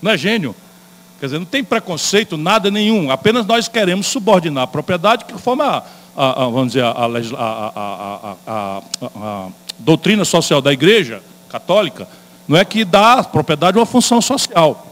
Não 0.01 0.09
é 0.11 0.17
gênio? 0.17 0.55
Quer 1.19 1.27
dizer, 1.27 1.37
não 1.37 1.45
tem 1.45 1.63
preconceito, 1.63 2.35
nada 2.35 2.71
nenhum. 2.71 3.11
Apenas 3.11 3.45
nós 3.45 3.67
queremos 3.67 4.07
subordinar 4.07 4.63
a 4.63 4.67
propriedade, 4.67 5.25
que 5.25 5.37
forma 5.37 5.65
a, 5.65 5.83
a, 6.15 6.45
a 6.45 6.49
vamos 6.49 6.69
dizer, 6.69 6.83
a, 6.83 6.95
a, 8.47 9.47
doutrina 9.77 10.25
social 10.25 10.63
da 10.63 10.73
igreja 10.73 11.21
católica, 11.47 12.07
não 12.47 12.57
é 12.57 12.65
que 12.65 12.83
dá 12.83 13.19
à 13.19 13.23
propriedade 13.23 13.77
uma 13.77 13.85
função 13.85 14.19
social. 14.19 14.87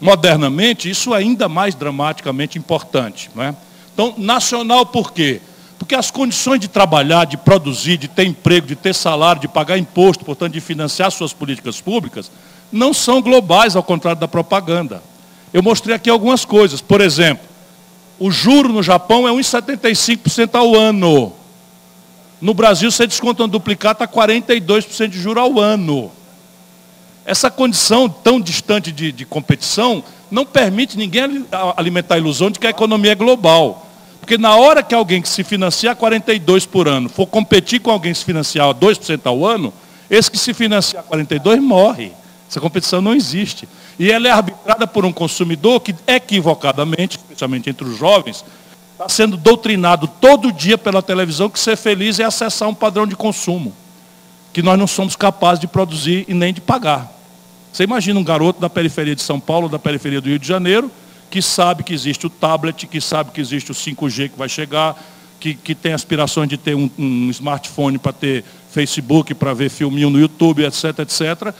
Modernamente, 0.00 0.90
isso 0.90 1.14
é 1.14 1.18
ainda 1.18 1.48
mais 1.48 1.76
dramaticamente 1.76 2.58
importante. 2.58 3.30
Não 3.32 3.44
é? 3.44 3.54
Então, 3.94 4.14
nacional 4.18 4.86
por 4.86 5.12
quê? 5.12 5.40
Porque 5.78 5.94
as 5.94 6.10
condições 6.10 6.58
de 6.58 6.68
trabalhar, 6.68 7.24
de 7.24 7.36
produzir, 7.36 7.96
de 7.96 8.08
ter 8.08 8.26
emprego, 8.26 8.66
de 8.66 8.74
ter 8.74 8.94
salário, 8.94 9.40
de 9.40 9.48
pagar 9.48 9.78
imposto, 9.78 10.24
portanto, 10.24 10.52
de 10.52 10.60
financiar 10.60 11.10
suas 11.10 11.32
políticas 11.32 11.80
públicas, 11.80 12.30
não 12.72 12.92
são 12.92 13.22
globais, 13.22 13.76
ao 13.76 13.82
contrário 13.82 14.20
da 14.20 14.28
propaganda. 14.28 15.02
Eu 15.52 15.62
mostrei 15.62 15.94
aqui 15.94 16.10
algumas 16.10 16.44
coisas. 16.44 16.80
Por 16.80 17.00
exemplo, 17.00 17.46
o 18.18 18.30
juro 18.30 18.70
no 18.70 18.82
Japão 18.82 19.28
é 19.28 19.30
1,75% 19.30 20.56
ao 20.56 20.74
ano. 20.74 21.32
No 22.40 22.52
Brasil, 22.52 22.90
você 22.90 23.06
desconta 23.06 23.44
um 23.44 23.48
duplicata 23.48 24.04
a 24.04 24.08
42% 24.08 25.08
de 25.08 25.20
juro 25.20 25.40
ao 25.40 25.58
ano. 25.58 26.10
Essa 27.24 27.50
condição 27.50 28.08
tão 28.08 28.40
distante 28.40 28.90
de, 28.90 29.12
de 29.12 29.24
competição 29.24 30.02
não 30.30 30.44
permite 30.44 30.96
ninguém 30.96 31.46
alimentar 31.76 32.14
a 32.14 32.18
ilusão 32.18 32.50
de 32.50 32.58
que 32.58 32.66
a 32.66 32.70
economia 32.70 33.12
é 33.12 33.14
global. 33.14 33.87
Porque 34.28 34.36
na 34.36 34.56
hora 34.56 34.82
que 34.82 34.94
alguém 34.94 35.22
que 35.22 35.28
se 35.28 35.42
financia 35.42 35.90
a 35.90 35.94
42 35.94 36.66
por 36.66 36.86
ano 36.86 37.08
for 37.08 37.26
competir 37.26 37.80
com 37.80 37.90
alguém 37.90 38.12
que 38.12 38.18
se 38.18 38.26
financiar 38.26 38.68
a 38.68 38.74
2% 38.74 39.20
ao 39.24 39.42
ano, 39.42 39.72
esse 40.10 40.30
que 40.30 40.36
se 40.36 40.52
financia 40.52 41.00
a 41.00 41.02
42 41.02 41.58
morre. 41.62 42.12
Essa 42.46 42.60
competição 42.60 43.00
não 43.00 43.14
existe. 43.14 43.66
E 43.98 44.12
ela 44.12 44.28
é 44.28 44.30
arbitrada 44.30 44.86
por 44.86 45.06
um 45.06 45.12
consumidor 45.14 45.80
que, 45.80 45.94
equivocadamente, 46.06 47.16
especialmente 47.16 47.70
entre 47.70 47.88
os 47.88 47.96
jovens, 47.96 48.44
está 48.92 49.08
sendo 49.08 49.34
doutrinado 49.34 50.06
todo 50.20 50.52
dia 50.52 50.76
pela 50.76 51.00
televisão 51.00 51.48
que 51.48 51.58
ser 51.58 51.78
feliz 51.78 52.20
é 52.20 52.24
acessar 52.24 52.68
um 52.68 52.74
padrão 52.74 53.06
de 53.06 53.16
consumo 53.16 53.72
que 54.52 54.60
nós 54.60 54.78
não 54.78 54.86
somos 54.86 55.16
capazes 55.16 55.58
de 55.58 55.66
produzir 55.66 56.26
e 56.28 56.34
nem 56.34 56.52
de 56.52 56.60
pagar. 56.60 57.10
Você 57.72 57.84
imagina 57.84 58.20
um 58.20 58.24
garoto 58.24 58.60
da 58.60 58.68
periferia 58.68 59.16
de 59.16 59.22
São 59.22 59.40
Paulo, 59.40 59.70
da 59.70 59.78
periferia 59.78 60.20
do 60.20 60.28
Rio 60.28 60.38
de 60.38 60.46
Janeiro, 60.46 60.90
que 61.30 61.42
sabe 61.42 61.82
que 61.82 61.92
existe 61.92 62.26
o 62.26 62.30
tablet, 62.30 62.86
que 62.86 63.00
sabe 63.00 63.30
que 63.32 63.40
existe 63.40 63.70
o 63.70 63.74
5G 63.74 64.30
que 64.30 64.38
vai 64.38 64.48
chegar, 64.48 64.96
que, 65.38 65.54
que 65.54 65.74
tem 65.74 65.92
aspirações 65.92 66.48
de 66.48 66.56
ter 66.56 66.74
um, 66.74 66.90
um 66.98 67.30
smartphone 67.30 67.98
para 67.98 68.12
ter 68.12 68.44
Facebook, 68.70 69.34
para 69.34 69.54
ver 69.54 69.70
filminho 69.70 70.10
no 70.10 70.18
YouTube, 70.18 70.64
etc, 70.64 70.98
etc, 71.00 71.54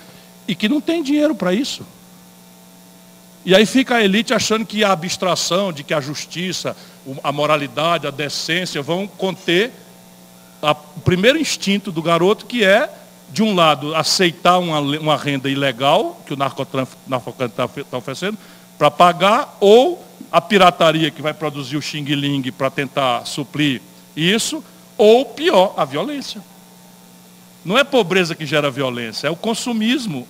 e 0.46 0.54
que 0.54 0.68
não 0.68 0.80
tem 0.80 1.02
dinheiro 1.02 1.34
para 1.34 1.52
isso. 1.52 1.86
E 3.44 3.54
aí 3.54 3.64
fica 3.64 3.96
a 3.96 4.04
elite 4.04 4.34
achando 4.34 4.66
que 4.66 4.84
a 4.84 4.92
abstração, 4.92 5.72
de 5.72 5.82
que 5.82 5.94
a 5.94 6.00
justiça, 6.00 6.76
a 7.22 7.32
moralidade, 7.32 8.06
a 8.06 8.10
decência 8.10 8.82
vão 8.82 9.06
conter 9.06 9.72
a, 10.60 10.72
o 10.72 11.00
primeiro 11.00 11.38
instinto 11.38 11.92
do 11.92 12.02
garoto, 12.02 12.46
que 12.46 12.64
é, 12.64 12.90
de 13.30 13.42
um 13.42 13.54
lado, 13.54 13.94
aceitar 13.94 14.58
uma, 14.58 14.80
uma 14.80 15.16
renda 15.16 15.48
ilegal, 15.48 16.20
que 16.26 16.34
o 16.34 16.36
narcotráfico 16.36 16.98
está 17.42 17.68
tá 17.68 17.96
oferecendo, 17.96 18.36
para 18.78 18.90
pagar, 18.90 19.56
ou 19.60 20.04
a 20.30 20.40
pirataria 20.40 21.10
que 21.10 21.20
vai 21.20 21.34
produzir 21.34 21.76
o 21.76 21.82
xing-ling 21.82 22.52
para 22.52 22.70
tentar 22.70 23.26
suprir 23.26 23.82
isso, 24.16 24.62
ou 24.96 25.24
pior, 25.24 25.74
a 25.76 25.84
violência. 25.84 26.42
Não 27.64 27.76
é 27.76 27.84
pobreza 27.84 28.34
que 28.34 28.46
gera 28.46 28.70
violência, 28.70 29.26
é 29.26 29.30
o 29.30 29.36
consumismo 29.36 30.26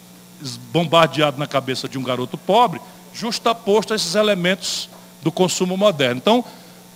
bombardeado 0.72 1.38
na 1.38 1.46
cabeça 1.46 1.88
de 1.88 1.98
um 1.98 2.02
garoto 2.02 2.38
pobre, 2.38 2.80
justaposto 3.12 3.92
a 3.92 3.96
esses 3.96 4.14
elementos 4.14 4.88
do 5.22 5.32
consumo 5.32 5.76
moderno. 5.76 6.18
Então, 6.18 6.44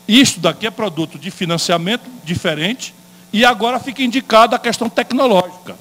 isto 0.07 0.41
daqui 0.41 0.67
é 0.67 0.71
produto 0.71 1.19
de 1.19 1.31
financiamento 1.31 2.09
diferente 2.25 2.95
e 3.33 3.45
agora 3.45 3.81
fica 3.81 4.03
indicada 4.03 4.57
a 4.57 4.59
questão 4.59 4.89
tecnológica. 4.89 5.77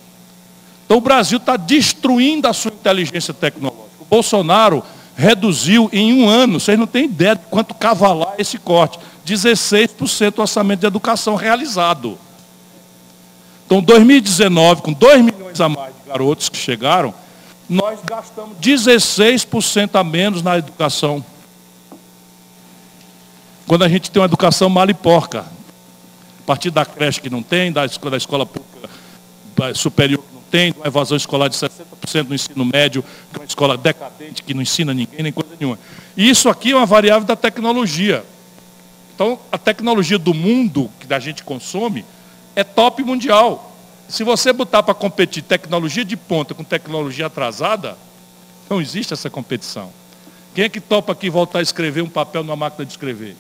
Então, 0.85 0.97
o 0.97 1.01
Brasil 1.01 1.37
está 1.37 1.55
destruindo 1.55 2.47
a 2.47 2.53
sua 2.53 2.71
inteligência 2.71 3.33
tecnológica. 3.33 3.89
O 3.99 4.05
Bolsonaro 4.05 4.83
reduziu 5.15 5.89
em 5.91 6.13
um 6.13 6.27
ano, 6.27 6.59
vocês 6.59 6.77
não 6.77 6.87
têm 6.87 7.05
ideia 7.05 7.35
de 7.35 7.45
quanto 7.49 7.73
cavalar 7.73 8.35
esse 8.37 8.57
corte, 8.57 8.99
16% 9.25 10.35
do 10.35 10.41
orçamento 10.41 10.79
de 10.79 10.87
educação 10.87 11.35
realizado. 11.35 12.17
Então, 13.65 13.81
2019, 13.81 14.81
com 14.81 14.91
2 14.91 15.21
milhões 15.21 15.61
a 15.61 15.69
mais 15.69 15.93
de 15.93 16.09
garotos 16.09 16.49
que 16.49 16.57
chegaram, 16.57 17.13
nós 17.69 17.99
gastamos 18.03 18.57
16% 18.57 19.97
a 19.97 20.03
menos 20.03 20.41
na 20.41 20.57
educação. 20.57 21.23
Quando 23.65 23.83
a 23.83 23.87
gente 23.87 24.11
tem 24.11 24.21
uma 24.21 24.25
educação 24.25 24.69
mal 24.69 24.89
e 24.89 24.93
porca. 24.93 25.39
A 25.39 26.43
partir 26.45 26.69
da 26.69 26.83
creche 26.83 27.21
que 27.21 27.29
não 27.29 27.41
tem, 27.41 27.71
da 27.71 27.85
escola, 27.85 28.11
da 28.11 28.17
escola 28.17 28.45
pública 28.45 28.89
superior 29.73 30.21
que 30.21 30.33
não 30.33 30.40
tem, 30.51 30.73
uma 30.75 30.85
evasão 30.85 31.15
escolar 31.15 31.47
de 31.47 31.55
60% 31.55 32.27
no 32.27 32.35
ensino 32.35 32.65
médio, 32.65 33.01
que 33.31 33.37
é 33.37 33.39
uma 33.39 33.45
escola 33.45 33.77
decadente, 33.77 34.43
que 34.43 34.53
não 34.53 34.61
ensina 34.61 34.93
ninguém, 34.93 35.23
nem 35.23 35.31
coisa 35.31 35.55
nenhuma. 35.57 35.79
E 36.17 36.29
isso 36.29 36.49
aqui 36.49 36.73
é 36.73 36.75
uma 36.75 36.85
variável 36.85 37.25
da 37.25 37.37
tecnologia. 37.37 38.25
Então, 39.15 39.39
a 39.49 39.57
tecnologia 39.57 40.19
do 40.19 40.33
mundo 40.33 40.91
que 40.99 41.11
a 41.11 41.19
gente 41.19 41.43
consome 41.43 42.03
é 42.53 42.63
top 42.63 43.01
mundial. 43.01 43.73
Se 44.09 44.25
você 44.25 44.51
botar 44.51 44.83
para 44.83 44.93
competir 44.93 45.41
tecnologia 45.41 46.03
de 46.03 46.17
ponta 46.17 46.53
com 46.53 46.65
tecnologia 46.65 47.27
atrasada, 47.27 47.97
não 48.69 48.81
existe 48.81 49.13
essa 49.13 49.29
competição. 49.29 49.89
Quem 50.53 50.65
é 50.65 50.69
que 50.69 50.81
topa 50.81 51.13
aqui 51.13 51.29
voltar 51.29 51.59
a 51.59 51.61
escrever 51.61 52.01
um 52.01 52.09
papel 52.09 52.43
numa 52.43 52.57
máquina 52.57 52.85
de 52.85 52.91
escrever? 52.91 53.37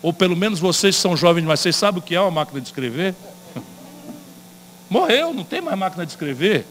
Ou 0.00 0.12
pelo 0.12 0.36
menos 0.36 0.60
vocês 0.60 0.94
são 0.94 1.16
jovens, 1.16 1.44
mas 1.44 1.58
vocês 1.58 1.74
sabem 1.74 1.98
o 1.98 2.02
que 2.02 2.14
é 2.14 2.20
uma 2.20 2.30
máquina 2.30 2.60
de 2.60 2.68
escrever? 2.68 3.14
Morreu, 4.92 5.32
não 5.32 5.42
tem 5.42 5.60
mais 5.60 5.78
máquina 5.78 6.04
de 6.04 6.12
escrever. 6.12 6.66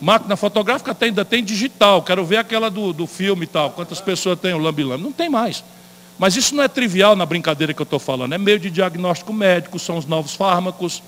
Máquina 0.00 0.36
fotográfica 0.36 0.94
tem, 0.94 1.08
ainda 1.08 1.24
tem 1.24 1.42
digital. 1.42 2.02
Quero 2.02 2.24
ver 2.24 2.36
aquela 2.36 2.70
do, 2.70 2.92
do 2.92 3.06
filme 3.06 3.44
e 3.44 3.46
tal. 3.46 3.70
Quantas 3.70 4.00
pessoas 4.00 4.38
tem 4.38 4.52
o 4.52 4.58
lambi-lambi? 4.58 5.02
Não 5.02 5.12
tem 5.12 5.28
mais. 5.28 5.64
Mas 6.18 6.36
isso 6.36 6.54
não 6.54 6.62
é 6.62 6.68
trivial 6.68 7.16
na 7.16 7.24
brincadeira 7.24 7.72
que 7.72 7.80
eu 7.80 7.84
estou 7.84 7.98
falando. 7.98 8.34
É 8.34 8.38
meio 8.38 8.58
de 8.58 8.70
diagnóstico 8.70 9.32
médico, 9.32 9.78
são 9.78 9.96
os 9.96 10.04
novos 10.04 10.34
fármacos 10.34 11.02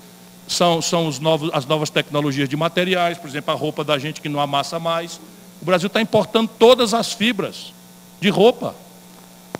são, 0.47 0.81
são 0.81 1.07
os 1.07 1.19
novos, 1.19 1.49
as 1.53 1.65
novas 1.65 1.89
tecnologias 1.89 2.49
de 2.49 2.55
materiais, 2.55 3.17
por 3.17 3.29
exemplo, 3.29 3.53
a 3.53 3.57
roupa 3.57 3.83
da 3.83 3.97
gente 3.97 4.21
que 4.21 4.29
não 4.29 4.39
amassa 4.39 4.79
mais. 4.79 5.19
O 5.61 5.65
Brasil 5.65 5.87
está 5.87 6.01
importando 6.01 6.49
todas 6.59 6.93
as 6.93 7.13
fibras 7.13 7.73
de 8.19 8.29
roupa. 8.29 8.75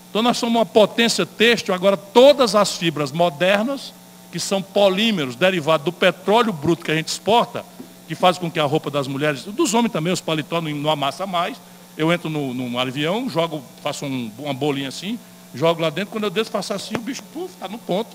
Então 0.09 0.21
nós 0.21 0.37
somos 0.37 0.55
uma 0.55 0.65
potência 0.65 1.25
têxtil, 1.25 1.73
agora 1.73 1.97
todas 1.97 2.55
as 2.55 2.75
fibras 2.75 3.11
modernas, 3.11 3.93
que 4.33 4.39
são 4.39 4.63
polímeros 4.63 5.35
derivados 5.35 5.85
do 5.85 5.91
petróleo 5.91 6.51
bruto 6.51 6.83
que 6.83 6.89
a 6.89 6.95
gente 6.95 7.07
exporta, 7.09 7.63
que 8.07 8.15
faz 8.15 8.35
com 8.35 8.49
que 8.49 8.59
a 8.59 8.63
roupa 8.63 8.89
das 8.89 9.07
mulheres, 9.07 9.43
dos 9.43 9.75
homens 9.75 9.91
também, 9.91 10.11
os 10.11 10.21
paletó 10.21 10.59
não, 10.59 10.71
não 10.71 10.89
amassa 10.89 11.27
mais, 11.27 11.55
Eu 11.95 12.11
entro 12.11 12.31
no, 12.31 12.51
num 12.51 12.79
avião, 12.79 13.29
jogo, 13.29 13.63
faço 13.83 14.07
um, 14.07 14.31
uma 14.39 14.51
bolinha 14.51 14.89
assim, 14.89 15.19
jogo 15.53 15.79
lá 15.79 15.91
dentro, 15.91 16.09
quando 16.09 16.23
eu 16.23 16.31
desço, 16.31 16.49
faço 16.49 16.73
assim, 16.73 16.95
o 16.95 16.99
bicho, 16.99 17.21
está 17.45 17.67
no 17.67 17.77
ponto. 17.77 18.09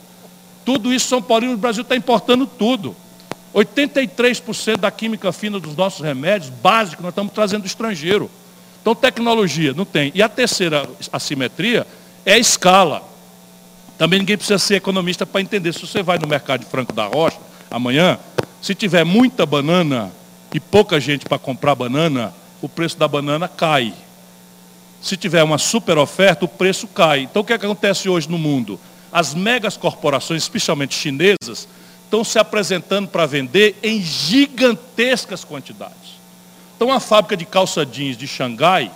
Tudo 0.64 0.92
isso 0.92 1.06
São 1.06 1.22
Paulo, 1.22 1.52
o 1.52 1.56
Brasil 1.56 1.82
está 1.82 1.94
importando 1.94 2.48
tudo. 2.48 2.96
83% 3.54 4.78
da 4.78 4.90
química 4.90 5.30
fina 5.30 5.60
dos 5.60 5.76
nossos 5.76 6.04
remédios 6.04 6.50
básicos 6.50 7.04
nós 7.04 7.12
estamos 7.12 7.32
trazendo 7.32 7.62
do 7.62 7.68
estrangeiro. 7.68 8.28
Então, 8.82 8.92
tecnologia, 8.92 9.72
não 9.72 9.84
tem. 9.84 10.10
E 10.16 10.20
a 10.20 10.28
terceira 10.28 10.84
assimetria 11.12 11.86
é 12.26 12.32
a 12.32 12.38
escala. 12.38 13.04
Também 13.98 14.20
ninguém 14.20 14.36
precisa 14.36 14.58
ser 14.58 14.76
economista 14.76 15.26
para 15.26 15.40
entender. 15.40 15.74
Se 15.74 15.80
você 15.80 16.02
vai 16.02 16.18
no 16.18 16.26
mercado 16.28 16.60
de 16.60 16.66
Franco 16.66 16.92
da 16.92 17.06
Rocha, 17.06 17.38
amanhã, 17.68 18.16
se 18.62 18.72
tiver 18.72 19.04
muita 19.04 19.44
banana 19.44 20.12
e 20.54 20.60
pouca 20.60 21.00
gente 21.00 21.26
para 21.26 21.38
comprar 21.38 21.74
banana, 21.74 22.32
o 22.62 22.68
preço 22.68 22.96
da 22.96 23.08
banana 23.08 23.48
cai. 23.48 23.92
Se 25.02 25.16
tiver 25.16 25.42
uma 25.42 25.58
super 25.58 25.98
oferta, 25.98 26.44
o 26.44 26.48
preço 26.48 26.86
cai. 26.86 27.22
Então, 27.22 27.42
o 27.42 27.44
que, 27.44 27.58
que 27.58 27.66
acontece 27.66 28.08
hoje 28.08 28.28
no 28.28 28.38
mundo? 28.38 28.78
As 29.12 29.34
megas 29.34 29.76
corporações, 29.76 30.42
especialmente 30.42 30.94
chinesas, 30.94 31.68
estão 32.04 32.22
se 32.22 32.38
apresentando 32.38 33.08
para 33.08 33.26
vender 33.26 33.76
em 33.82 34.00
gigantescas 34.00 35.44
quantidades. 35.44 36.18
Então, 36.76 36.92
a 36.92 37.00
fábrica 37.00 37.36
de 37.36 37.44
calça 37.44 37.84
jeans 37.84 38.16
de 38.16 38.28
Xangai 38.28 38.90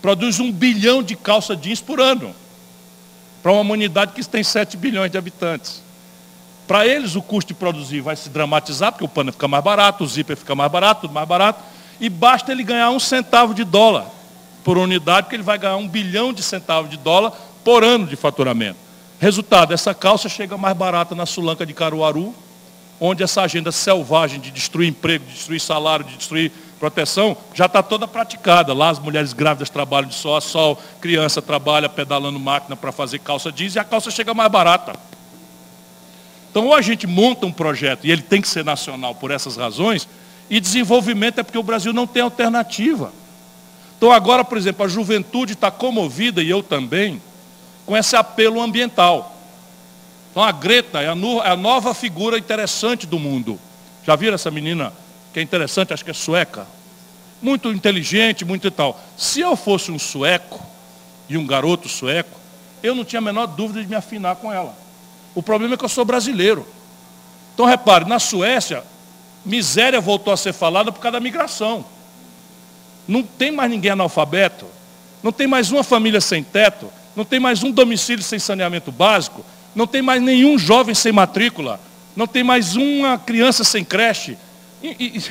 produz 0.00 0.40
um 0.40 0.50
bilhão 0.50 1.02
de 1.02 1.16
calça 1.16 1.54
jeans 1.54 1.80
por 1.80 2.00
ano, 2.00 2.34
para 3.46 3.52
uma 3.52 3.60
humanidade 3.60 4.10
que 4.10 4.24
tem 4.26 4.42
7 4.42 4.76
bilhões 4.76 5.08
de 5.08 5.16
habitantes. 5.16 5.80
Para 6.66 6.84
eles, 6.84 7.14
o 7.14 7.22
custo 7.22 7.54
de 7.54 7.54
produzir 7.54 8.00
vai 8.00 8.16
se 8.16 8.28
dramatizar, 8.28 8.90
porque 8.90 9.04
o 9.04 9.08
pano 9.08 9.30
fica 9.30 9.46
mais 9.46 9.62
barato, 9.62 10.02
o 10.02 10.06
zíper 10.08 10.36
fica 10.36 10.52
mais 10.56 10.68
barato, 10.68 11.02
tudo 11.02 11.14
mais 11.14 11.28
barato, 11.28 11.62
e 12.00 12.08
basta 12.08 12.50
ele 12.50 12.64
ganhar 12.64 12.90
um 12.90 12.98
centavo 12.98 13.54
de 13.54 13.62
dólar 13.62 14.06
por 14.64 14.76
unidade, 14.76 15.26
porque 15.26 15.36
ele 15.36 15.44
vai 15.44 15.56
ganhar 15.58 15.76
um 15.76 15.86
bilhão 15.86 16.32
de 16.32 16.42
centavos 16.42 16.90
de 16.90 16.96
dólar 16.96 17.34
por 17.62 17.84
ano 17.84 18.04
de 18.04 18.16
faturamento. 18.16 18.80
Resultado, 19.20 19.72
essa 19.72 19.94
calça 19.94 20.28
chega 20.28 20.56
mais 20.56 20.76
barata 20.76 21.14
na 21.14 21.24
Sulanca 21.24 21.64
de 21.64 21.72
Caruaru, 21.72 22.34
onde 23.00 23.22
essa 23.22 23.42
agenda 23.42 23.70
selvagem 23.70 24.40
de 24.40 24.50
destruir 24.50 24.88
emprego, 24.88 25.24
de 25.24 25.32
destruir 25.32 25.60
salário, 25.60 26.04
de 26.04 26.16
destruir 26.16 26.50
proteção, 26.78 27.36
já 27.54 27.66
está 27.66 27.82
toda 27.82 28.06
praticada. 28.06 28.72
Lá 28.72 28.90
as 28.90 28.98
mulheres 28.98 29.32
grávidas 29.32 29.70
trabalham 29.70 30.08
de 30.08 30.14
sol 30.14 30.36
a 30.36 30.40
sol, 30.40 30.80
criança 31.00 31.40
trabalha 31.40 31.88
pedalando 31.88 32.38
máquina 32.38 32.76
para 32.76 32.92
fazer 32.92 33.18
calça 33.18 33.50
jeans 33.50 33.74
e 33.74 33.78
a 33.78 33.84
calça 33.84 34.10
chega 34.10 34.34
mais 34.34 34.50
barata. 34.50 34.94
Então 36.50 36.66
ou 36.66 36.74
a 36.74 36.80
gente 36.80 37.06
monta 37.06 37.44
um 37.44 37.52
projeto, 37.52 38.06
e 38.06 38.10
ele 38.10 38.22
tem 38.22 38.40
que 38.40 38.48
ser 38.48 38.64
nacional 38.64 39.14
por 39.14 39.30
essas 39.30 39.56
razões, 39.56 40.08
e 40.48 40.58
desenvolvimento 40.58 41.38
é 41.38 41.42
porque 41.42 41.58
o 41.58 41.62
Brasil 41.62 41.92
não 41.92 42.06
tem 42.06 42.22
alternativa. 42.22 43.12
Então 43.98 44.10
agora, 44.10 44.44
por 44.44 44.56
exemplo, 44.56 44.84
a 44.84 44.88
juventude 44.88 45.52
está 45.52 45.70
comovida, 45.70 46.42
e 46.42 46.48
eu 46.48 46.62
também, 46.62 47.20
com 47.84 47.94
esse 47.94 48.16
apelo 48.16 48.60
ambiental. 48.60 49.35
Então 50.36 50.44
a 50.44 50.52
Greta 50.52 51.00
é 51.00 51.08
a, 51.08 51.16
é 51.46 51.50
a 51.50 51.56
nova 51.56 51.94
figura 51.94 52.36
interessante 52.36 53.06
do 53.06 53.18
mundo. 53.18 53.58
Já 54.04 54.14
viram 54.14 54.34
essa 54.34 54.50
menina 54.50 54.92
que 55.32 55.40
é 55.40 55.42
interessante, 55.42 55.94
acho 55.94 56.04
que 56.04 56.10
é 56.10 56.14
sueca? 56.14 56.66
Muito 57.40 57.72
inteligente, 57.72 58.44
muito 58.44 58.66
e 58.66 58.70
tal. 58.70 59.00
Se 59.16 59.40
eu 59.40 59.56
fosse 59.56 59.90
um 59.90 59.98
sueco, 59.98 60.62
e 61.26 61.38
um 61.38 61.46
garoto 61.46 61.88
sueco, 61.88 62.38
eu 62.82 62.94
não 62.94 63.02
tinha 63.02 63.18
a 63.18 63.22
menor 63.22 63.46
dúvida 63.46 63.80
de 63.80 63.88
me 63.88 63.96
afinar 63.96 64.36
com 64.36 64.52
ela. 64.52 64.76
O 65.34 65.42
problema 65.42 65.72
é 65.72 65.78
que 65.78 65.86
eu 65.86 65.88
sou 65.88 66.04
brasileiro. 66.04 66.68
Então 67.54 67.64
repare, 67.64 68.04
na 68.04 68.18
Suécia, 68.18 68.84
miséria 69.42 70.02
voltou 70.02 70.34
a 70.34 70.36
ser 70.36 70.52
falada 70.52 70.92
por 70.92 71.00
causa 71.00 71.12
da 71.12 71.20
migração. 71.20 71.82
Não 73.08 73.22
tem 73.22 73.50
mais 73.50 73.70
ninguém 73.70 73.92
analfabeto, 73.92 74.66
não 75.22 75.32
tem 75.32 75.46
mais 75.46 75.72
uma 75.72 75.82
família 75.82 76.20
sem 76.20 76.44
teto, 76.44 76.92
não 77.16 77.24
tem 77.24 77.40
mais 77.40 77.62
um 77.62 77.70
domicílio 77.70 78.22
sem 78.22 78.38
saneamento 78.38 78.92
básico, 78.92 79.42
não 79.76 79.86
tem 79.86 80.00
mais 80.00 80.22
nenhum 80.22 80.58
jovem 80.58 80.94
sem 80.94 81.12
matrícula, 81.12 81.78
não 82.16 82.26
tem 82.26 82.42
mais 82.42 82.76
uma 82.76 83.18
criança 83.18 83.62
sem 83.62 83.84
creche. 83.84 84.38
E, 84.82 84.88
e, 85.18 85.24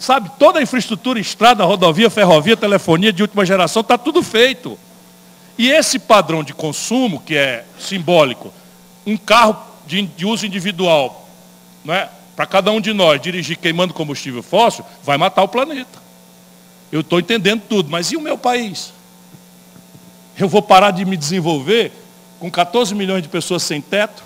sabe, 0.00 0.32
toda 0.36 0.58
a 0.58 0.62
infraestrutura, 0.62 1.20
estrada, 1.20 1.64
rodovia, 1.64 2.10
ferrovia, 2.10 2.56
telefonia 2.56 3.12
de 3.12 3.22
última 3.22 3.46
geração, 3.46 3.80
está 3.80 3.96
tudo 3.96 4.20
feito. 4.20 4.76
E 5.56 5.70
esse 5.70 6.00
padrão 6.00 6.42
de 6.42 6.52
consumo, 6.52 7.20
que 7.20 7.36
é 7.36 7.64
simbólico, 7.78 8.52
um 9.06 9.16
carro 9.16 9.56
de, 9.86 10.02
de 10.02 10.26
uso 10.26 10.44
individual, 10.44 11.28
não 11.84 11.94
é? 11.94 12.10
para 12.34 12.46
cada 12.46 12.72
um 12.72 12.80
de 12.80 12.92
nós 12.92 13.20
dirigir 13.20 13.56
queimando 13.56 13.94
combustível 13.94 14.42
fóssil, 14.42 14.84
vai 15.04 15.16
matar 15.16 15.44
o 15.44 15.48
planeta. 15.48 16.02
Eu 16.90 17.00
estou 17.00 17.20
entendendo 17.20 17.62
tudo, 17.68 17.90
mas 17.90 18.10
e 18.10 18.16
o 18.16 18.20
meu 18.20 18.36
país? 18.36 18.92
Eu 20.36 20.48
vou 20.48 20.62
parar 20.62 20.90
de 20.90 21.04
me 21.04 21.16
desenvolver 21.16 21.92
com 22.42 22.50
14 22.50 22.92
milhões 22.92 23.22
de 23.22 23.28
pessoas 23.28 23.62
sem 23.62 23.80
teto? 23.80 24.20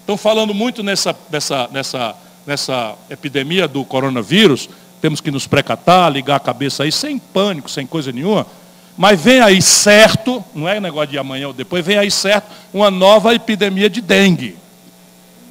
Estão 0.00 0.14
falando 0.18 0.52
muito 0.52 0.82
nessa, 0.82 1.16
nessa, 1.30 1.70
nessa, 1.72 2.14
nessa 2.46 2.94
epidemia 3.08 3.66
do 3.66 3.82
coronavírus, 3.82 4.68
temos 5.00 5.22
que 5.22 5.30
nos 5.30 5.46
precatar, 5.46 6.12
ligar 6.12 6.36
a 6.36 6.40
cabeça 6.40 6.82
aí, 6.82 6.92
sem 6.92 7.18
pânico, 7.18 7.70
sem 7.70 7.86
coisa 7.86 8.12
nenhuma. 8.12 8.46
Mas 8.94 9.18
vem 9.18 9.40
aí 9.40 9.62
certo, 9.62 10.44
não 10.54 10.68
é 10.68 10.78
negócio 10.78 11.08
de 11.08 11.16
amanhã 11.16 11.46
ou 11.46 11.54
depois, 11.54 11.82
vem 11.82 11.96
aí 11.96 12.10
certo 12.10 12.52
uma 12.74 12.90
nova 12.90 13.34
epidemia 13.34 13.88
de 13.88 14.02
dengue. 14.02 14.58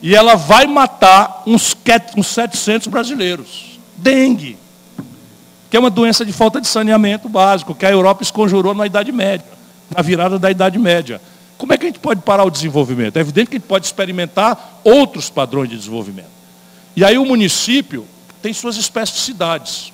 E 0.04 0.16
ela 0.16 0.36
vai 0.36 0.68
matar 0.68 1.42
uns 1.48 1.76
700 2.22 2.86
brasileiros. 2.86 3.80
Dengue 3.98 4.60
que 5.70 5.78
é 5.78 5.80
uma 5.80 5.90
doença 5.90 6.26
de 6.26 6.34
falta 6.34 6.60
de 6.60 6.68
saneamento 6.68 7.30
básico, 7.30 7.76
que 7.76 7.86
a 7.86 7.92
Europa 7.92 8.24
esconjurou 8.24 8.74
na 8.74 8.88
Idade 8.88 9.12
Média, 9.12 9.59
na 9.90 10.02
virada 10.02 10.38
da 10.38 10.50
Idade 10.52 10.78
Média. 10.78 11.22
Como 11.58 11.74
é 11.74 11.78
que 11.78 11.86
a 11.86 11.90
gente 11.90 12.00
pode 12.00 12.22
parar 12.22 12.46
o 12.46 12.50
desenvolvimento? 12.50 13.18
É 13.18 13.20
evidente 13.20 13.50
que 13.50 13.58
a 13.58 13.60
gente 13.60 13.68
pode 13.68 13.86
experimentar 13.86 14.80
outros 14.84 15.30
padrões 15.30 15.70
de 15.70 15.78
desenvolvimento. 15.78 16.30
E 16.96 17.04
aí 17.04 17.18
o 17.18 17.26
município 17.26 18.06
tem 18.42 18.54
suas 18.54 18.78
especificidades. 18.78 19.92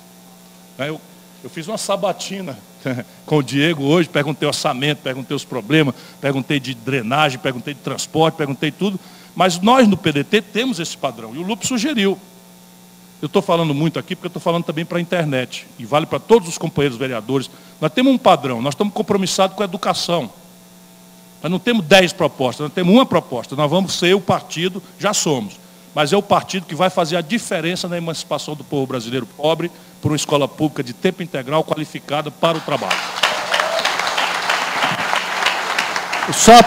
Né, 0.78 0.88
eu, 0.88 1.00
eu 1.42 1.50
fiz 1.50 1.66
uma 1.66 1.78
sabatina 1.78 2.56
com 3.26 3.38
o 3.38 3.42
Diego 3.42 3.84
hoje, 3.84 4.08
perguntei 4.08 4.46
orçamento, 4.46 5.02
perguntei 5.02 5.36
os 5.36 5.44
problemas, 5.44 5.94
perguntei 6.20 6.60
de 6.60 6.74
drenagem, 6.74 7.38
perguntei 7.38 7.74
de 7.74 7.80
transporte, 7.80 8.36
perguntei 8.36 8.70
tudo. 8.70 8.98
Mas 9.34 9.60
nós 9.60 9.86
no 9.88 9.96
PDT 9.96 10.40
temos 10.42 10.78
esse 10.78 10.96
padrão. 10.96 11.34
E 11.34 11.38
o 11.38 11.42
Lupe 11.42 11.66
sugeriu. 11.66 12.18
Eu 13.20 13.26
estou 13.26 13.40
falando 13.40 13.72
muito 13.72 13.98
aqui 13.98 14.14
porque 14.14 14.26
eu 14.26 14.28
estou 14.28 14.42
falando 14.42 14.64
também 14.64 14.84
para 14.84 14.98
a 14.98 15.00
internet. 15.00 15.66
E 15.78 15.86
vale 15.86 16.06
para 16.06 16.18
todos 16.18 16.48
os 16.48 16.58
companheiros 16.58 16.98
vereadores. 16.98 17.50
Nós 17.80 17.90
temos 17.92 18.12
um 18.12 18.18
padrão, 18.18 18.60
nós 18.60 18.74
estamos 18.74 18.92
compromissados 18.92 19.56
com 19.56 19.62
a 19.62 19.64
educação. 19.64 20.30
Nós 21.42 21.50
não 21.50 21.58
temos 21.58 21.84
dez 21.86 22.12
propostas, 22.12 22.64
nós 22.64 22.72
temos 22.72 22.92
uma 22.92 23.06
proposta. 23.06 23.56
Nós 23.56 23.70
vamos 23.70 23.94
ser 23.94 24.14
o 24.14 24.20
partido, 24.20 24.82
já 24.98 25.14
somos. 25.14 25.54
Mas 25.94 26.12
é 26.12 26.16
o 26.16 26.22
partido 26.22 26.66
que 26.66 26.74
vai 26.74 26.90
fazer 26.90 27.16
a 27.16 27.22
diferença 27.22 27.88
na 27.88 27.96
emancipação 27.96 28.54
do 28.54 28.62
povo 28.62 28.86
brasileiro 28.86 29.24
pobre 29.24 29.70
por 30.02 30.10
uma 30.10 30.16
escola 30.16 30.46
pública 30.46 30.82
de 30.82 30.92
tempo 30.92 31.22
integral 31.22 31.64
qualificada 31.64 32.30
para 32.30 32.58
o 32.58 32.60
trabalho. 32.60 32.98
Só 36.32 36.62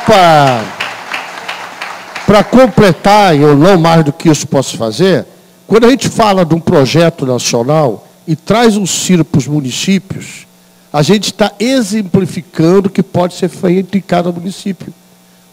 para 2.25 2.43
completar, 2.43 3.35
eu 3.35 3.55
não 3.55 3.77
mais 3.77 4.03
do 4.03 4.11
que 4.11 4.29
isso 4.29 4.47
posso 4.47 4.77
fazer, 4.77 5.27
quando 5.69 5.85
a 5.85 5.89
gente 5.91 6.09
fala 6.09 6.43
de 6.43 6.55
um 6.55 6.59
projeto 6.59 7.27
nacional 7.27 8.07
e 8.27 8.35
traz 8.35 8.75
um 8.75 8.87
CIR 8.87 9.23
para 9.23 9.37
os 9.37 9.45
municípios, 9.45 10.47
a 10.91 11.03
gente 11.03 11.25
está 11.25 11.51
exemplificando 11.59 12.87
o 12.87 12.91
que 12.91 13.03
pode 13.03 13.35
ser 13.35 13.49
feito 13.49 13.95
em 13.95 14.01
cada 14.01 14.31
município. 14.31 14.91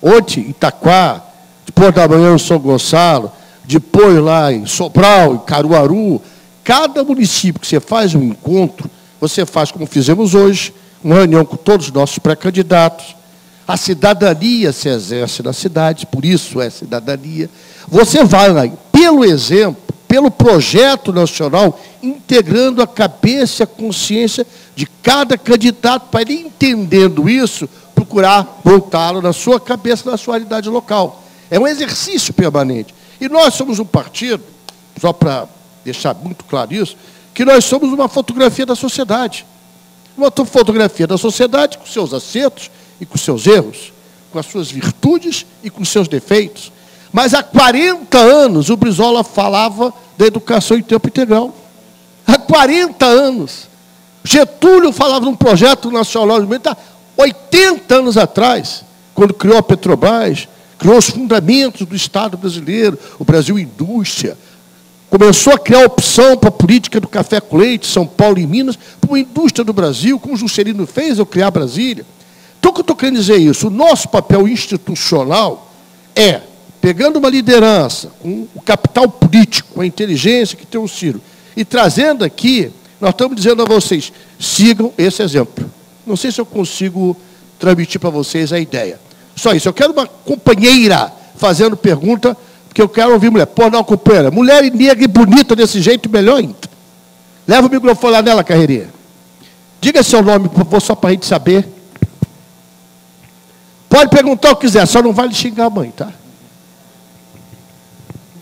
Ontem, 0.00 0.48
Itaquá, 0.48 1.22
depois 1.66 1.94
da 1.94 2.08
manhã 2.08 2.34
em 2.34 2.38
São 2.38 2.58
Gonçalo, 2.58 3.30
depois 3.66 4.18
lá 4.18 4.50
em 4.50 4.64
Sobral, 4.64 5.34
em 5.34 5.38
Caruaru, 5.40 6.22
cada 6.64 7.04
município 7.04 7.60
que 7.60 7.66
você 7.66 7.78
faz 7.78 8.14
um 8.14 8.22
encontro, 8.22 8.90
você 9.20 9.44
faz 9.44 9.70
como 9.70 9.84
fizemos 9.84 10.34
hoje, 10.34 10.72
uma 11.04 11.16
reunião 11.16 11.44
com 11.44 11.56
todos 11.56 11.88
os 11.88 11.92
nossos 11.92 12.18
pré-candidatos. 12.18 13.14
A 13.68 13.76
cidadania 13.76 14.72
se 14.72 14.88
exerce 14.88 15.42
na 15.42 15.52
cidade, 15.52 16.06
por 16.06 16.24
isso 16.24 16.58
é 16.58 16.70
cidadania. 16.70 17.50
Você 17.86 18.24
vai 18.24 18.50
lá, 18.50 18.66
pelo 18.90 19.22
exemplo, 19.22 19.85
pelo 20.06 20.30
projeto 20.30 21.12
nacional, 21.12 21.80
integrando 22.02 22.82
a 22.82 22.86
cabeça 22.86 23.62
e 23.62 23.64
a 23.64 23.66
consciência 23.66 24.46
de 24.74 24.86
cada 24.86 25.36
candidato, 25.36 26.08
para 26.10 26.22
ele 26.22 26.34
entendendo 26.34 27.28
isso, 27.28 27.68
procurar 27.94 28.60
voltá-lo 28.64 29.20
na 29.20 29.32
sua 29.32 29.58
cabeça, 29.58 30.08
na 30.10 30.16
sua 30.16 30.34
realidade 30.34 30.68
local. 30.68 31.22
É 31.50 31.58
um 31.58 31.66
exercício 31.66 32.32
permanente. 32.32 32.94
E 33.20 33.28
nós 33.28 33.54
somos 33.54 33.78
um 33.78 33.84
partido, 33.84 34.42
só 35.00 35.12
para 35.12 35.48
deixar 35.84 36.14
muito 36.14 36.44
claro 36.44 36.74
isso, 36.74 36.96
que 37.32 37.44
nós 37.44 37.64
somos 37.64 37.92
uma 37.92 38.08
fotografia 38.08 38.66
da 38.66 38.74
sociedade. 38.74 39.46
Uma 40.16 40.30
fotografia 40.30 41.06
da 41.06 41.18
sociedade 41.18 41.78
com 41.78 41.86
seus 41.86 42.14
acertos 42.14 42.70
e 43.00 43.06
com 43.06 43.18
seus 43.18 43.46
erros, 43.46 43.92
com 44.32 44.38
as 44.38 44.46
suas 44.46 44.70
virtudes 44.70 45.44
e 45.62 45.68
com 45.68 45.84
seus 45.84 46.08
defeitos. 46.08 46.72
Mas 47.12 47.34
há 47.34 47.42
40 47.42 48.18
anos 48.18 48.70
o 48.70 48.76
Brizola 48.76 49.24
falava 49.24 49.92
da 50.16 50.26
educação 50.26 50.76
em 50.76 50.82
tempo 50.82 51.08
integral. 51.08 51.54
Há 52.26 52.38
40 52.38 53.06
anos. 53.06 53.68
Getúlio 54.24 54.92
falava 54.92 55.24
num 55.24 55.36
projeto 55.36 55.90
nacional 55.90 56.44
de 56.44 56.48
80 57.16 57.94
anos 57.94 58.16
atrás, 58.16 58.84
quando 59.14 59.32
criou 59.32 59.56
a 59.56 59.62
Petrobras, 59.62 60.48
criou 60.78 60.98
os 60.98 61.08
fundamentos 61.08 61.86
do 61.86 61.96
Estado 61.96 62.36
brasileiro, 62.36 62.98
o 63.18 63.24
Brasil 63.24 63.58
indústria, 63.58 64.36
começou 65.08 65.54
a 65.54 65.58
criar 65.58 65.86
opção 65.86 66.36
para 66.36 66.48
a 66.48 66.52
política 66.52 67.00
do 67.00 67.08
café 67.08 67.40
com 67.40 67.56
leite, 67.56 67.86
São 67.86 68.06
Paulo 68.06 68.38
e 68.38 68.46
Minas, 68.46 68.76
para 69.00 69.08
uma 69.08 69.18
indústria 69.18 69.64
do 69.64 69.72
Brasil, 69.72 70.18
como 70.18 70.34
o 70.34 70.36
Juscelino 70.36 70.86
fez 70.86 71.18
ao 71.18 71.24
criar 71.24 71.50
Brasília. 71.50 72.04
Então, 72.58 72.70
o 72.70 72.74
que 72.74 72.80
eu 72.80 72.82
estou 72.82 72.96
querendo 72.96 73.16
dizer 73.16 73.34
é 73.34 73.38
isso? 73.38 73.68
O 73.68 73.70
nosso 73.70 74.08
papel 74.08 74.46
institucional 74.48 75.70
é, 76.14 76.40
pegando 76.80 77.18
uma 77.18 77.28
liderança, 77.28 78.10
com 78.20 78.46
o 78.54 78.60
capital 78.62 79.08
político, 79.08 79.80
a 79.80 79.86
inteligência 79.86 80.56
que 80.56 80.66
tem 80.66 80.80
o 80.80 80.88
Ciro, 80.88 81.20
e 81.56 81.64
trazendo 81.64 82.24
aqui, 82.24 82.70
nós 83.00 83.10
estamos 83.10 83.36
dizendo 83.36 83.62
a 83.62 83.64
vocês, 83.64 84.12
sigam 84.38 84.92
esse 84.96 85.22
exemplo. 85.22 85.68
Não 86.06 86.16
sei 86.16 86.30
se 86.30 86.40
eu 86.40 86.46
consigo 86.46 87.16
transmitir 87.58 88.00
para 88.00 88.10
vocês 88.10 88.52
a 88.52 88.58
ideia. 88.58 89.00
Só 89.34 89.52
isso. 89.52 89.68
Eu 89.68 89.72
quero 89.72 89.92
uma 89.92 90.06
companheira 90.06 91.12
fazendo 91.36 91.76
pergunta, 91.76 92.36
porque 92.68 92.80
eu 92.80 92.88
quero 92.88 93.12
ouvir 93.12 93.30
mulher. 93.30 93.46
Pô, 93.46 93.68
não, 93.68 93.82
companheira. 93.82 94.30
Mulher 94.30 94.62
negra 94.70 95.04
e 95.04 95.08
bonita 95.08 95.56
desse 95.56 95.80
jeito, 95.80 96.08
melhor 96.08 96.36
ainda. 96.36 96.56
Leva 97.46 97.66
o 97.66 97.70
microfone 97.70 98.12
lá 98.12 98.22
nela, 98.22 98.44
carreirinha. 98.44 98.88
Diga 99.80 100.02
seu 100.02 100.22
nome, 100.22 100.48
por 100.48 100.58
favor, 100.58 100.80
só 100.80 100.94
para 100.94 101.10
a 101.10 101.12
gente 101.12 101.26
saber. 101.26 101.66
Pode 103.88 104.10
perguntar 104.10 104.52
o 104.52 104.56
que 104.56 104.66
quiser, 104.66 104.86
só 104.86 105.02
não 105.02 105.12
vale 105.12 105.34
xingar 105.34 105.66
a 105.66 105.70
mãe, 105.70 105.90
tá? 105.90 106.12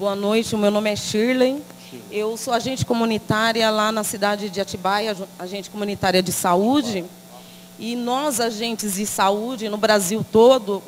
Boa 0.05 0.15
noite, 0.15 0.55
o 0.55 0.59
meu 0.59 0.71
nome 0.71 0.91
é 0.91 0.97
Shirley. 0.97 1.63
Eu 2.11 2.37
sou 2.37 2.53
agente 2.53 2.85
comunitária 2.85 3.71
lá 3.71 3.91
na 3.91 4.05
cidade 4.05 4.51
de 4.51 4.61
Atibaia, 4.61 5.17
agente 5.39 5.71
comunitária 5.71 6.23
de 6.23 6.31
saúde. 6.31 7.07
E 7.79 7.97
nós, 7.97 8.39
agentes 8.39 8.97
de 8.97 9.07
saúde 9.07 9.67
no 9.71 9.79
Brasil 9.79 10.23
todo, 10.31 10.83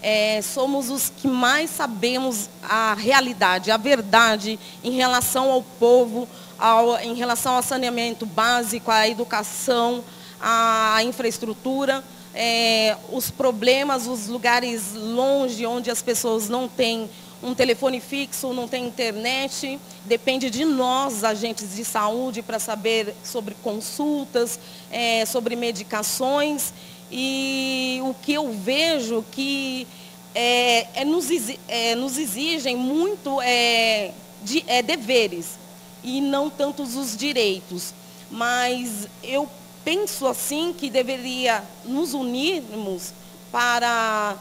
é, 0.00 0.40
somos 0.40 0.88
os 0.88 1.10
que 1.10 1.28
mais 1.28 1.68
sabemos 1.68 2.48
a 2.62 2.94
realidade, 2.94 3.70
a 3.70 3.76
verdade 3.76 4.58
em 4.82 4.92
relação 4.92 5.50
ao 5.50 5.62
povo, 5.62 6.26
ao, 6.58 6.98
em 7.00 7.12
relação 7.12 7.56
ao 7.56 7.62
saneamento 7.62 8.24
básico, 8.24 8.90
à 8.90 9.06
educação, 9.06 10.02
à 10.40 11.04
infraestrutura, 11.04 12.02
é, 12.34 12.96
os 13.12 13.30
problemas, 13.30 14.06
os 14.06 14.26
lugares 14.26 14.94
longe 14.94 15.66
onde 15.66 15.90
as 15.90 16.00
pessoas 16.00 16.48
não 16.48 16.66
têm 16.66 17.10
um 17.42 17.54
telefone 17.54 18.00
fixo, 18.00 18.52
não 18.52 18.68
tem 18.68 18.86
internet. 18.86 19.78
Depende 20.04 20.48
de 20.48 20.64
nós, 20.64 21.24
agentes 21.24 21.74
de 21.74 21.84
saúde, 21.84 22.40
para 22.40 22.58
saber 22.58 23.14
sobre 23.24 23.54
consultas, 23.62 24.58
é, 24.90 25.26
sobre 25.26 25.56
medicações. 25.56 26.72
E 27.10 28.00
o 28.04 28.14
que 28.14 28.32
eu 28.32 28.52
vejo 28.52 29.24
que 29.30 29.86
é, 30.34 31.00
é, 31.00 31.04
nos, 31.04 31.26
é, 31.68 31.94
nos, 31.94 32.16
exigem 32.16 32.76
muito 32.76 33.40
é, 33.42 34.12
de, 34.42 34.64
é, 34.66 34.80
deveres 34.80 35.58
e 36.02 36.20
não 36.20 36.48
tantos 36.48 36.96
os 36.96 37.16
direitos. 37.16 37.92
Mas 38.30 39.08
eu 39.22 39.48
penso 39.84 40.26
assim 40.26 40.72
que 40.72 40.88
deveria 40.88 41.62
nos 41.84 42.14
unirmos 42.14 43.12
para 43.50 44.38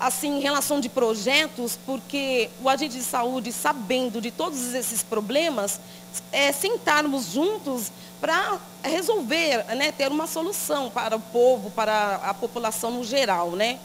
assim, 0.00 0.38
em 0.38 0.40
relação 0.40 0.80
de 0.80 0.88
projetos, 0.88 1.78
porque 1.84 2.48
o 2.62 2.68
agente 2.70 2.96
de 2.96 3.04
saúde, 3.04 3.52
sabendo 3.52 4.18
de 4.18 4.30
todos 4.30 4.72
esses 4.72 5.02
problemas, 5.02 5.78
é, 6.32 6.50
sentarmos 6.50 7.32
juntos 7.32 7.92
para 8.18 8.58
resolver, 8.82 9.64
né, 9.76 9.92
ter 9.92 10.10
uma 10.10 10.26
solução 10.26 10.88
para 10.88 11.16
o 11.16 11.20
povo, 11.20 11.70
para 11.70 12.16
a 12.16 12.32
população 12.32 12.90
no 12.90 13.04
geral. 13.04 13.50
Né? 13.50 13.78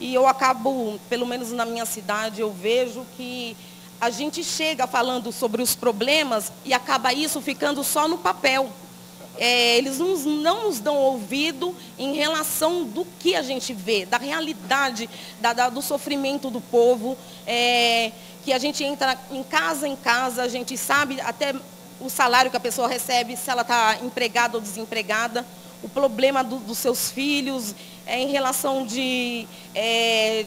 E 0.00 0.12
eu 0.12 0.26
acabo, 0.26 0.98
pelo 1.08 1.24
menos 1.24 1.52
na 1.52 1.64
minha 1.64 1.86
cidade, 1.86 2.40
eu 2.40 2.52
vejo 2.52 3.06
que 3.16 3.56
a 4.00 4.10
gente 4.10 4.42
chega 4.42 4.86
falando 4.86 5.30
sobre 5.30 5.62
os 5.62 5.76
problemas 5.76 6.52
e 6.64 6.74
acaba 6.74 7.12
isso 7.12 7.40
ficando 7.40 7.84
só 7.84 8.08
no 8.08 8.18
papel 8.18 8.70
é, 9.40 9.78
eles 9.78 9.98
nos, 9.98 10.26
não 10.26 10.64
nos 10.64 10.80
dão 10.80 10.96
ouvido 10.98 11.74
em 11.98 12.14
relação 12.14 12.84
do 12.84 13.06
que 13.18 13.34
a 13.34 13.40
gente 13.40 13.72
vê, 13.72 14.04
da 14.04 14.18
realidade, 14.18 15.08
da, 15.40 15.54
da, 15.54 15.70
do 15.70 15.80
sofrimento 15.80 16.50
do 16.50 16.60
povo, 16.60 17.16
é, 17.46 18.12
que 18.44 18.52
a 18.52 18.58
gente 18.58 18.84
entra 18.84 19.18
em 19.30 19.42
casa 19.42 19.88
em 19.88 19.96
casa, 19.96 20.42
a 20.42 20.48
gente 20.48 20.76
sabe 20.76 21.18
até 21.22 21.54
o 21.98 22.10
salário 22.10 22.50
que 22.50 22.56
a 22.56 22.60
pessoa 22.60 22.86
recebe, 22.86 23.34
se 23.34 23.50
ela 23.50 23.62
está 23.62 23.96
empregada 24.02 24.58
ou 24.58 24.62
desempregada, 24.62 25.46
o 25.82 25.88
problema 25.88 26.44
do, 26.44 26.56
dos 26.56 26.76
seus 26.76 27.10
filhos, 27.10 27.74
é, 28.06 28.20
em 28.20 28.28
relação 28.28 28.84
de, 28.84 29.48
é, 29.74 30.44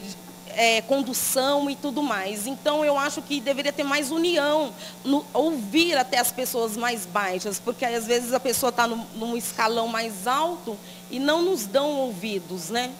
é, 0.56 0.82
condução 0.82 1.68
e 1.68 1.76
tudo 1.76 2.02
mais. 2.02 2.46
Então, 2.46 2.84
eu 2.84 2.98
acho 2.98 3.22
que 3.22 3.40
deveria 3.40 3.72
ter 3.72 3.84
mais 3.84 4.10
união, 4.10 4.72
no, 5.04 5.24
ouvir 5.32 5.96
até 5.96 6.18
as 6.18 6.32
pessoas 6.32 6.76
mais 6.76 7.06
baixas, 7.06 7.58
porque 7.58 7.84
às 7.84 8.06
vezes 8.06 8.32
a 8.32 8.40
pessoa 8.40 8.70
está 8.70 8.86
num 8.86 9.36
escalão 9.36 9.88
mais 9.88 10.26
alto 10.26 10.76
e 11.10 11.18
não 11.18 11.42
nos 11.42 11.66
dão 11.66 11.90
ouvidos, 12.00 12.70
né? 12.70 12.90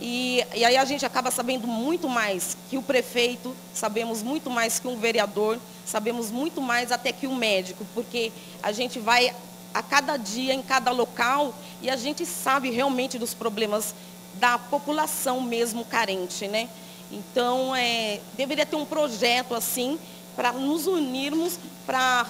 E, 0.00 0.44
e, 0.54 0.64
aí 0.64 0.76
a 0.76 0.84
gente 0.84 1.06
acaba 1.06 1.30
sabendo 1.30 1.66
muito 1.66 2.08
mais 2.08 2.56
que 2.68 2.76
o 2.76 2.82
prefeito, 2.82 3.54
sabemos 3.72 4.22
muito 4.22 4.50
mais 4.50 4.80
que 4.80 4.88
um 4.88 4.96
vereador, 4.96 5.58
sabemos 5.86 6.30
muito 6.30 6.60
mais 6.60 6.90
até 6.90 7.12
que 7.12 7.26
o 7.26 7.30
um 7.30 7.36
médico, 7.36 7.86
porque 7.94 8.32
a 8.62 8.72
gente 8.72 8.98
vai 8.98 9.32
a 9.72 9.82
cada 9.82 10.16
dia, 10.16 10.52
em 10.52 10.62
cada 10.62 10.90
local, 10.90 11.54
e 11.80 11.88
a 11.88 11.96
gente 11.96 12.26
sabe 12.26 12.70
realmente 12.70 13.18
dos 13.18 13.32
problemas 13.32 13.94
da 14.34 14.58
população 14.58 15.40
mesmo 15.40 15.84
carente, 15.84 16.48
né? 16.48 16.68
Então, 17.12 17.76
é, 17.76 18.20
deveria 18.36 18.64
ter 18.64 18.76
um 18.76 18.86
projeto 18.86 19.54
assim 19.54 19.98
para 20.34 20.50
nos 20.52 20.86
unirmos 20.86 21.58
para 21.84 22.26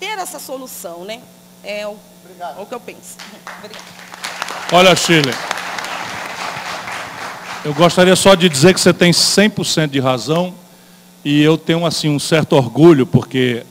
ter 0.00 0.18
essa 0.18 0.40
solução, 0.40 1.04
né? 1.04 1.20
É 1.62 1.86
o, 1.86 1.96
é 2.40 2.60
o 2.60 2.66
que 2.66 2.74
eu 2.74 2.80
penso. 2.80 3.16
Obrigada. 3.58 3.84
Olha, 4.72 4.96
Chile, 4.96 5.32
eu 7.64 7.72
gostaria 7.74 8.16
só 8.16 8.34
de 8.34 8.48
dizer 8.48 8.74
que 8.74 8.80
você 8.80 8.92
tem 8.92 9.12
100% 9.12 9.88
de 9.88 10.00
razão 10.00 10.52
e 11.24 11.40
eu 11.40 11.56
tenho 11.56 11.86
assim 11.86 12.08
um 12.08 12.18
certo 12.18 12.54
orgulho 12.54 13.06
porque 13.06 13.64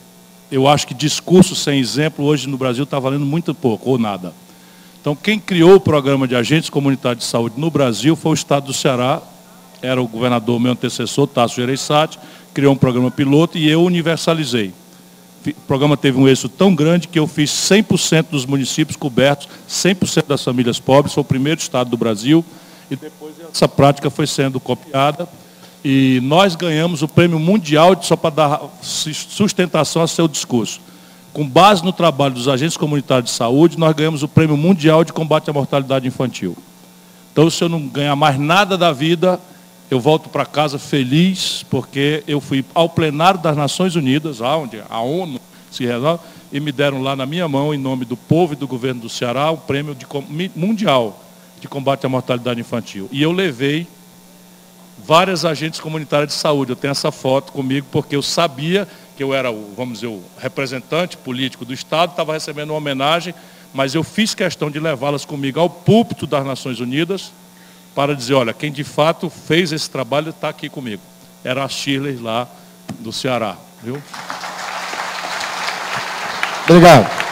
eu 0.49 0.67
acho 0.67 0.87
que 0.87 0.93
discurso 0.93 1.55
sem 1.55 1.79
exemplo 1.79 2.23
hoje 2.23 2.47
no 2.47 2.57
Brasil 2.57 2.85
está 2.85 2.99
valendo 2.99 3.25
muito 3.25 3.53
pouco 3.53 3.89
ou 3.89 3.97
nada. 3.97 4.33
Então, 5.01 5.15
quem 5.15 5.37
criou 5.37 5.75
o 5.75 5.79
programa 5.81 6.25
de 6.25 6.35
agentes 6.35 6.69
comunitários 6.69 7.25
de 7.25 7.29
saúde 7.29 7.59
no 7.59 7.69
Brasil 7.69 8.15
foi 8.15 8.31
o 8.31 8.33
Estado 8.33 8.67
do 8.67 8.73
Ceará, 8.73 9.21
era 9.83 10.01
o 10.01 10.07
governador, 10.07 10.59
meu 10.59 10.71
antecessor, 10.71 11.27
Tasso 11.27 11.55
Gereissati, 11.55 12.17
criou 12.53 12.73
um 12.73 12.77
programa 12.77 13.11
piloto 13.11 13.57
e 13.57 13.69
eu 13.69 13.83
universalizei. 13.83 14.73
O 15.45 15.53
programa 15.67 15.97
teve 15.97 16.17
um 16.17 16.25
êxito 16.25 16.47
tão 16.47 16.73
grande 16.73 17.09
que 17.09 17.19
eu 17.19 17.27
fiz 17.27 17.51
100% 17.51 18.27
dos 18.31 18.45
municípios 18.45 18.95
cobertos, 18.95 19.49
100% 19.69 20.25
das 20.25 20.41
famílias 20.41 20.79
pobres, 20.79 21.13
foi 21.13 21.21
o 21.21 21.25
primeiro 21.25 21.59
estado 21.59 21.89
do 21.89 21.97
Brasil, 21.97 22.45
e 22.89 22.95
depois 22.95 23.33
essa 23.53 23.67
prática 23.67 24.09
foi 24.09 24.25
sendo 24.25 24.57
copiada, 24.57 25.27
e 25.83 26.21
nós 26.23 26.55
ganhamos 26.55 27.01
o 27.01 27.07
prêmio 27.09 27.37
mundial, 27.37 28.01
só 28.01 28.15
para 28.15 28.29
dar 28.33 28.61
sustentação 28.81 30.01
ao 30.01 30.07
seu 30.07 30.29
discurso. 30.29 30.79
Com 31.33 31.45
base 31.45 31.83
no 31.83 31.91
trabalho 31.91 32.35
dos 32.35 32.47
agentes 32.47 32.77
comunitários 32.77 33.31
de 33.31 33.35
saúde, 33.35 33.77
nós 33.77 33.93
ganhamos 33.93 34.23
o 34.23 34.29
prêmio 34.29 34.55
mundial 34.55 35.03
de 35.03 35.11
combate 35.11 35.49
à 35.49 35.53
mortalidade 35.53 36.07
infantil. 36.07 36.55
Então, 37.33 37.49
se 37.49 37.61
eu 37.61 37.67
não 37.67 37.85
ganhar 37.85 38.15
mais 38.15 38.39
nada 38.39 38.77
da 38.77 38.93
vida, 38.93 39.41
eu 39.89 39.99
volto 39.99 40.29
para 40.29 40.45
casa 40.45 40.79
feliz, 40.79 41.63
porque 41.69 42.23
eu 42.27 42.41
fui 42.41 42.65
ao 42.73 42.89
plenário 42.89 43.39
das 43.39 43.55
Nações 43.55 43.95
Unidas, 43.95 44.41
onde 44.41 44.81
a 44.89 44.99
ONU 44.99 45.39
se 45.71 45.85
resolve, 45.85 46.23
e 46.51 46.59
me 46.59 46.71
deram 46.71 47.01
lá 47.01 47.15
na 47.15 47.25
minha 47.25 47.47
mão, 47.47 47.73
em 47.73 47.77
nome 47.77 48.05
do 48.05 48.15
povo 48.15 48.53
e 48.53 48.55
do 48.55 48.67
governo 48.67 49.01
do 49.01 49.09
Ceará, 49.09 49.51
o 49.51 49.57
prêmio 49.57 49.95
de, 49.95 50.05
mundial 50.55 51.23
de 51.59 51.67
combate 51.67 52.05
à 52.05 52.09
mortalidade 52.09 52.59
infantil. 52.59 53.07
E 53.11 53.21
eu 53.21 53.31
levei 53.31 53.87
várias 55.05 55.45
agentes 55.45 55.79
comunitárias 55.79 56.29
de 56.29 56.35
saúde. 56.35 56.71
Eu 56.71 56.75
tenho 56.75 56.91
essa 56.91 57.11
foto 57.11 57.51
comigo, 57.51 57.87
porque 57.91 58.15
eu 58.15 58.21
sabia 58.21 58.87
que 59.15 59.23
eu 59.23 59.33
era, 59.33 59.51
o, 59.51 59.73
vamos 59.75 59.95
dizer, 59.99 60.07
o 60.07 60.21
representante 60.37 61.17
político 61.17 61.65
do 61.65 61.73
Estado, 61.73 62.11
estava 62.11 62.33
recebendo 62.33 62.71
uma 62.71 62.77
homenagem, 62.77 63.33
mas 63.73 63.95
eu 63.95 64.03
fiz 64.03 64.33
questão 64.33 64.69
de 64.69 64.79
levá-las 64.79 65.25
comigo 65.25 65.59
ao 65.59 65.69
púlpito 65.69 66.27
das 66.27 66.45
Nações 66.45 66.79
Unidas, 66.79 67.31
para 67.95 68.15
dizer, 68.15 68.33
olha, 68.33 68.53
quem 68.53 68.71
de 68.71 68.83
fato 68.83 69.29
fez 69.29 69.71
esse 69.71 69.89
trabalho 69.89 70.29
está 70.29 70.49
aqui 70.49 70.69
comigo. 70.69 71.01
Era 71.43 71.63
a 71.63 71.69
Shirley 71.69 72.17
lá 72.17 72.47
do 72.99 73.11
Ceará, 73.11 73.55
viu? 73.81 74.01
Obrigado. 76.67 77.23